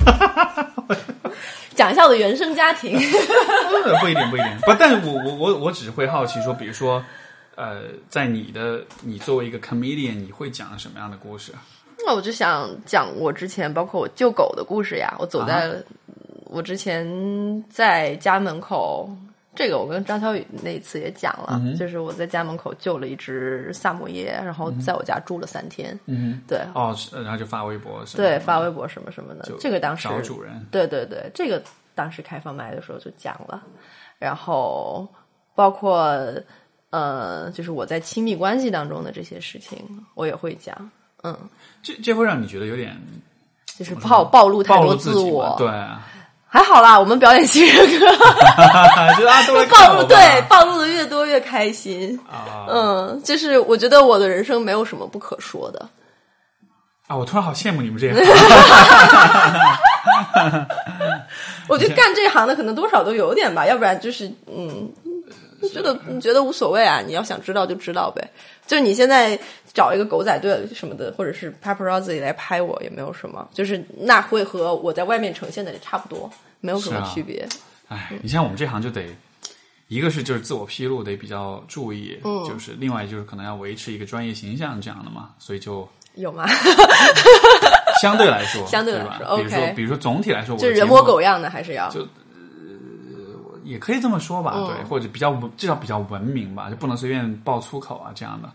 [1.75, 2.93] 讲一下我的原生家庭，
[3.85, 4.59] 呃不一定，不一定。
[4.63, 7.03] 不，但是我我我我只是会好奇说，比如说，
[7.57, 11.53] 呃，在你的你作为一个 comedian，你会讲什么样的故事？
[12.07, 15.15] 那我就想讲我之前包括我救狗的故事呀。
[15.19, 15.75] 我走在、啊
[16.47, 19.11] 我之前在家门口，
[19.57, 25.99] 这个我跟张小雨那一次也讲了，就是我在家门口救了一只萨摩耶，然后在我家住了三天。
[26.07, 28.05] 嗯对，哦，是然后就发微博？
[28.15, 30.65] 对，发微博什么什么的，这个当时找主人。
[30.71, 31.61] 对对对，这个
[31.93, 33.61] 当时开放麦的时候就讲了。
[34.21, 35.09] 然后
[35.57, 36.17] 包括
[36.95, 39.77] 呃，就是我在亲密关系当中的这些事情，
[40.15, 40.73] 我也会讲。
[41.25, 41.37] 嗯，
[41.83, 42.97] 这这会让你觉得有点
[43.77, 46.01] 就是暴暴露太多自我嘛，对啊，
[46.47, 48.07] 还好啦，我们表演型人格
[49.19, 52.17] 就大家都来 看暴露对暴露的越多越开心。
[52.31, 55.89] 啊嗯，就是我觉得我的人生没有什么不可说的。
[57.07, 57.15] 啊！
[57.17, 58.25] 我突然好羡慕你们这一行，
[61.69, 64.91] 我觉得干这行的可能多少都有点吧，要不然就是嗯，
[65.63, 68.27] 就觉得你觉得无所谓啊，你要想知道就知道呗。
[68.67, 69.39] 就是你现在
[69.75, 77.47] 找一个狗仔队什么的，或者是 paparazzi 来拍我也没有什么，就是那会和我在外面呈现的也差不多，没有什么区别。
[77.89, 79.05] 哎，你像我们这行就得，
[79.89, 85.87] 一个是就是自我披露得比较注意，嗯就是另外就是可能要维持一个专业形象这样的嘛，所以就
[86.17, 86.47] 有吗？
[88.01, 92.07] 相对来说，相对来说比如说 OK 比如说总体来说，就是人模狗样的，还是要就
[93.65, 98.51] 也可以这么说吧，嗯对，或者比较文至少比较文明吧，就不能随便爆粗口啊这样的，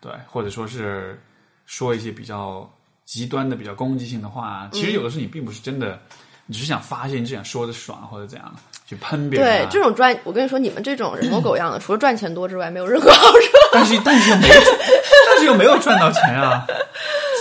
[0.00, 1.20] 对，或者说是
[1.66, 2.68] 说一些比较
[3.04, 4.68] 极端的、比较攻击性的话啊。
[4.72, 6.00] 其实有的时候你并不是真的，
[6.46, 9.58] 你只是想发泄，你只想说的爽或者怎样的，去喷别人、啊。
[9.64, 13.38] 对这种赚，我跟你说，你们这种人模狗样的， 除了赚钱多之外，没有任何好处。
[13.72, 14.48] 但是但是又没
[15.26, 16.66] 但是又没有赚到钱啊，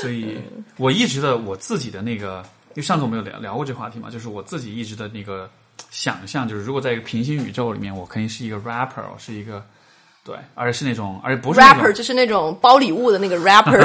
[0.02, 0.38] 所以
[0.78, 5.50] 我一直的我自己的那个，因为上次我们有聊聊过这话题嘛，就是我自己一直的那个
[5.92, 9.64] 想象，就是如果在一个平行宇宙里面，我肯定是一个 rapper，我是一个
[10.24, 13.78] 对，而是那种，而不是 rapper 就是那种包礼物的那个 rapper，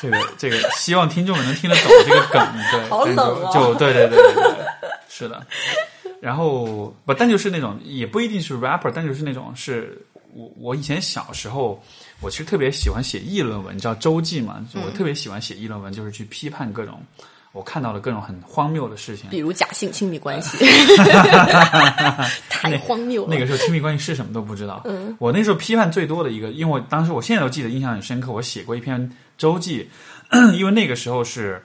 [0.00, 4.66] 这个这个，希望听众们能听得懂这个梗，对，好但就冷啊就对对对对对，
[5.08, 5.46] 是的。
[6.20, 9.98] 然后不，但就是那种也不一定是 rapper，但就是那种是
[10.34, 11.82] 我我以前小时候，
[12.20, 14.62] 我其实特别喜欢写议论文，你知道周记嘛？
[14.72, 17.02] 就我特别喜欢写议论文，就是去批判各种
[17.52, 19.38] 我看到了各种很荒谬的事情比。
[19.38, 20.56] 如假性亲密关系，
[22.48, 23.28] 太荒谬了。
[23.28, 24.82] 那个时候亲密关系是什么都不知道。
[24.84, 29.90] 嗯，我那时候批判最多的一个，因为我当时我现在都记得印象很深刻，我写过一篇周记，
[30.54, 31.60] 因为那个时候是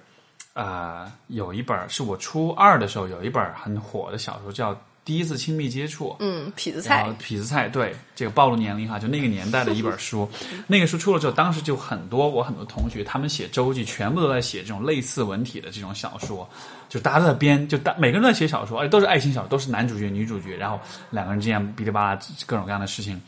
[0.54, 4.74] 呃有一本是我初二的时候有一本很火的小说叫
[5.06, 6.10] 《第一次亲密接触》。
[6.20, 10.28] 嗯，痞子菜，痞子菜，对这个暴露年龄哈，就那个年代的一本书。
[10.68, 16.50] 那个书出了之后，当时就很多我很多同学，他们写周记，全部都在写这种类似文体的这种小说，
[16.90, 20.80] 就大家都在编，就大每个人都在写小说，而且都是爱情小说，都是男主角女主角，然后
[21.12, 23.22] 两个人之间哔哩吧啦各种各样的事情，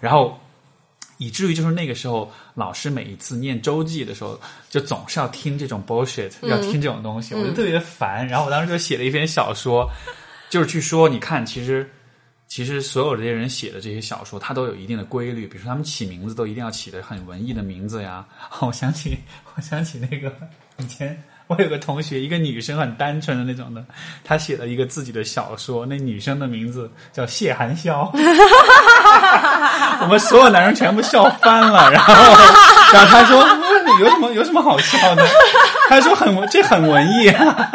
[0.00, 0.38] 然后。
[1.18, 4.38] 以至于就是那个时候，老师每一次念周记的时候，
[4.68, 8.26] 就总是要听这种 bullshit，、要听这种东西，我就特别烦。
[8.26, 9.88] 然后我当时就写了一篇小说，
[10.54, 11.90] 就是去说，你看，其实
[12.46, 18.24] 其实所有这些人写的这些小说，它都有一定的规律，比如说他们起名字都一定要起的很文艺的名字呀。
[18.60, 19.18] 我想起，
[19.56, 20.32] 我想起那个
[20.76, 23.84] 以前我有个同学，一个女生很单纯的那种的，
[24.22, 28.08] 她写了一个自己的小说，那女生的名字叫谢寒宵。
[30.02, 32.14] 我们所有男人全部笑翻了，然后，
[32.92, 33.44] 然后他说
[33.84, 35.26] ：“你有什么有什么好笑的？”
[35.90, 37.70] 他说很文，这很文艺、啊。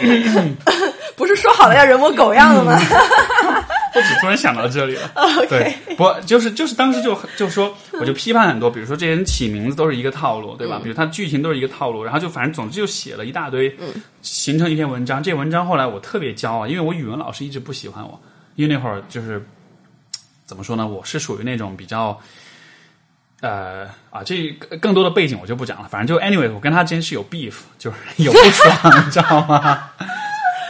[1.16, 2.78] 不是说好了要人模狗样的吗？
[3.92, 5.10] 我只突然想到这里了。
[5.50, 10.80] 对，不就是就是当时就就说，我就批判很多，比如说这些人起名字都是一个套路，对吧？
[10.82, 13.74] 比如他剧情都是一个套路，然后就反正总之就写了一大堆，
[14.22, 15.22] 形成一篇文章。
[15.22, 18.18] 这文章后来我特别骄傲，因为我语文老师一直不喜欢我，
[18.54, 19.44] 因为那会儿就是
[20.46, 22.18] 怎么说呢，我是属于那种比较。
[23.40, 24.48] 呃啊，这
[24.80, 28.76] 更多的背景我就不讲了，反正就 anyway，我跟他之间是有 beef，就是有不爽，
[29.06, 29.90] 你知道吗？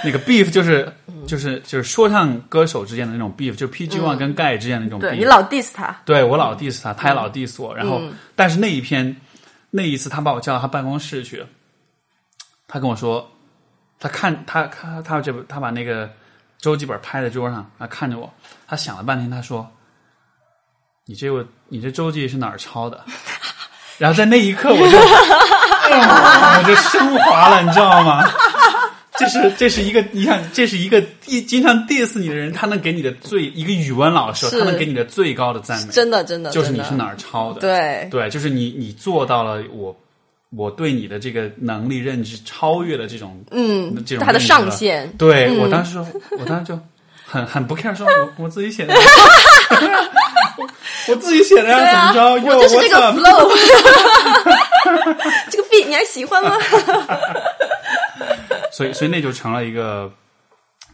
[0.04, 0.90] 那个 beef 就是
[1.26, 5.02] 就是就是说唱歌手之间的那种 beef，就是 PG One 跟盖之间的那种 beef。
[5.02, 7.74] 对你老 diss 他，对我老 diss 他，他也老 diss 我。
[7.74, 8.00] 然后，
[8.34, 9.14] 但是那一篇
[9.70, 11.44] 那一次，他把我叫到他办公室去，
[12.66, 13.30] 他跟我说，
[13.98, 16.10] 他看他他他这他把那个
[16.58, 18.32] 周记本拍在桌上，他看着我，
[18.66, 19.70] 他想了半天，他说
[21.10, 23.04] ：“你这个你这周记是哪儿抄的？”
[23.98, 28.24] 然后在那一刻，我就、我就升华了，你知道吗？
[29.18, 39.94] 这是这是一个，你看，这是一个一经常 diss 你的人，他能给你的最一个语文老师，他能给你的最高的赞美，真的真的就是你是哪儿抄的，对对，就是你你做到了我
[40.56, 46.06] 我对你的这个能力认知超越了这种嗯这种他的上限对、嗯我当时说，
[46.38, 46.78] 我当时就
[47.26, 48.94] 很很不 care，说我我自己写的，
[50.56, 50.68] 我
[51.08, 52.46] 我自己写的呀，啊，怎么着？
[52.46, 53.50] 我就是这个 up？flow，
[55.50, 56.56] 这个 beat 你还喜欢吗？
[58.72, 60.10] 所以所以那就成了一个，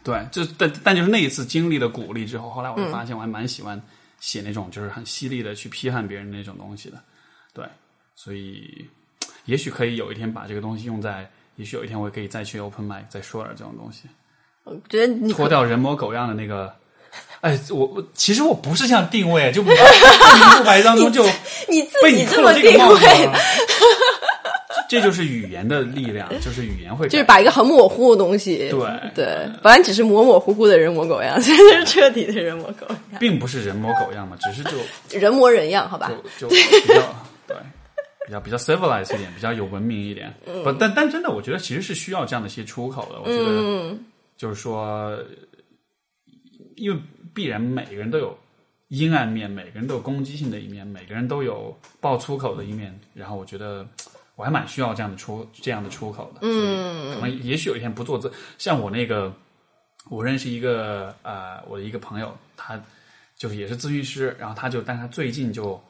[0.03, 3.81] 对，就但但就是那一次经历的鼓励之后，后来我就发现我还蛮喜欢
[4.20, 6.99] 写那种就是很犀利的去批判别人那种东西的，
[7.53, 7.65] 对，
[8.15, 8.89] 所以
[9.45, 14.05] 也许可以有一天把这个东西用在也许有一天我也可以再去 open mic 再说点这种东西，
[14.65, 16.74] 我觉得你脱掉人模狗样的那个。
[17.43, 19.78] 哎，我我其实我不是这样定位，就不明
[20.59, 21.24] 不白当中就
[21.68, 23.28] 你自己这么定位，
[24.88, 28.78] 这就是语言的力量，就是语言会就是改把一个很模糊的东西，对
[29.14, 29.24] 对，
[29.62, 36.10] 本来只是模模糊糊的人模狗样，现在是彻底的人模狗样，并不是人模狗样嘛，只是就人模人样，好吧？
[36.38, 37.02] 就就比较
[37.47, 37.56] 对，
[38.26, 40.32] 比较比较 civilized 一点，比较有文明一点。
[40.47, 43.20] 嗯不，但但真的，我觉得其实是需要这样的一些出口的。
[43.20, 43.98] 我觉嗯得
[44.36, 45.16] 就是说，
[46.77, 47.01] 因为
[47.35, 48.39] 必然每个人都有
[48.89, 52.97] 阴暗面，每个人都有攻击性的一面，每个人都有爆粗口的一面。
[53.12, 53.86] 然后我觉得
[54.36, 56.40] 我还蛮需要这样的出这样的出口的。
[56.43, 59.32] 嗯，可能也许有一天不做自，像我那个，
[60.09, 62.81] 我认识一个呃，我的一个朋友，他
[63.36, 65.82] 就是也是咨询师，然后他就，但他最近就。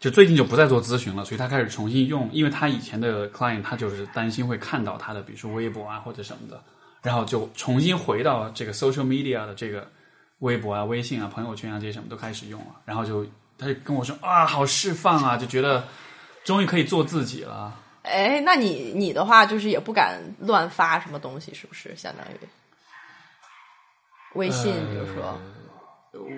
[0.00, 6.62] 就最近就不再做咨询了，所以他开始重新用，因为他以前的 client 他就是担心会看到他的，比如说微博啊或者什么的，
[7.02, 9.88] 然后就重新回到这个 social media 的这个
[10.40, 13.26] 微博啊、微信啊、朋友圈啊这些什么都开始用了，然后就
[13.56, 15.86] 他就跟我说啊，好释放啊，就觉得
[16.44, 17.74] 终于可以做自己了。
[18.02, 21.94] 哎，那你你的话就是也不敢乱发什么东西，是不是？
[21.96, 22.38] 相当于
[24.34, 25.38] 微信，比如说，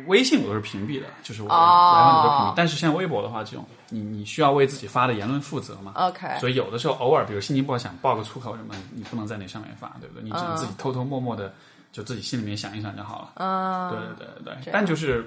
[0.07, 2.55] 微信我都是屏蔽的，就是我哦来往都是屏蔽。
[2.57, 10.23] 但是像微博的话，这种你你需要为自己发的言论负责嘛 OK 所以有的时候偶尔，比如心情不好想爆个粗口什么，你不能在那上面发，对不对？
[10.25, 11.53] 你只能自己偷偷摸摸的，
[11.93, 13.45] 就自己心里面想一想就好了。
[13.45, 15.25] 啊，对对对对但就是，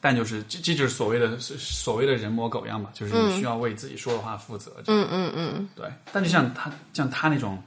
[0.00, 4.72] 但就是这这就是所谓的所谓的人模狗样嘛，就是你需要为自己说的话负责。
[4.86, 7.60] 嗯嗯嗯，对，但就像他像他那种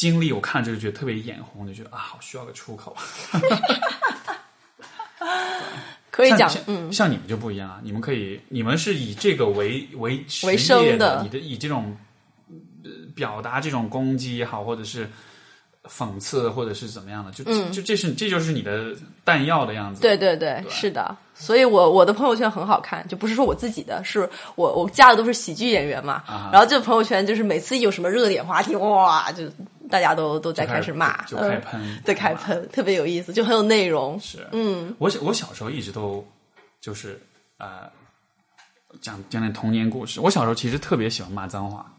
[0.00, 2.96] 经历，我看着就觉得特别眼红，就觉得啊，好需要个出口。
[6.10, 11.94] 可以讲，嗯，像你们就不一样啊，你们可以，你们是以这个为为为生的你的以这种
[12.82, 15.06] 呃表达这种攻击也好，或者是
[15.84, 20.00] 讽刺，或者是怎么样的，就、就这是这就是你的弹药的样子。
[20.00, 21.14] 嗯对对对，是的。
[21.34, 26.22] 所以我我的朋友圈很好看，就不是说我自己的，是我我加的都是喜剧演员嘛。
[26.26, 29.44] 啊然后这个朋友圈就是每次有什么热点话题，哇，就
[29.90, 34.18] 大家都都在开始骂，就就开嗯喷，对，开喷，特别有意思，就很有内容。
[34.20, 36.26] 是，嗯，我小我小时候一直都
[36.80, 37.20] 就是
[37.58, 37.90] 呃
[39.00, 40.20] 讲讲点童年故事。
[40.20, 41.92] 我小时候其实特别喜欢骂脏话，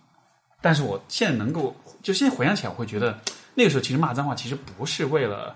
[0.62, 3.20] 但是我现在能够就现在回想起来，我会觉得
[3.54, 5.56] 那个时候其实骂脏话其实不是为了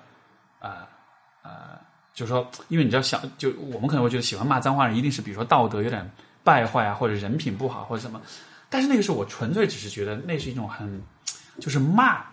[0.59, 0.85] 呃
[1.43, 1.79] 呃，
[2.13, 6.09] 就是说，因为你知道小就我们可能会觉得喜欢骂脏话的人一定是比如说道德有点
[6.43, 8.21] 败坏啊，或者人品不好或者什么，
[8.69, 11.01] 但是那个时候我纯粹只是觉得那是一种很
[11.59, 12.23] 就是骂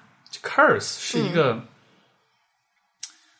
[0.42, 1.64] curse 是一个。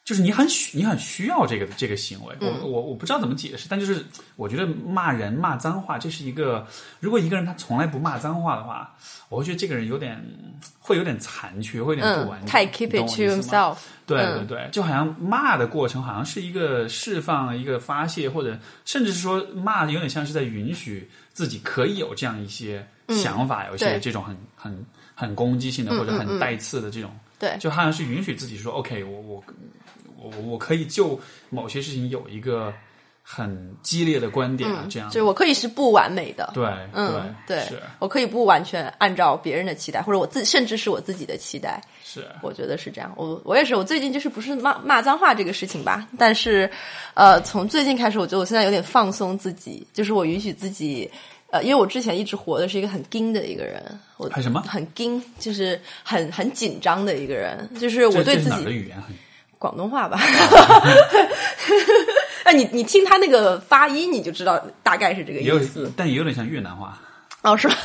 [0.05, 4.05] 就是你很需你很需要这个这个行为，我我我不知道怎么解释，但就是
[4.35, 6.67] 我觉得骂人骂脏话，这是一个
[6.99, 8.93] 如果一个人他从来不骂脏话的话，
[9.29, 10.21] 我会觉得这个人有点
[10.81, 12.47] 会有点残缺，会有点不完嗯，整。
[12.49, 13.79] 太 keep it to himself。
[14.05, 24.85] 对嗯对对，就好像骂的过程好像是一个释放、一个发泄，或者甚至是说骂有点像是在允许自己可以有这样一些想法，有一些这种很很
[25.15, 29.45] 很攻击性的或者很带刺的这种，对就好像是允许自己说 OK，我我
[30.17, 31.19] 我我可以就
[31.51, 32.73] 某些事情有一个
[33.23, 43.13] 很激烈的观点啊，这样就我可以是不完美的，对嗯，对对是我可以不完全按照别人的期待，或者我自甚至是我自己的期待，是我觉得是这样。
[43.17, 46.69] 我我也是，我最近就是不是骂骂脏话这个事情吧，但是
[47.15, 51.11] 呃，从最近开始，我觉得我现在有点放松自己，就是我允许自己。
[51.53, 53.85] 呃，因为我之前一直活的是一个很硬的一个人，
[54.17, 59.15] 我很什么很硬，就是很很紧张的一个人，就是我对自己哪的语言很
[59.59, 60.19] 广东话吧。
[62.45, 66.99] 哎，你你听他那个发音，你就知道大概是这个意思。，但也有点像越南话。
[67.43, 67.75] 哦，是吧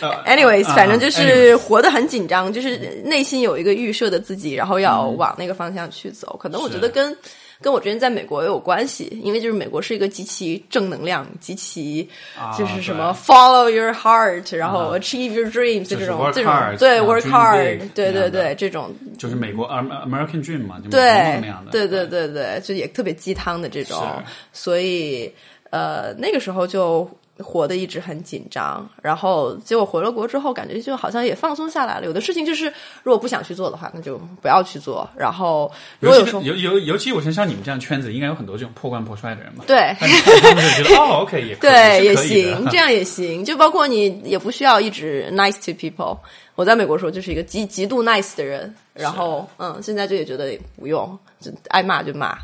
[0.00, 6.38] 呃？Anyways，啊反正就是活得很紧张，就是内心有一个预设的自己，然后要往那个方向去走。
[6.40, 7.14] 可能我觉得跟
[7.60, 12.08] 跟我之前在美国也有关系，因为就是美国是一个极其正能量、极其
[12.38, 18.94] 啊就是什么 follow your heart，然后啊 achieve your dreams 就是这种这种对 work hard，big 对对对，这种。
[19.18, 21.42] 就是美国 Am- American Dream 嘛，对。
[21.72, 22.28] 对对对。
[22.28, 24.22] 对，就也特别鸡汤的这种，
[24.52, 25.32] 所以
[25.70, 27.08] 呃那个时候就
[27.38, 32.06] 活得一直很紧张，然后结果回了国之后，感觉就好像也放松下来了。
[32.06, 32.66] 有的事情就是
[33.02, 35.08] 如果不想去做的话，那就不要去做。
[35.16, 35.70] 然后
[36.00, 39.64] 如果有时候尤其尤尤尤其我像像你们这样圈子，应该有很多这种破罐破摔的人嘛。
[39.66, 39.94] 对。
[39.98, 40.06] 他
[40.54, 43.44] 们就觉得 哦，OK 也 对，也行，这样也行。
[43.44, 46.18] 就包括你也不需要一直 nice to people。
[46.54, 52.40] 我在美国的时候就是一个极极度 nice 的人，然后嗯，现在就也觉得不用，就爱骂就骂，就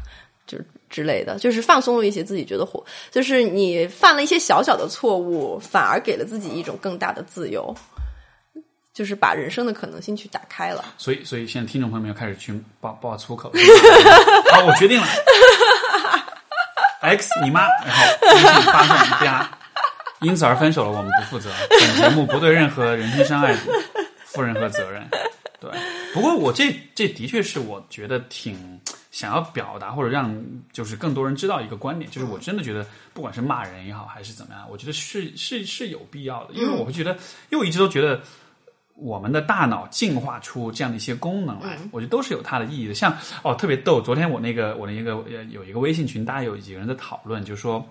[0.95, 7.75] 之类的，就是放松了一些自己觉得活，就是你犯了一些小小的错误，反而给了自己一种更大的自由，
[8.93, 10.85] 就是把人生的可能性去打开了。
[10.97, 13.53] 所以，所以现在听众朋友们要开始去爆爆粗口。
[14.53, 15.07] 好，我决定了
[17.01, 19.51] ，X 你妈，然后微信发送加，
[20.21, 21.51] 因此而分手了，我们不负责。
[21.71, 23.53] 本节目不对任何人身伤害
[24.35, 25.09] 负任何责任。
[25.61, 25.71] 对，
[26.13, 28.79] 不过我这这的确是我觉得挺
[29.11, 30.39] 想要表达或者让
[30.73, 37.13] 就是更多人知道一个观点，就是我真的觉得不管是骂人也好还是怎么样，我觉得是是是有必要的，因为我会觉得，
[37.49, 38.21] 因为我一直都觉得
[38.95, 42.93] 我们的大脑进化出这样的一些功能来，我觉得都是有它的意义的。
[42.93, 47.83] 像哦，特别逗，昨天我那个我那个呃有一个微信群，大家有几个人在讨论，就说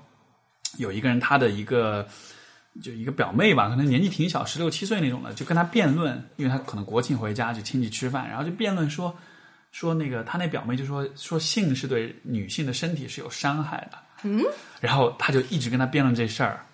[0.78, 2.08] 有一个人他的一个。
[2.82, 9.16] 就一个表妹吧，可能年纪挺小，十六七岁那种的，就跟他辩论，因为他可能国庆回家就亲戚吃饭，然后就辩论说
[9.72, 14.42] 说那个他那表妹就说说性是对女性的身体是有伤害的，嗯，
[14.82, 16.66] 然后他就一直跟他辩论这事儿。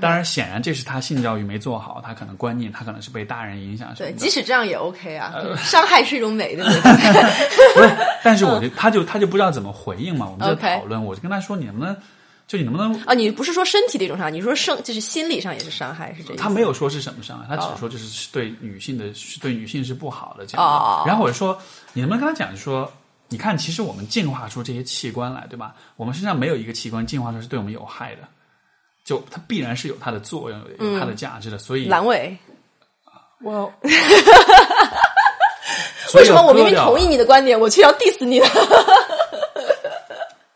[0.00, 3.94] 当然，显然这是他性教育没做好，他可能观念他可能是被大人影响。
[3.94, 6.64] 对，即使这样也 OK 啊，伤害是一种美，的
[7.76, 11.94] 不是，但是我就他就他就不知道怎么回应嘛，我们在讨论，我就跟他说你能不能。
[12.46, 13.14] 就你能不能啊？
[13.14, 16.36] 你不是说身体的一种伤害，你说生就是心理上也是伤害，是这样。
[16.36, 19.06] 他没有说是什么伤害，他只是说就是对女性的，
[19.40, 20.44] 对女性是不好的。
[20.58, 21.02] 哦。
[21.06, 21.58] 然后我说，
[21.94, 22.92] 你能不能跟他讲，说
[23.28, 25.74] 你看，其实我们进化出这些器官来，对吧？
[25.96, 28.22] 我们身上没有一个器官进化出是对我们有害的，
[29.04, 31.56] 就它必然是有它的作用，有它的价值的。
[31.58, 32.36] 所以阑尾，
[33.40, 33.72] 我
[36.14, 38.46] 为什么我明明同意你的观点，我却要 diss 你呢？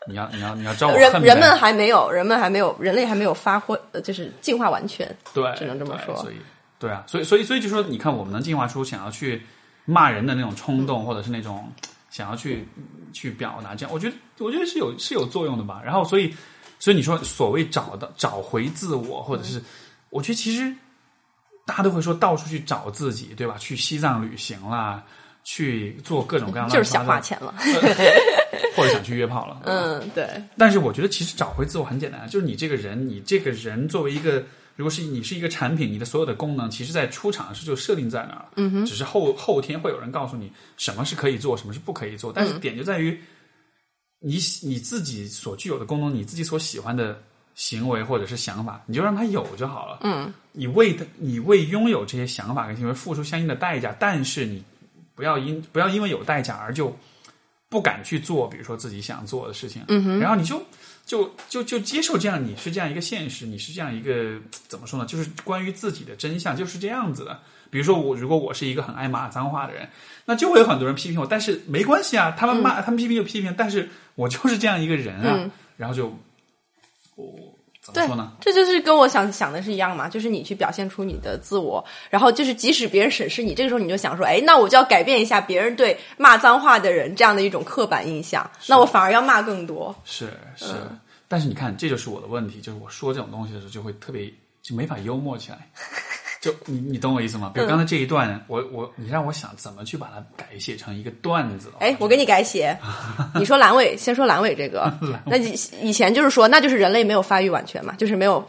[0.09, 5.07] 你要你要你要招我人人们还没有，人们还没有，人类还没有发挥，就是进化完全。
[5.33, 6.15] 对，只能这么说。
[6.17, 6.35] 所以，
[6.79, 9.41] 对啊，所以所以所以就说，你看，我们能进化出想要去
[9.85, 11.71] 骂人的那种冲动，或者是那种
[12.09, 12.67] 想要去
[13.13, 15.81] 去表达这样，我觉得我觉得是有是有作用的吧。
[15.85, 16.35] 然后，所以
[16.79, 19.61] 所以你说所谓找到找回自我，或者是
[20.09, 20.73] 我觉得其实
[21.65, 23.55] 大家都会说到处去找自己，对吧？
[23.59, 25.03] 去西藏旅行啦。
[25.41, 27.55] 去做各种各样的，就是想花钱了，
[28.79, 29.61] 或者想去约炮了。
[29.65, 30.27] 嗯，对。
[30.57, 34.43] 但是我觉得其实找回自我很简单，就是你这个人，你这个人作为一个，
[34.75, 38.45] 如果是你是一个产品，你的所有的功能，其实在出厂时就设定在那儿。
[38.55, 38.85] 嗯哼。
[38.85, 42.31] 只是后后天会有人告诉你什么是可以做，什么是不可以做。
[42.33, 43.19] 但是点就在于，
[44.19, 47.21] 你你自己所具有的功能，你自己所喜欢的
[47.55, 49.99] 行为或者是想法，你就让他有就好了。
[50.03, 50.33] 嗯。
[50.51, 54.63] 你为的你为拥有这些想法跟行为付出相应的代价，但是你。
[55.15, 56.97] 不要因不要因为有代价而就
[57.69, 59.83] 不敢去做，比如说自己想做的事情。
[60.19, 60.61] 然后你就
[61.05, 65.05] 就就就接受这样，你是这样一个现实，你是这样一个怎么说呢？
[65.05, 67.39] 就是关于自己的真相就是这样子的。
[67.69, 69.87] 比如说我，如果我是一个很爱骂脏话的人，
[70.25, 71.27] 那就会有很多人批评我。
[71.27, 75.51] 但是没关系啊，他们骂，他们批评就批评，但是我就是这样一个人啊。
[75.77, 76.17] 然后就
[77.15, 77.48] 我。
[77.93, 78.07] 对，
[78.39, 89.95] 这就是跟我想想的是一样嘛，就是你去表现出你的自我，然后就是即使别人审视你，这个时候你就想说，哎，那我就要改变一下别人对骂脏话的人这样的一种刻板印象，那我反而要骂更多。
[90.03, 90.73] 是是，
[91.27, 95.67] 但是你看，这就是我的问题，就是我说这种东西的时候就会特别就没法幽默起来。
[96.41, 97.51] 就你你懂我意思吗？
[97.53, 101.69] 比如刚才这一段，我我你让我想怎么去把它改写成一个段子。
[101.79, 102.77] 哎，我给你改写。
[103.35, 104.91] 你说阑尾，先说阑尾这个。
[105.25, 108.47] 那以以前就是说，那就是人类没有发育完全嘛，就是没有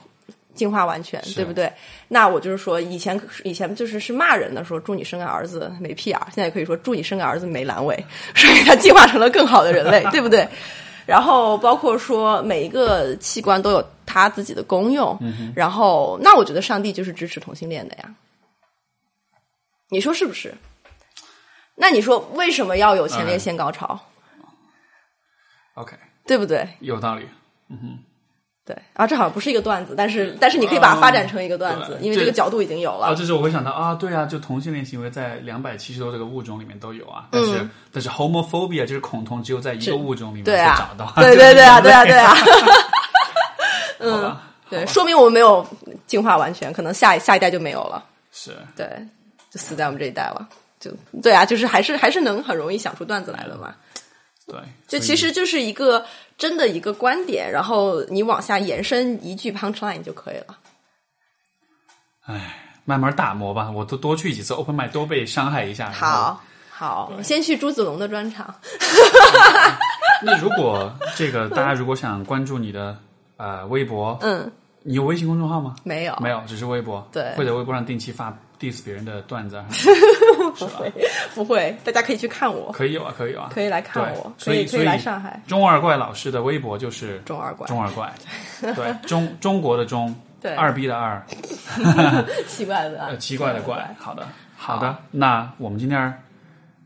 [0.55, 1.73] 进化完全，对不对？
[2.07, 8.05] 那我就是说，以前以前就是是骂人的，说祝你生个儿子没屁眼，现在可以说祝你生个儿子没阑尾，
[8.37, 10.47] 所以他进化成了更好的人类，对不对？
[11.07, 15.17] 然后包括说每一个器官都有它自己的功用，
[15.55, 18.13] 然后那我觉得上帝就是支持同性恋的呀，
[19.89, 20.53] 你说是不是？
[21.77, 23.99] 那你说为什么要有前列腺高潮
[25.75, 25.97] ？OK，
[26.27, 26.69] 对不对？
[26.81, 27.29] 有道理，
[27.69, 27.99] 嗯哼。
[28.63, 33.07] 对啊，这好像不是一个段子，但是但是你可以把它发展成一个段子，因为这个角度已经有了。
[33.07, 41.13] 啊，这是我会想到啊，对啊，就同性恋行为在两百七十多这个物种里面都有啊，但是但是 homophobia 就是恐同，只有在一个物种里面会找到。
[41.17, 42.33] 对对 对啊，对啊对啊。
[44.01, 44.37] 嗯，
[44.69, 45.67] 对，说明我们没有
[46.07, 48.05] 进化完全，可能下下一代就没有了。
[48.33, 48.87] 是，对，
[49.51, 50.49] 就死在我们这一代了。
[50.79, 50.91] 就
[51.23, 53.75] 对啊，就是还是还是能很容易想出段子来的嘛。
[54.47, 54.59] 对，
[54.89, 56.05] 就其实就是一个。
[56.41, 60.57] 真的一个观点，然后你往下延伸一句 punchline 就可以了。
[62.25, 62.57] 哎，
[62.87, 65.91] 慢慢打磨吧，我都多去几次 open m i 都被伤害一下。
[65.91, 68.55] 好，好，先去朱子龙的专场。
[70.23, 72.99] 那如果这个大家如果想关注你的
[73.41, 74.51] 呃微博，嗯，
[74.83, 75.75] 你有微信公众号吗？
[75.83, 77.07] 没有，没有，只是微博。
[77.11, 78.31] 对，会在微博上定期发
[78.61, 79.63] diss 别人的段子。
[80.59, 80.93] 不会，
[81.35, 85.41] 不会，大家可以去看我，可以有啊，可以有啊，可以来看我，可所以以可以来上海。
[85.47, 88.13] 中二怪老师的微博就是中二怪中二怪，
[88.61, 91.25] 对，中中国的中，对二逼的二，
[92.47, 93.97] 奇怪的奇怪的怪。
[93.99, 94.27] 好的，
[94.57, 96.13] 好的，那我们今天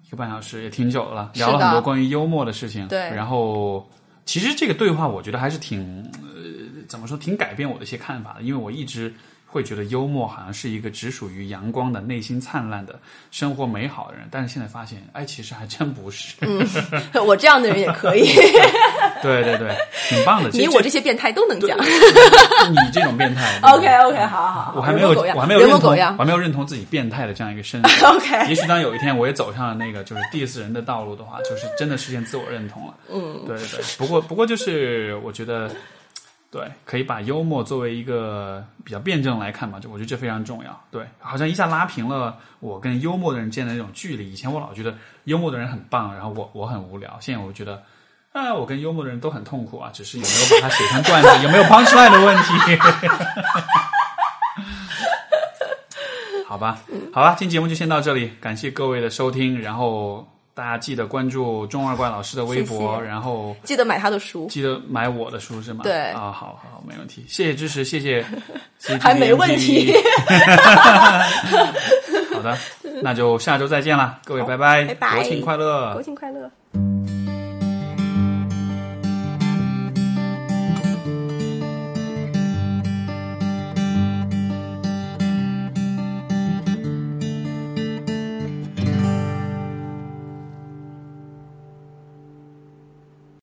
[0.07, 2.87] 一个半小时也挺久了，聊了很多关于幽默的事情。
[2.87, 3.89] 对然后
[4.25, 6.34] 其实这个对话，我觉得还是挺呃，
[6.95, 9.13] 怎么说，挺改变我的一些看法的，因为我一直。
[9.47, 12.99] 会觉得幽默好像是一个只属于阳光的、内心灿烂的、
[13.31, 16.35] 生活美好的人，但是现在发现，哎，其实还真不是。
[17.25, 18.25] 我这样的人也可以，
[19.23, 19.73] 对对对，
[20.09, 20.51] 挺棒的。
[20.51, 21.79] 你我这些变态都能讲。
[21.79, 26.17] 你这种变态 OK OK，好好好，我还没有，我还没有认同，我。
[26.19, 27.93] 还没有认同自己变态的这样一个身份。
[28.11, 32.95] OK，也许当有一天我也走上了那个就是 diss 人的道路的话，就是真的实现自我认同了。
[33.09, 33.81] 嗯，对对对。
[33.99, 35.71] 不过不过就是我觉得，
[36.55, 40.85] 对，可以把幽默作为一个比较辩证来看嘛，就我觉得这非常重要。
[40.89, 44.33] 对，好像一下拉平了我跟幽默的人间的那种距离。
[44.33, 44.95] 以前我老觉得
[45.25, 47.83] 幽默的人很棒，然后我我很无聊，现在我觉得。
[48.33, 52.53] 啊，我跟幽默的人都很痛苦啊，只是有没有把它写成段子，有没有 punch line 的问题。
[56.47, 56.79] 好吧，
[57.13, 65.81] 好吧，今天节目就先到这里，感谢各位的收听，然后大家记得关注钟二怪老师的微博，谢谢然后记得买他的书，记得买我的书是吗？
[65.83, 68.25] 对啊，好好，没问题，谢谢支持，谢谢
[69.01, 69.93] 还没问题。
[72.33, 72.57] 好的，
[73.03, 76.03] 那就下周再见了，各位拜拜，拜拜国庆快乐国。
[76.03, 76.49] 庆快乐。